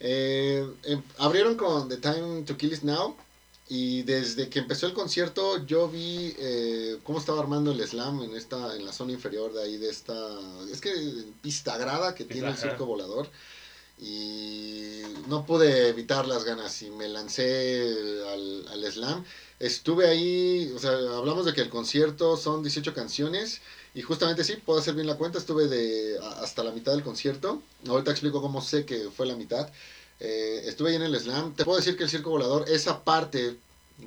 Eh, 0.00 0.66
em- 0.84 1.02
abrieron 1.18 1.56
con 1.56 1.88
The 1.88 1.98
Time 1.98 2.42
to 2.46 2.56
Kill 2.56 2.72
Is 2.72 2.82
Now 2.84 3.16
y 3.68 4.02
desde 4.02 4.48
que 4.50 4.58
empezó 4.58 4.86
el 4.86 4.92
concierto 4.92 5.64
yo 5.64 5.88
vi 5.88 6.34
eh, 6.38 6.98
cómo 7.02 7.18
estaba 7.18 7.40
armando 7.40 7.72
el 7.72 7.86
slam 7.86 8.22
en 8.22 8.36
esta 8.36 8.76
en 8.76 8.84
la 8.84 8.92
zona 8.92 9.12
inferior 9.12 9.52
de 9.52 9.62
ahí 9.62 9.76
de 9.78 9.88
esta 9.88 10.14
es 10.70 10.80
que 10.80 10.92
pista 11.40 11.78
grada 11.78 12.14
que 12.14 12.24
tiene 12.24 12.48
el 12.48 12.56
circo 12.56 12.84
volador 12.84 13.28
y 13.98 15.00
no 15.28 15.46
pude 15.46 15.88
evitar 15.88 16.26
las 16.26 16.44
ganas 16.44 16.82
y 16.82 16.90
me 16.90 17.08
lancé 17.08 18.20
al, 18.28 18.68
al 18.68 18.92
slam 18.92 19.24
estuve 19.60 20.08
ahí 20.08 20.70
o 20.74 20.78
sea 20.78 20.90
hablamos 21.16 21.46
de 21.46 21.54
que 21.54 21.62
el 21.62 21.70
concierto 21.70 22.36
son 22.36 22.62
18 22.62 22.92
canciones 22.92 23.62
y 23.94 24.02
justamente 24.02 24.42
sí, 24.42 24.56
puedo 24.56 24.80
hacer 24.80 24.94
bien 24.94 25.06
la 25.06 25.16
cuenta, 25.16 25.38
estuve 25.38 25.68
de 25.68 26.18
hasta 26.40 26.64
la 26.64 26.72
mitad 26.72 26.92
del 26.92 27.04
concierto. 27.04 27.62
Ahorita 27.86 28.10
explico 28.10 28.42
cómo 28.42 28.60
sé 28.60 28.84
que 28.84 29.08
fue 29.10 29.24
la 29.24 29.36
mitad. 29.36 29.70
Eh, 30.26 30.62
estuve 30.68 30.90
ahí 30.90 30.96
en 30.96 31.02
el 31.02 31.20
slam. 31.20 31.54
Te 31.54 31.64
puedo 31.64 31.76
decir 31.78 31.96
que 31.98 32.04
el 32.04 32.08
circo 32.10 32.30
volador, 32.30 32.64
esa 32.68 33.04
parte 33.04 33.56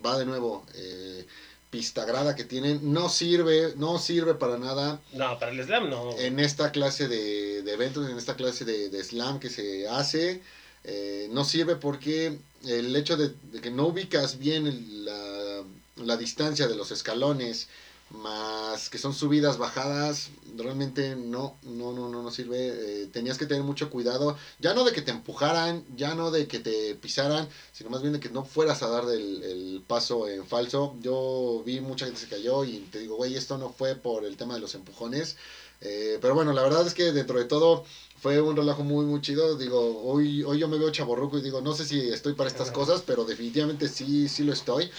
va 0.04 0.18
de 0.18 0.26
nuevo. 0.26 0.66
eh, 0.74 1.26
pista 1.70 2.06
grada 2.06 2.34
que 2.34 2.46
tienen, 2.46 2.94
no 2.94 3.10
sirve, 3.10 3.74
no 3.76 4.00
sirve 4.00 4.36
para 4.36 4.58
nada 4.58 5.02
No, 5.12 5.38
para 5.38 5.52
el 5.52 5.62
slam 5.64 5.90
no. 5.90 6.18
en 6.18 6.40
esta 6.40 6.72
clase 6.72 7.10
de, 7.10 7.62
de 7.62 7.74
eventos, 7.74 8.10
en 8.10 8.18
esta 8.18 8.36
clase 8.38 8.64
de, 8.64 8.90
de 8.90 9.04
slam 9.04 9.38
que 9.40 9.50
se 9.50 9.88
hace. 9.88 10.42
eh, 10.86 11.28
no 11.32 11.44
sirve 11.44 11.76
porque 11.76 12.40
el 12.66 12.96
hecho 12.96 13.18
de, 13.18 13.34
de 13.52 13.60
que 13.60 13.70
no 13.70 13.88
ubicas 13.88 14.40
bien 14.40 14.66
el- 14.66 15.04
la, 15.06 15.64
la 15.98 16.16
distancia 16.18 16.68
de 16.70 16.76
los 16.78 16.92
escalones, 16.92 17.68
más 18.10 18.90
que 18.90 18.98
son 18.98 19.14
subidas, 19.14 19.58
bajadas, 19.58 20.30
realmente 20.56 21.16
no, 21.16 21.58
no, 21.64 21.92
no, 21.92 22.10
no, 22.10 22.24
no 22.24 22.32
sirve. 22.32 23.04
Eh, 23.04 23.08
tenías 23.08 23.38
que 23.38 23.46
tener 23.46 23.64
mucho 23.64 23.90
cuidado, 23.90 24.38
ya 24.60 24.74
no 24.74 24.84
de 24.84 24.94
que 24.94 25.02
te 25.02 25.12
empujaran, 25.12 25.84
ya 25.96 26.16
no 26.16 26.32
de 26.32 26.48
que 26.48 26.60
te 26.60 26.96
pisaran, 26.96 27.48
sino 27.74 27.90
más 27.90 28.02
bien 28.02 28.14
de 28.14 28.20
que 28.20 28.30
no 28.30 28.46
fueras 28.46 28.82
a 28.84 28.90
dar 28.90 29.04
el, 29.06 29.44
el 29.44 29.84
paso 29.86 30.28
en 30.28 30.46
falso. 30.46 30.96
Yo 31.02 31.64
vi 31.66 31.82
mucha 31.82 32.06
gente 32.06 32.22
se 32.22 32.28
cayó 32.28 32.64
y 32.64 32.80
te 32.92 33.00
digo, 33.00 33.16
güey, 33.16 33.36
esto 33.36 33.58
no 33.58 33.70
fue 33.70 33.96
por 33.96 34.26
el 34.26 34.38
tema 34.38 34.56
de 34.56 34.62
los 34.62 34.76
empujones. 34.76 35.38
Eh, 35.82 36.18
pero 36.22 36.34
bueno, 36.34 36.54
la 36.54 36.64
verdad 36.64 36.88
es 36.88 36.94
que 36.94 37.12
dentro 37.12 37.38
de 37.38 37.46
todo 37.46 37.86
fue 38.20 38.42
un 38.42 38.56
relajo 38.56 38.84
muy, 38.84 39.06
muy 39.06 39.22
chido. 39.22 39.58
Digo, 39.58 40.02
hoy, 40.04 40.44
hoy 40.44 40.60
yo 40.60 40.68
me 40.68 40.78
veo 40.78 40.92
chaborruco 40.92 41.38
y 41.38 41.42
digo, 41.42 41.62
no 41.62 41.74
sé 41.74 41.86
si 41.86 42.10
estoy 42.10 42.34
para 42.34 42.50
estas 42.50 42.72
cosas, 42.72 43.04
pero 43.06 43.26
definitivamente 43.26 43.88
sí, 43.88 44.28
sí 44.28 44.44
lo 44.44 44.54
estoy. 44.54 44.90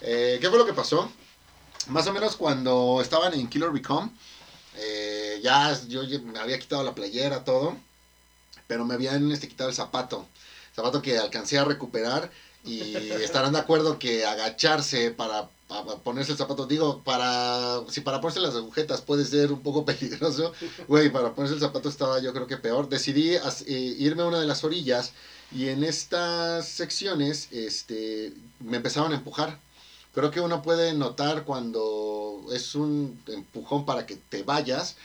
Eh, 0.00 0.38
¿Qué 0.40 0.48
fue 0.48 0.58
lo 0.58 0.66
que 0.66 0.74
pasó? 0.74 1.10
Más 1.88 2.06
o 2.06 2.12
menos 2.12 2.36
cuando 2.36 3.00
estaban 3.02 3.34
en 3.34 3.48
Killer 3.48 3.70
Become, 3.70 4.10
eh, 4.76 5.40
ya 5.42 5.78
yo 5.88 6.02
me 6.22 6.38
había 6.38 6.58
quitado 6.58 6.82
la 6.84 6.94
playera, 6.94 7.44
todo, 7.44 7.76
pero 8.66 8.84
me 8.84 8.94
habían 8.94 9.30
este, 9.32 9.48
quitado 9.48 9.70
el 9.70 9.74
zapato. 9.76 10.26
Zapato 10.74 11.02
que 11.02 11.18
alcancé 11.18 11.58
a 11.58 11.64
recuperar 11.64 12.30
y 12.64 12.80
estarán 13.22 13.52
de 13.52 13.58
acuerdo 13.58 13.98
que 13.98 14.24
agacharse 14.26 15.10
para 15.10 15.50
para 15.68 15.96
ponerse 15.96 16.32
el 16.32 16.38
zapato, 16.38 16.64
digo, 16.64 17.02
para 17.02 17.80
si 17.90 18.00
para 18.00 18.22
ponerse 18.22 18.40
las 18.40 18.54
agujetas 18.54 19.02
puede 19.02 19.26
ser 19.26 19.52
un 19.52 19.60
poco 19.62 19.84
peligroso, 19.84 20.52
güey, 20.86 21.10
para 21.12 21.34
ponerse 21.34 21.54
el 21.56 21.60
zapato 21.60 21.90
estaba 21.90 22.20
yo 22.20 22.32
creo 22.32 22.46
que 22.46 22.56
peor. 22.56 22.88
Decidí 22.88 23.36
as- 23.36 23.64
eh, 23.66 23.94
irme 23.98 24.22
a 24.22 24.26
una 24.26 24.40
de 24.40 24.46
las 24.46 24.64
orillas 24.64 25.12
y 25.54 25.68
en 25.68 25.84
estas 25.84 26.66
secciones 26.68 27.48
este 27.52 28.32
me 28.60 28.78
empezaron 28.78 29.12
a 29.12 29.16
empujar. 29.16 29.60
Creo 30.12 30.30
que 30.30 30.40
uno 30.40 30.62
puede 30.62 30.94
notar 30.94 31.44
cuando 31.44 32.46
es 32.52 32.74
un 32.74 33.20
empujón 33.28 33.84
para 33.84 34.06
que 34.06 34.16
te 34.16 34.42
vayas. 34.42 34.96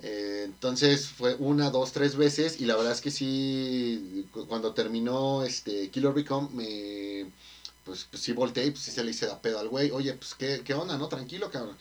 eh, 0.00 0.42
entonces 0.46 1.06
fue 1.08 1.34
una, 1.38 1.70
dos, 1.70 1.92
tres 1.92 2.16
veces 2.16 2.60
y 2.60 2.64
la 2.64 2.74
verdad 2.76 2.92
es 2.92 3.00
que 3.00 3.10
sí, 3.10 4.26
cu- 4.32 4.46
cuando 4.46 4.72
terminó 4.72 5.42
este 5.44 5.90
Killer 5.90 6.12
Become 6.12 6.48
me 6.52 7.30
pues, 7.84 8.06
pues 8.10 8.22
sí 8.22 8.32
volteé 8.32 8.66
y 8.66 8.70
pues 8.70 8.84
se 8.84 9.02
le 9.04 9.10
hice 9.10 9.26
da 9.26 9.40
pedo 9.40 9.58
al 9.58 9.68
güey. 9.68 9.90
Oye, 9.90 10.14
pues 10.14 10.34
¿qué, 10.34 10.62
qué 10.64 10.74
onda, 10.74 10.96
¿no? 10.98 11.08
Tranquilo, 11.08 11.50
cabrón. 11.50 11.76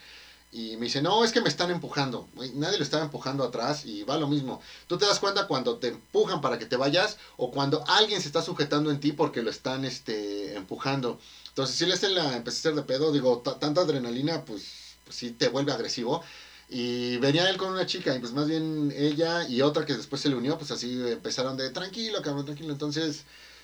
Y 0.52 0.76
me 0.78 0.86
dice, 0.88 1.02
no, 1.02 1.24
es 1.24 1.32
que 1.32 1.42
me 1.42 1.48
están 1.50 1.72
empujando. 1.72 2.28
Nadie 2.56 2.78
lo 2.78 2.84
estaba 2.84 3.04
empujando 3.04 3.44
atrás 3.44 3.86
y 3.86 4.04
va 4.04 4.18
lo 4.18 4.28
mismo. 4.28 4.60
Tú 4.88 4.98
te 4.98 5.06
das 5.06 5.20
cuenta 5.20 5.48
cuando 5.48 5.78
te 5.78 5.88
empujan 5.88 6.42
para 6.42 6.58
que 6.60 6.66
te 6.66 6.76
vayas 6.76 7.18
o 7.38 7.52
cuando 7.52 7.84
alguien 7.88 8.20
se 8.22 8.28
está 8.28 8.42
sujetando 8.42 8.92
en 8.92 9.00
ti 9.00 9.14
porque 9.14 9.42
lo 9.44 9.50
están 9.50 9.86
este, 9.86 10.56
empujando. 10.56 11.20
Entonces, 11.64 11.88
le 11.88 11.96
hice 11.96 12.10
la, 12.10 12.36
empecé 12.36 12.58
a 12.58 12.72
hacer 12.72 12.76
de 12.76 12.84
pedo, 12.84 13.12
digo, 13.12 13.40
ta- 13.40 13.60
tanta 13.60 13.82
adrenalina, 13.82 14.44
pues, 14.46 14.96
pues 15.04 15.16
sí 15.18 15.32
te 15.32 15.48
vuelve 15.50 15.72
agresivo. 15.72 16.24
Y 16.70 17.18
venía 17.18 17.50
él 17.50 17.58
con 17.58 17.72
una 17.72 17.86
chica, 17.86 18.16
y 18.16 18.20
pues 18.20 18.32
más 18.34 18.48
bien 18.48 18.94
ella 18.96 19.44
y 19.48 19.62
otra 19.62 19.86
que 19.86 19.94
después 19.96 20.22
se 20.22 20.30
le 20.30 20.36
unió, 20.36 20.58
pues 20.58 20.72
así 20.72 21.02
empezaron 21.12 21.58
de 21.58 21.70
tranquilo, 21.70 22.22
cabrón, 22.22 22.46
tranquilo. 22.46 22.72
Entonces, 22.72 23.24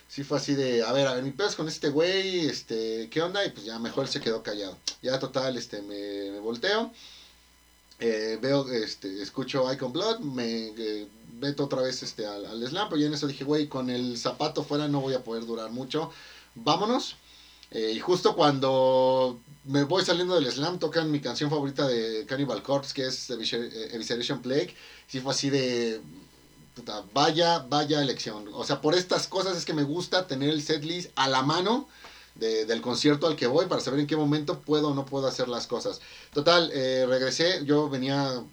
sí 0.10 0.24
fue 0.24 0.38
así 0.38 0.54
de, 0.56 0.84
a 0.84 0.92
ver, 0.92 1.08
a 1.08 1.14
ver, 1.14 1.24
mi 1.24 1.32
pedo 1.32 1.48
es 1.48 1.56
con 1.56 1.68
este 1.70 1.90
güey, 1.90 2.46
este, 2.48 3.08
¿qué 3.10 3.22
onda? 3.22 3.46
Y 3.46 3.50
pues 3.52 3.66
ya 3.66 3.80
mejor 3.80 4.08
se 4.08 4.20
quedó 4.20 4.44
callado. 4.44 4.78
Ya 5.02 5.20
total, 5.20 5.56
este, 5.58 5.82
me, 5.82 6.38
volteo, 6.40 6.92
eh, 8.00 8.38
veo, 8.42 8.68
este, 8.72 9.22
escucho 9.22 9.72
Icon 9.72 9.92
Blood, 9.92 10.20
me 10.20 10.68
eh, 10.78 11.08
meto 11.40 11.64
otra 11.66 11.82
vez 11.82 12.04
este, 12.04 12.26
al, 12.28 12.46
al 12.46 12.68
slam, 12.68 12.90
pero 12.90 13.00
ya 13.02 13.08
en 13.08 13.14
eso 13.14 13.28
dije, 13.28 13.44
güey, 13.44 13.68
con 13.68 13.90
el 13.90 14.18
zapato 14.18 14.64
fuera 14.64 14.88
no 14.88 15.00
voy 15.02 15.14
a 15.16 15.24
poder 15.24 15.46
durar 15.46 15.72
mucho, 15.72 16.12
vámonos. 16.56 17.16
Eh, 17.72 17.92
y 17.96 18.00
justo 18.00 18.36
cuando 18.36 19.40
me 19.66 19.84
voy 19.84 20.04
saliendo 20.06 20.36
del 20.36 20.50
slam, 20.52 20.80
tocan 20.80 21.12
mi 21.12 21.20
canción 21.20 21.50
favorita 21.50 21.88
de 21.88 22.26
Cannibal 22.26 22.64
Corpse, 22.64 22.94
que 22.94 23.06
es 23.08 23.30
eh, 23.30 23.90
Evisceration 23.94 24.42
Plague. 24.42 24.74
Sí 25.08 25.20
fue 25.20 25.34
así 25.34 25.50
de... 25.50 26.02
puta, 26.76 27.04
vaya, 27.14 27.60
vaya 27.60 28.02
elección. 28.02 28.46
O 28.54 28.64
sea, 28.64 28.80
por 28.82 28.96
estas 28.96 29.28
cosas 29.28 29.58
es 29.58 29.66
que 29.66 29.74
me 29.74 29.84
gusta 29.84 30.28
tener 30.28 30.50
el 30.50 30.62
setlist 30.62 31.12
a 31.16 31.28
la 31.28 31.42
mano 31.42 31.88
de- 32.36 32.66
del 32.66 32.82
concierto 32.82 33.28
al 33.28 33.36
que 33.36 33.48
voy 33.48 33.66
para 33.66 33.82
saber 33.82 34.00
en 34.00 34.08
qué 34.08 34.16
momento 34.16 34.60
puedo 34.62 34.90
o 34.90 34.94
no 34.94 35.06
puedo 35.06 35.28
hacer 35.28 35.48
las 35.50 35.68
cosas. 35.68 36.00
Total, 36.34 36.70
eh, 36.74 37.06
regresé, 37.08 37.66
yo 37.66 37.90
venía 37.90 38.44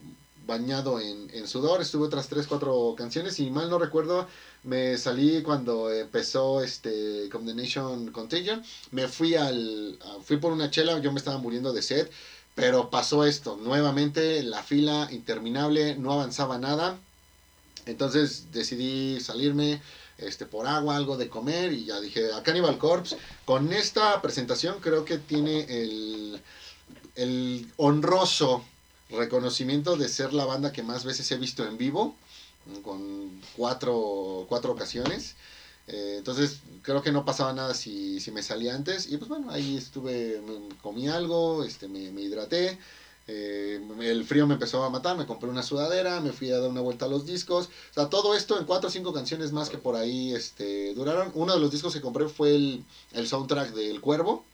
bañado 0.47 1.01
en, 1.01 1.31
en 1.33 1.47
sudor, 1.49 1.81
estuve 1.81 2.07
otras 2.07 2.29
3, 2.29 2.47
4 2.47 2.95
canciones 2.99 3.39
y 3.41 3.51
mal 3.51 3.71
no 3.71 3.79
recuerdo, 3.79 4.27
me 4.65 4.97
salí 4.99 5.43
cuando 5.43 5.93
empezó 5.93 6.63
este 6.63 7.29
Condemnation 7.31 8.11
Contagion, 8.13 8.63
me 8.91 9.09
fui 9.09 9.35
al 9.35 9.99
fui 10.25 10.39
por 10.39 10.53
una 10.53 10.71
chela, 10.71 10.99
yo 10.99 11.13
me 11.13 11.19
estaba 11.19 11.39
muriendo 11.39 11.73
de 11.73 11.83
sed, 11.83 12.09
pero 12.55 12.91
pasó 12.91 13.25
esto, 13.25 13.57
nuevamente 13.57 14.43
la 14.43 14.63
fila 14.63 15.09
interminable, 15.11 15.97
no 15.97 16.13
avanzaba 16.13 16.59
nada. 16.59 16.99
Entonces 17.87 18.53
decidí 18.53 19.21
salirme 19.21 19.83
este 20.19 20.47
por 20.47 20.67
agua, 20.67 20.97
algo 20.97 21.17
de 21.17 21.29
comer 21.29 21.73
y 21.73 21.85
ya 21.87 22.01
dije, 22.01 22.33
a 22.33 22.43
Cannibal 22.43 22.79
Corpse 22.79 23.17
con 23.45 23.73
esta 23.73 24.23
presentación 24.23 24.81
creo 24.81 25.05
que 25.05 25.19
tiene 25.19 25.67
el 25.69 26.41
el 27.15 27.71
honroso 27.77 28.65
reconocimiento 29.11 29.97
de 29.97 30.09
ser 30.09 30.33
la 30.33 30.45
banda 30.45 30.73
que 30.73 30.83
más 30.83 31.05
veces 31.05 31.31
he 31.31 31.37
visto 31.37 31.67
en 31.67 31.79
vivo, 31.79 32.17
con 32.83 33.41
cuatro, 33.57 34.47
cuatro 34.49 34.73
ocasiones. 34.73 35.37
Eh, 35.87 36.17
entonces 36.19 36.61
creo 36.83 37.03
que 37.03 37.13
no 37.13 37.25
pasaba 37.25 37.53
nada 37.53 37.75
si, 37.75 38.21
si 38.21 38.31
me 38.31 38.43
salía 38.43 38.75
antes. 38.75 39.11
Y 39.11 39.17
pues 39.19 39.29
bueno, 39.29 39.51
ahí 39.51 39.77
estuve, 39.77 40.41
comí 40.83 41.09
algo, 41.09 41.65
este, 41.65 41.89
me, 41.89 42.11
me 42.13 42.23
hidraté. 42.23 42.79
eh, 43.27 43.81
el 44.01 44.25
frío 44.25 44.47
me 44.47 44.55
empezó 44.55 44.83
a 44.85 44.91
matar, 44.91 45.17
me 45.17 45.27
compré 45.27 45.49
una 45.49 45.63
sudadera, 45.63 46.21
me 46.21 46.33
fui 46.33 46.51
a 46.51 46.59
dar 46.59 46.71
una 46.71 46.81
vuelta 46.81 47.07
a 47.07 47.09
los 47.09 47.25
discos. 47.27 47.67
O 47.91 47.95
sea, 47.95 48.09
todo 48.11 48.35
esto 48.35 48.59
en 48.59 48.67
cuatro 48.67 48.89
o 48.89 48.93
cinco 48.93 49.13
canciones 49.13 49.53
más 49.53 49.69
que 49.71 49.79
por 49.79 49.97
ahí 49.97 50.33
este, 50.35 50.95
duraron. 50.95 51.31
Uno 51.35 51.55
de 51.55 51.61
los 51.61 51.71
discos 51.71 51.95
que 51.95 52.01
compré 52.01 52.29
fue 52.29 52.55
el, 52.55 52.85
el 53.13 53.27
soundtrack 53.29 53.73
del 53.75 54.01
Cuervo 54.01 54.45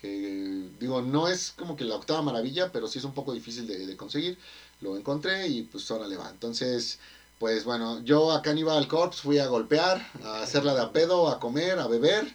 que 0.00 0.70
digo, 0.78 1.02
no 1.02 1.28
es 1.28 1.52
como 1.52 1.76
que 1.76 1.84
la 1.84 1.96
octava 1.96 2.22
maravilla, 2.22 2.72
pero 2.72 2.88
sí 2.88 2.98
es 2.98 3.04
un 3.04 3.12
poco 3.14 3.32
difícil 3.32 3.66
de, 3.66 3.86
de 3.86 3.96
conseguir. 3.96 4.38
Lo 4.80 4.96
encontré 4.96 5.46
y 5.48 5.62
pues 5.62 5.90
ahora 5.90 6.06
le 6.08 6.16
va. 6.16 6.30
Entonces, 6.30 6.98
pues 7.40 7.64
bueno, 7.64 8.04
yo 8.04 8.32
a 8.32 8.42
Cannibal 8.42 8.86
Corpse 8.86 9.22
fui 9.22 9.38
a 9.38 9.46
golpear, 9.46 10.06
a 10.22 10.42
hacerla 10.42 10.74
de 10.74 10.82
a 10.82 10.92
pedo, 10.92 11.26
a 11.30 11.40
comer, 11.40 11.78
a 11.78 11.86
beber 11.86 12.26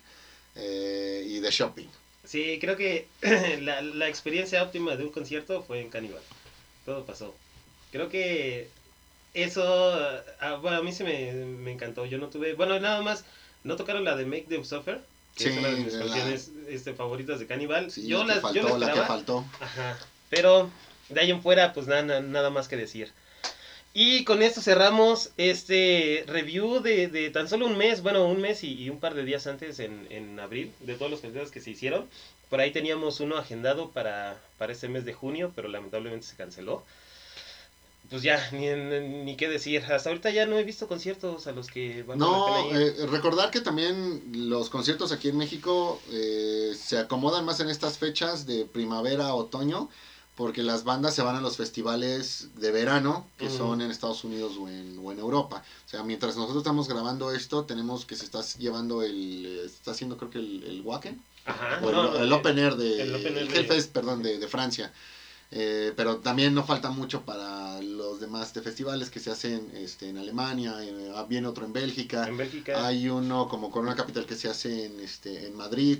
eh, 0.55 1.23
y 1.27 1.39
de 1.39 1.51
shopping. 1.51 1.85
Sí, 2.23 2.57
creo 2.59 2.75
que 2.75 3.07
la, 3.61 3.83
la 3.83 4.07
experiencia 4.09 4.63
óptima 4.63 4.95
de 4.95 5.03
un 5.03 5.11
concierto 5.11 5.61
fue 5.61 5.79
en 5.79 5.91
Cannibal. 5.91 6.23
Todo 6.85 7.05
pasó. 7.05 7.35
Creo 7.91 8.09
que 8.09 8.67
eso, 9.35 9.63
ah, 10.39 10.55
bueno, 10.59 10.77
a 10.77 10.81
mí 10.81 10.91
se 10.91 11.03
me, 11.03 11.33
me 11.33 11.71
encantó. 11.71 12.07
Yo 12.07 12.17
no 12.17 12.29
tuve, 12.29 12.55
bueno, 12.55 12.79
nada 12.79 13.03
más, 13.03 13.25
no 13.63 13.75
tocaron 13.75 14.05
la 14.05 14.15
de 14.15 14.25
Make 14.25 14.47
Them 14.49 14.65
Suffer, 14.65 15.01
que 15.35 15.43
Sí, 15.43 15.49
es 15.51 15.57
una 15.59 15.67
de 15.67 15.75
mis 15.81 15.93
canciones 15.93 16.51
este, 16.67 16.95
favoritas 16.95 17.37
de 17.37 17.45
Cannibal. 17.45 17.91
Sí, 17.91 18.07
yo, 18.07 18.23
la 18.23 18.37
las, 18.37 18.51
que 18.51 18.59
yo 18.59 18.63
faltó, 18.63 18.77
la 18.79 18.87
la 18.87 18.93
que 18.93 19.01
faltó. 19.01 19.45
Ajá. 19.59 19.99
Pero 20.31 20.71
de 21.09 21.21
ahí 21.21 21.29
en 21.29 21.43
fuera, 21.43 21.73
pues 21.73 21.85
nada, 21.85 22.21
nada 22.21 22.49
más 22.49 22.67
que 22.67 22.75
decir. 22.75 23.13
Y 23.97 24.25
con 24.25 24.43
esto 24.43 24.59
cerramos 24.61 25.31
este 25.37 26.25
review 26.27 26.81
de, 26.81 27.07
de 27.07 27.29
tan 27.29 27.47
solo 27.47 27.65
un 27.65 27.77
mes, 27.77 28.03
bueno, 28.03 28.27
un 28.27 28.41
mes 28.41 28.61
y, 28.65 28.73
y 28.73 28.89
un 28.89 28.99
par 28.99 29.13
de 29.13 29.23
días 29.23 29.47
antes 29.47 29.79
en, 29.79 30.05
en 30.09 30.37
abril, 30.37 30.73
de 30.81 30.95
todos 30.95 31.09
los 31.09 31.21
conciertos 31.21 31.51
que 31.51 31.61
se 31.61 31.71
hicieron. 31.71 32.05
Por 32.49 32.59
ahí 32.59 32.71
teníamos 32.71 33.21
uno 33.21 33.37
agendado 33.37 33.91
para, 33.91 34.37
para 34.57 34.73
este 34.73 34.89
mes 34.89 35.05
de 35.05 35.13
junio, 35.13 35.53
pero 35.55 35.69
lamentablemente 35.69 36.27
se 36.27 36.35
canceló. 36.35 36.83
Pues 38.09 38.21
ya, 38.21 38.37
ni, 38.51 38.67
ni 39.23 39.37
qué 39.37 39.47
decir. 39.47 39.83
Hasta 39.89 40.09
ahorita 40.09 40.29
ya 40.29 40.45
no 40.45 40.59
he 40.59 40.63
visto 40.65 40.89
conciertos 40.89 41.47
a 41.47 41.53
los 41.53 41.67
que 41.67 42.03
van 42.03 42.19
No, 42.19 42.75
eh, 42.75 43.07
recordar 43.07 43.49
que 43.49 43.61
también 43.61 44.49
los 44.49 44.69
conciertos 44.69 45.13
aquí 45.13 45.29
en 45.29 45.37
México 45.37 46.01
eh, 46.11 46.73
se 46.77 46.97
acomodan 46.97 47.45
más 47.45 47.61
en 47.61 47.69
estas 47.69 47.97
fechas 47.97 48.45
de 48.45 48.65
primavera, 48.65 49.33
otoño, 49.33 49.89
porque 50.35 50.63
las 50.63 50.83
bandas 50.83 51.15
se 51.15 51.21
van 51.21 51.35
a 51.37 51.41
los 51.41 51.55
festivales 51.57 52.49
de 52.55 52.71
verano, 52.71 53.27
que 53.37 53.49
son 53.49 53.81
en 53.81 53.89
Estados 53.89 54.23
Unidos 54.25 54.57
o 54.59 54.67
en, 54.67 54.99
o 55.03 55.11
en 55.11 55.19
Europa. 55.19 55.63
O 55.85 55.89
sea, 55.89 56.03
mientras 56.03 56.35
nosotros 56.35 56.57
estamos 56.59 56.87
grabando 56.89 57.31
esto, 57.31 57.63
tenemos 57.63 58.05
que 58.05 58.15
se 58.15 58.25
está 58.25 58.41
llevando 58.59 59.01
el, 59.01 59.61
está 59.65 59.91
haciendo 59.91 60.17
creo 60.17 60.29
que 60.29 60.39
el, 60.39 60.63
el 60.63 60.81
Wacken, 60.81 61.21
Ajá, 61.45 61.79
o 61.81 61.89
el, 61.89 61.95
no, 61.95 62.17
el 62.17 62.33
Open 62.33 62.59
Air 62.59 62.75
de, 62.75 63.01
el 63.03 63.15
Open 63.15 63.37
Air 63.37 63.47
de- 63.49 63.59
Hellfest, 63.59 63.91
perdón, 63.91 64.21
de, 64.23 64.37
de 64.37 64.47
Francia. 64.47 64.91
Eh, 65.51 65.93
pero 65.95 66.17
también 66.17 66.53
no 66.53 66.65
falta 66.65 66.89
mucho 66.89 67.21
para 67.21 67.79
los 67.81 68.19
demás 68.19 68.53
de 68.53 68.61
festivales 68.61 69.09
que 69.09 69.19
se 69.21 69.29
hacen 69.31 69.71
este, 69.75 70.09
en 70.09 70.17
Alemania, 70.17 70.83
eh, 70.83 71.13
viene 71.29 71.47
otro 71.47 71.65
en 71.65 71.71
Bélgica. 71.71 72.27
En 72.27 72.35
Bélgica. 72.35 72.85
Hay 72.85 73.07
uno 73.07 73.47
como 73.47 73.71
Corona 73.71 73.95
Capital 73.95 74.25
que 74.25 74.35
se 74.35 74.49
hace 74.49 74.85
en, 74.85 74.99
este, 74.99 75.45
en 75.47 75.55
Madrid. 75.55 75.99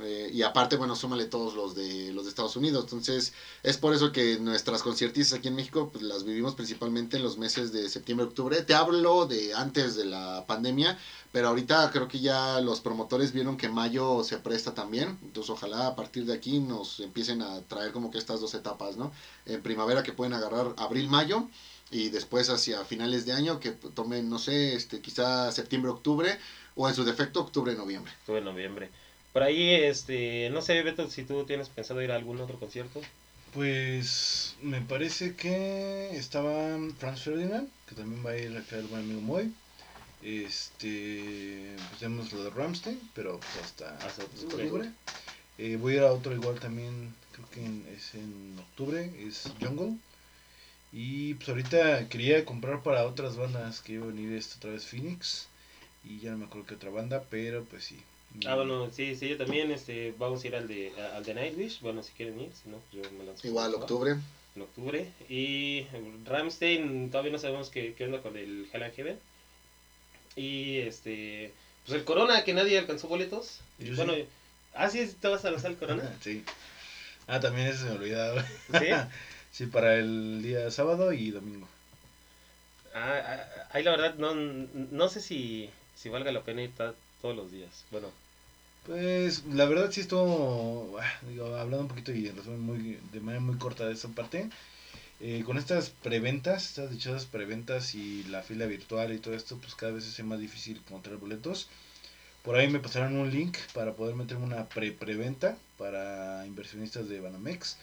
Eh, 0.00 0.28
y 0.32 0.42
aparte, 0.42 0.76
bueno, 0.76 0.96
súmale 0.96 1.26
todos 1.26 1.54
los 1.54 1.74
de 1.74 2.12
los 2.12 2.24
de 2.24 2.30
Estados 2.30 2.56
Unidos. 2.56 2.84
Entonces, 2.84 3.32
es 3.62 3.76
por 3.76 3.94
eso 3.94 4.10
que 4.10 4.38
nuestras 4.40 4.82
conciertistas 4.82 5.38
aquí 5.38 5.48
en 5.48 5.54
México 5.54 5.90
pues, 5.92 6.02
las 6.02 6.24
vivimos 6.24 6.54
principalmente 6.54 7.16
en 7.16 7.22
los 7.22 7.38
meses 7.38 7.72
de 7.72 7.88
septiembre, 7.88 8.26
octubre. 8.26 8.60
Te 8.62 8.74
hablo 8.74 9.26
de 9.26 9.54
antes 9.54 9.94
de 9.94 10.04
la 10.04 10.44
pandemia, 10.46 10.98
pero 11.30 11.48
ahorita 11.48 11.90
creo 11.92 12.08
que 12.08 12.20
ya 12.20 12.60
los 12.60 12.80
promotores 12.80 13.32
vieron 13.32 13.56
que 13.56 13.68
mayo 13.68 14.24
se 14.24 14.38
presta 14.38 14.74
también. 14.74 15.18
Entonces, 15.22 15.50
ojalá 15.50 15.86
a 15.86 15.96
partir 15.96 16.24
de 16.26 16.32
aquí 16.32 16.58
nos 16.58 16.98
empiecen 17.00 17.42
a 17.42 17.60
traer 17.62 17.92
como 17.92 18.10
que 18.10 18.18
estas 18.18 18.40
dos 18.40 18.54
etapas, 18.54 18.96
¿no? 18.96 19.12
En 19.46 19.62
primavera 19.62 20.02
que 20.02 20.12
pueden 20.12 20.32
agarrar 20.32 20.74
abril, 20.76 21.08
mayo 21.08 21.48
y 21.90 22.08
después 22.08 22.50
hacia 22.50 22.84
finales 22.84 23.26
de 23.26 23.32
año 23.32 23.60
que 23.60 23.70
tomen, 23.70 24.28
no 24.28 24.40
sé, 24.40 24.74
este 24.74 25.00
quizá 25.00 25.52
septiembre, 25.52 25.92
octubre 25.92 26.38
o 26.74 26.88
en 26.88 26.94
su 26.94 27.04
defecto 27.04 27.40
octubre, 27.40 27.74
noviembre. 27.74 28.12
En 28.26 28.44
noviembre. 28.44 28.90
Por 29.34 29.42
ahí, 29.42 29.74
este, 29.74 30.48
no 30.50 30.62
sé, 30.62 30.80
Beto, 30.84 31.10
si 31.10 31.24
tú 31.24 31.44
tienes 31.44 31.68
pensado 31.68 32.00
ir 32.00 32.12
a 32.12 32.14
algún 32.14 32.40
otro 32.40 32.56
concierto. 32.60 33.00
Pues 33.52 34.54
me 34.62 34.80
parece 34.80 35.34
que 35.34 36.16
estaba 36.16 36.78
Franz 36.98 37.22
Ferdinand, 37.22 37.68
que 37.88 37.96
también 37.96 38.24
va 38.24 38.30
a 38.30 38.38
ir 38.38 38.56
acá 38.56 38.76
el 38.76 38.86
buen 38.86 39.02
amigo 39.02 39.20
Moy. 39.20 39.52
Este, 40.22 41.74
pues 41.88 41.98
tenemos 41.98 42.32
lo 42.32 42.44
de 42.44 42.50
Ramstein, 42.50 43.00
pero 43.12 43.40
pues 43.40 43.56
hasta 43.66 43.96
Hasta 44.06 44.22
octubre. 44.22 44.62
octubre. 44.66 44.90
Eh, 45.58 45.76
voy 45.80 45.94
a 45.94 45.96
ir 45.96 46.02
a 46.02 46.12
otro 46.12 46.32
igual 46.32 46.60
también, 46.60 47.12
creo 47.32 47.50
que 47.50 47.64
en- 47.64 47.86
es 47.92 48.14
en 48.14 48.56
octubre, 48.56 49.10
es 49.18 49.50
Jungle. 49.60 49.96
Y 50.92 51.34
pues 51.34 51.48
ahorita 51.48 52.08
quería 52.08 52.44
comprar 52.44 52.84
para 52.84 53.04
otras 53.04 53.36
bandas 53.36 53.80
que 53.80 53.94
iba 53.94 54.04
a 54.04 54.10
venir 54.10 54.32
esto 54.32 54.58
otra 54.58 54.70
vez 54.70 54.84
Phoenix. 54.86 55.48
Y 56.04 56.20
ya 56.20 56.30
no 56.30 56.38
me 56.38 56.44
acuerdo 56.44 56.66
qué 56.68 56.74
otra 56.76 56.90
banda, 56.90 57.24
pero 57.30 57.64
pues 57.64 57.82
sí, 57.84 57.98
Ah, 58.46 58.56
bueno, 58.56 58.90
sí, 58.90 59.14
sí, 59.14 59.28
yo 59.28 59.36
también, 59.36 59.70
este, 59.70 60.12
vamos 60.18 60.42
a 60.42 60.46
ir 60.46 60.56
al 60.56 60.66
de, 60.66 60.92
al 61.14 61.24
de 61.24 61.34
Nightwish, 61.34 61.80
bueno, 61.80 62.02
si 62.02 62.12
quieren 62.12 62.40
ir, 62.40 62.50
si 62.52 62.68
no, 62.68 62.78
pues 62.90 63.04
yo 63.04 63.12
me 63.12 63.24
lanzo. 63.24 63.46
Igual, 63.46 63.74
octubre. 63.74 64.16
En 64.56 64.62
octubre. 64.62 65.08
Y 65.28 65.86
Ramstein, 66.24 67.10
todavía 67.10 67.32
no 67.32 67.38
sabemos 67.38 67.70
qué, 67.70 67.94
qué 67.94 68.04
onda 68.04 68.22
con 68.22 68.36
el 68.36 68.68
Hell 68.72 68.82
and 68.82 68.94
Heaven. 68.94 69.18
Y 70.36 70.78
este, 70.78 71.52
pues 71.86 71.98
el 71.98 72.04
Corona, 72.04 72.44
que 72.44 72.54
nadie 72.54 72.78
alcanzó 72.78 73.06
boletos. 73.08 73.60
Yo 73.78 73.94
bueno, 73.94 74.14
sí. 74.14 74.26
ah, 74.74 74.90
sí, 74.90 75.14
te 75.20 75.28
vas 75.28 75.44
a 75.44 75.50
lanzar 75.50 75.70
el 75.70 75.76
Corona. 75.76 76.16
Sí. 76.20 76.44
Ah, 77.26 77.40
también 77.40 77.68
ese 77.68 77.78
se 77.78 77.84
me 77.84 77.92
olvidaba. 77.92 78.42
¿Sí? 78.42 78.86
Sí, 79.54 79.66
para 79.66 79.94
el 79.94 80.42
día 80.42 80.68
sábado 80.72 81.12
y 81.12 81.30
domingo. 81.30 81.68
Ah, 82.92 83.22
ah, 83.24 83.68
ahí 83.70 83.84
la 83.84 83.92
verdad 83.92 84.16
no, 84.16 84.34
no 84.34 85.08
sé 85.08 85.20
si, 85.20 85.70
si 85.94 86.08
valga 86.08 86.32
la 86.32 86.42
pena 86.42 86.62
ir 86.62 86.72
todos 87.22 87.36
los 87.36 87.52
días. 87.52 87.84
Bueno, 87.92 88.08
Pues 88.86 89.44
la 89.46 89.64
verdad 89.64 89.90
sí 89.90 90.02
estuvo, 90.02 90.98
ah, 91.00 91.58
hablando 91.58 91.80
un 91.80 91.88
poquito 91.88 92.12
y 92.12 92.28
en 92.28 92.36
resumen 92.36 92.60
muy, 92.60 92.98
de 93.12 93.20
manera 93.20 93.42
muy 93.42 93.56
corta 93.56 93.86
de 93.86 93.94
esa 93.94 94.08
parte, 94.08 94.50
eh, 95.20 95.42
con 95.46 95.56
estas 95.56 95.88
preventas, 95.90 96.66
estas 96.66 96.90
dichosas 96.90 97.24
preventas 97.24 97.94
y 97.94 98.24
la 98.24 98.42
fila 98.42 98.66
virtual 98.66 99.12
y 99.14 99.18
todo 99.18 99.34
esto, 99.34 99.56
pues 99.58 99.74
cada 99.74 99.92
vez 99.92 100.06
es 100.06 100.24
más 100.24 100.38
difícil 100.38 100.78
encontrar 100.78 101.16
boletos. 101.16 101.68
Por 102.42 102.56
ahí 102.56 102.68
me 102.68 102.80
pasaron 102.80 103.16
un 103.16 103.30
link 103.30 103.56
para 103.72 103.94
poder 103.94 104.16
meterme 104.16 104.44
una 104.44 104.68
pre-preventa 104.68 105.56
para 105.78 106.46
inversionistas 106.46 107.08
de 107.08 107.20
Banamex. 107.20 107.78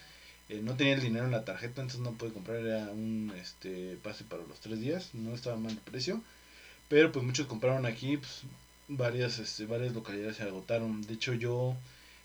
Eh, 0.49 0.61
no 0.63 0.75
tenía 0.75 0.93
el 0.93 1.01
dinero 1.01 1.25
en 1.25 1.31
la 1.31 1.45
tarjeta, 1.45 1.81
entonces 1.81 2.01
no 2.01 2.11
pude 2.13 2.31
comprar, 2.33 2.57
era 2.57 2.91
un 2.91 3.33
este, 3.41 3.97
pase 4.03 4.23
para 4.23 4.43
los 4.45 4.59
tres 4.59 4.79
días, 4.81 5.09
no 5.13 5.33
estaba 5.33 5.57
mal 5.57 5.71
el 5.71 5.77
precio. 5.79 6.21
Pero 6.89 7.11
pues 7.11 7.25
muchos 7.25 7.47
compraron 7.47 7.85
aquí, 7.87 8.17
pues 8.17 8.43
varias, 8.97 9.39
este, 9.39 9.65
varias 9.65 9.93
localidades 9.93 10.37
se 10.37 10.43
agotaron. 10.43 11.01
De 11.03 11.13
hecho, 11.13 11.33
yo, 11.33 11.75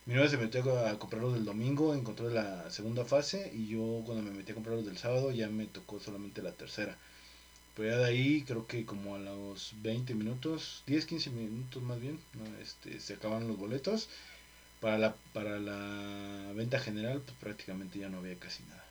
mi 0.07 0.14
novia 0.14 0.29
se 0.29 0.37
metió 0.37 0.79
a, 0.79 0.91
a 0.91 0.99
comprar 0.99 1.23
los 1.23 1.35
del 1.35 1.45
domingo, 1.45 1.95
encontró 1.95 2.31
la 2.31 2.71
segunda 2.71 3.05
fase 3.05 3.51
y 3.55 3.69
yo 3.69 4.03
cuando 4.05 4.23
me 4.23 4.31
metí 4.31 4.53
a 4.53 4.55
comprar 4.55 4.77
los 4.77 4.87
del 4.87 4.99
sábado 4.99 5.31
ya 5.33 5.49
me 5.49 5.67
tocó 5.67 6.01
solamente 6.01 6.43
la 6.43 6.53
tercera. 6.53 6.97
Pero 7.77 7.91
ya 7.91 7.99
de 7.99 8.05
ahí 8.07 8.43
creo 8.43 8.67
que 8.67 8.87
como 8.87 9.17
a 9.17 9.19
los 9.19 9.75
20 9.83 10.14
minutos, 10.14 10.83
10, 10.87 11.05
15 11.07 11.31
minutos 11.31 11.83
más 11.83 12.01
bien, 12.01 12.19
este, 12.62 13.01
se 13.01 13.14
acabaron 13.14 13.49
los 13.49 13.59
boletos. 13.59 14.09
Para 14.81 14.99
la, 14.99 15.14
para 15.33 15.59
la 15.59 16.53
venta 16.55 16.79
general, 16.79 17.21
pues 17.21 17.37
prácticamente 17.39 17.99
ya 17.99 18.09
no 18.09 18.19
había 18.19 18.39
casi 18.39 18.62
nada. 18.64 18.85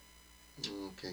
Ok. 0.88 1.03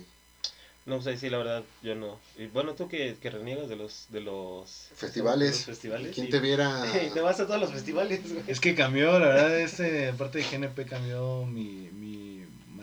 No 0.86 1.00
sé 1.00 1.16
si 1.16 1.30
la 1.30 1.38
verdad 1.38 1.64
yo 1.82 1.94
no. 1.94 2.18
Y 2.36 2.46
bueno, 2.46 2.74
tú 2.74 2.88
que, 2.88 3.16
que 3.20 3.30
reniegas 3.30 3.68
de 3.68 3.76
los 3.76 4.06
de 4.10 4.20
los 4.20 4.88
Festivales. 4.94 5.50
de 5.50 5.56
los 5.56 5.64
festivales. 5.64 6.14
¿Quién 6.14 6.26
y- 6.26 6.30
te 6.30 6.40
viera? 6.40 6.82
y 7.06 7.10
te 7.12 7.20
vas 7.20 7.38
a 7.40 7.46
todos 7.46 7.60
los 7.60 7.70
festivales, 7.72 8.20
güey. 8.32 8.44
Es 8.46 8.60
que 8.60 8.74
cambió, 8.74 9.18
la 9.18 9.26
verdad, 9.28 9.60
este, 9.60 10.08
aparte 10.08 10.38
de 10.38 10.44
GNP 10.44 10.84
cambió 10.86 11.44
mi, 11.46 11.90
mi 11.92 12.31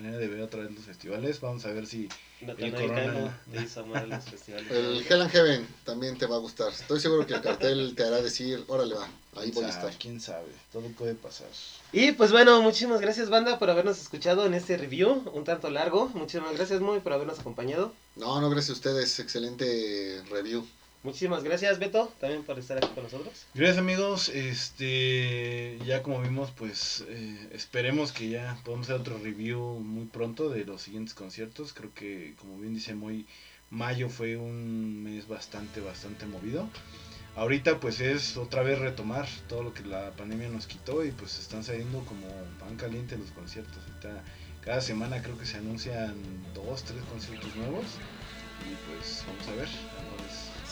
manera 0.09 0.17
de 0.17 0.27
ver 0.27 0.41
otra 0.41 0.61
vez 0.61 0.71
los 0.71 0.83
festivales. 0.83 1.39
Vamos 1.41 1.65
a 1.65 1.71
ver 1.71 1.85
si 1.85 2.09
Natanael 2.41 2.73
Corona. 2.73 3.41
Te 3.51 3.61
hizo 3.61 3.85
los 3.85 4.23
festivales. 4.25 4.71
El 4.71 5.05
Hell 5.07 5.21
and 5.21 5.31
Heaven 5.31 5.67
también 5.83 6.17
te 6.17 6.25
va 6.25 6.35
a 6.37 6.39
gustar. 6.39 6.71
Estoy 6.71 6.99
seguro 6.99 7.25
que 7.25 7.35
el 7.35 7.41
cartel 7.41 7.93
te 7.95 8.03
hará 8.03 8.21
decir, 8.21 8.63
órale 8.67 8.95
va, 8.95 9.07
ahí 9.35 9.51
voy 9.51 9.65
a 9.65 9.69
estar. 9.69 9.93
quién 9.97 10.19
sabe, 10.19 10.47
todo 10.71 10.87
puede 10.97 11.15
pasar. 11.15 11.47
Y 11.91 12.11
pues 12.13 12.31
bueno, 12.31 12.61
muchísimas 12.61 13.01
gracias 13.01 13.29
banda 13.29 13.59
por 13.59 13.69
habernos 13.69 13.99
escuchado 13.99 14.45
en 14.45 14.53
este 14.53 14.77
review, 14.77 15.23
un 15.33 15.43
tanto 15.43 15.69
largo. 15.69 16.09
Muchísimas 16.09 16.55
gracias 16.55 16.81
muy 16.81 16.99
por 16.99 17.13
habernos 17.13 17.39
acompañado. 17.39 17.93
No, 18.15 18.41
no, 18.41 18.49
gracias 18.49 18.71
a 18.71 18.73
ustedes. 18.73 19.19
Excelente 19.19 20.21
review. 20.29 20.67
Muchísimas 21.01 21.45
gracias 21.45 21.79
Beto 21.79 22.11
también 22.19 22.43
por 22.43 22.59
estar 22.59 22.77
aquí 22.77 22.89
con 22.93 23.05
nosotros. 23.05 23.45
Gracias 23.53 23.77
amigos, 23.77 24.27
este 24.27 25.79
ya 25.85 26.03
como 26.03 26.21
vimos 26.21 26.51
pues 26.51 27.05
eh, 27.07 27.49
esperemos 27.53 28.11
que 28.11 28.27
ya 28.29 28.59
podamos 28.65 28.87
hacer 28.87 28.99
otro 28.99 29.17
review 29.17 29.79
muy 29.79 30.07
pronto 30.07 30.49
de 30.49 30.65
los 30.65 30.81
siguientes 30.81 31.13
conciertos, 31.13 31.71
creo 31.71 31.93
que 31.93 32.35
como 32.37 32.57
bien 32.57 32.73
dice 32.73 32.95
muy 32.95 33.25
mayo 33.69 34.09
fue 34.09 34.35
un 34.35 35.03
mes 35.03 35.27
bastante 35.27 35.79
bastante 35.79 36.25
movido. 36.25 36.67
Ahorita 37.37 37.79
pues 37.79 38.01
es 38.01 38.35
otra 38.35 38.63
vez 38.63 38.79
retomar 38.79 39.25
todo 39.47 39.63
lo 39.63 39.73
que 39.73 39.83
la 39.83 40.11
pandemia 40.11 40.49
nos 40.49 40.67
quitó 40.67 41.05
y 41.05 41.11
pues 41.11 41.39
están 41.39 41.63
saliendo 41.63 41.99
como 41.99 42.27
pan 42.59 42.75
caliente 42.75 43.17
los 43.17 43.31
conciertos. 43.31 43.77
Ahorita 43.87 44.23
cada 44.59 44.81
semana 44.81 45.21
creo 45.21 45.37
que 45.37 45.45
se 45.45 45.55
anuncian 45.55 46.15
dos, 46.53 46.83
tres 46.83 47.01
conciertos 47.03 47.55
nuevos 47.55 47.85
y 48.69 48.75
pues 48.91 49.23
vamos 49.25 49.47
a 49.47 49.55
ver. 49.55 49.69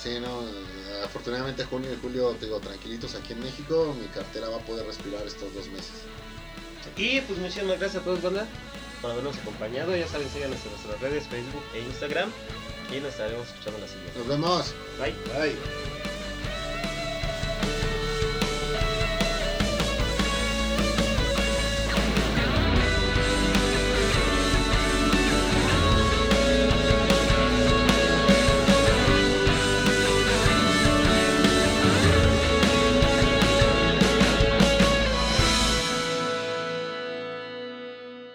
Sí, 0.01 0.19
no, 0.19 0.41
eh, 0.41 1.03
afortunadamente 1.03 1.65
junio 1.65 1.91
y 1.91 1.97
julio, 1.99 2.31
te 2.39 2.45
digo, 2.45 2.59
tranquilitos 2.59 3.15
aquí 3.15 3.33
en 3.33 3.39
México, 3.39 3.95
mi 3.99 4.07
cartera 4.07 4.47
va 4.49 4.57
a 4.57 4.59
poder 4.59 4.85
respirar 4.85 5.25
estos 5.25 5.53
dos 5.53 5.67
meses. 5.69 5.91
Y 6.95 7.19
pues 7.21 7.39
muchísimas 7.39 7.79
gracias 7.79 8.01
a 8.01 8.05
todos 8.05 8.21
banda 8.21 8.47
por 9.01 9.11
habernos 9.11 9.37
acompañado. 9.37 9.95
Ya 9.95 10.07
saben, 10.07 10.29
síganos 10.29 10.59
en 10.63 10.71
nuestras 10.71 11.01
redes 11.01 11.27
Facebook 11.27 11.63
e 11.73 11.81
Instagram 11.81 12.31
y 12.95 12.99
nos 12.99 13.11
estaremos 13.11 13.47
escuchando 13.47 13.79
la 13.79 13.87
siguiente. 13.87 14.17
Nos 14.19 14.27
vemos. 14.27 14.73
Bye. 14.99 15.15
Bye. 15.33 15.96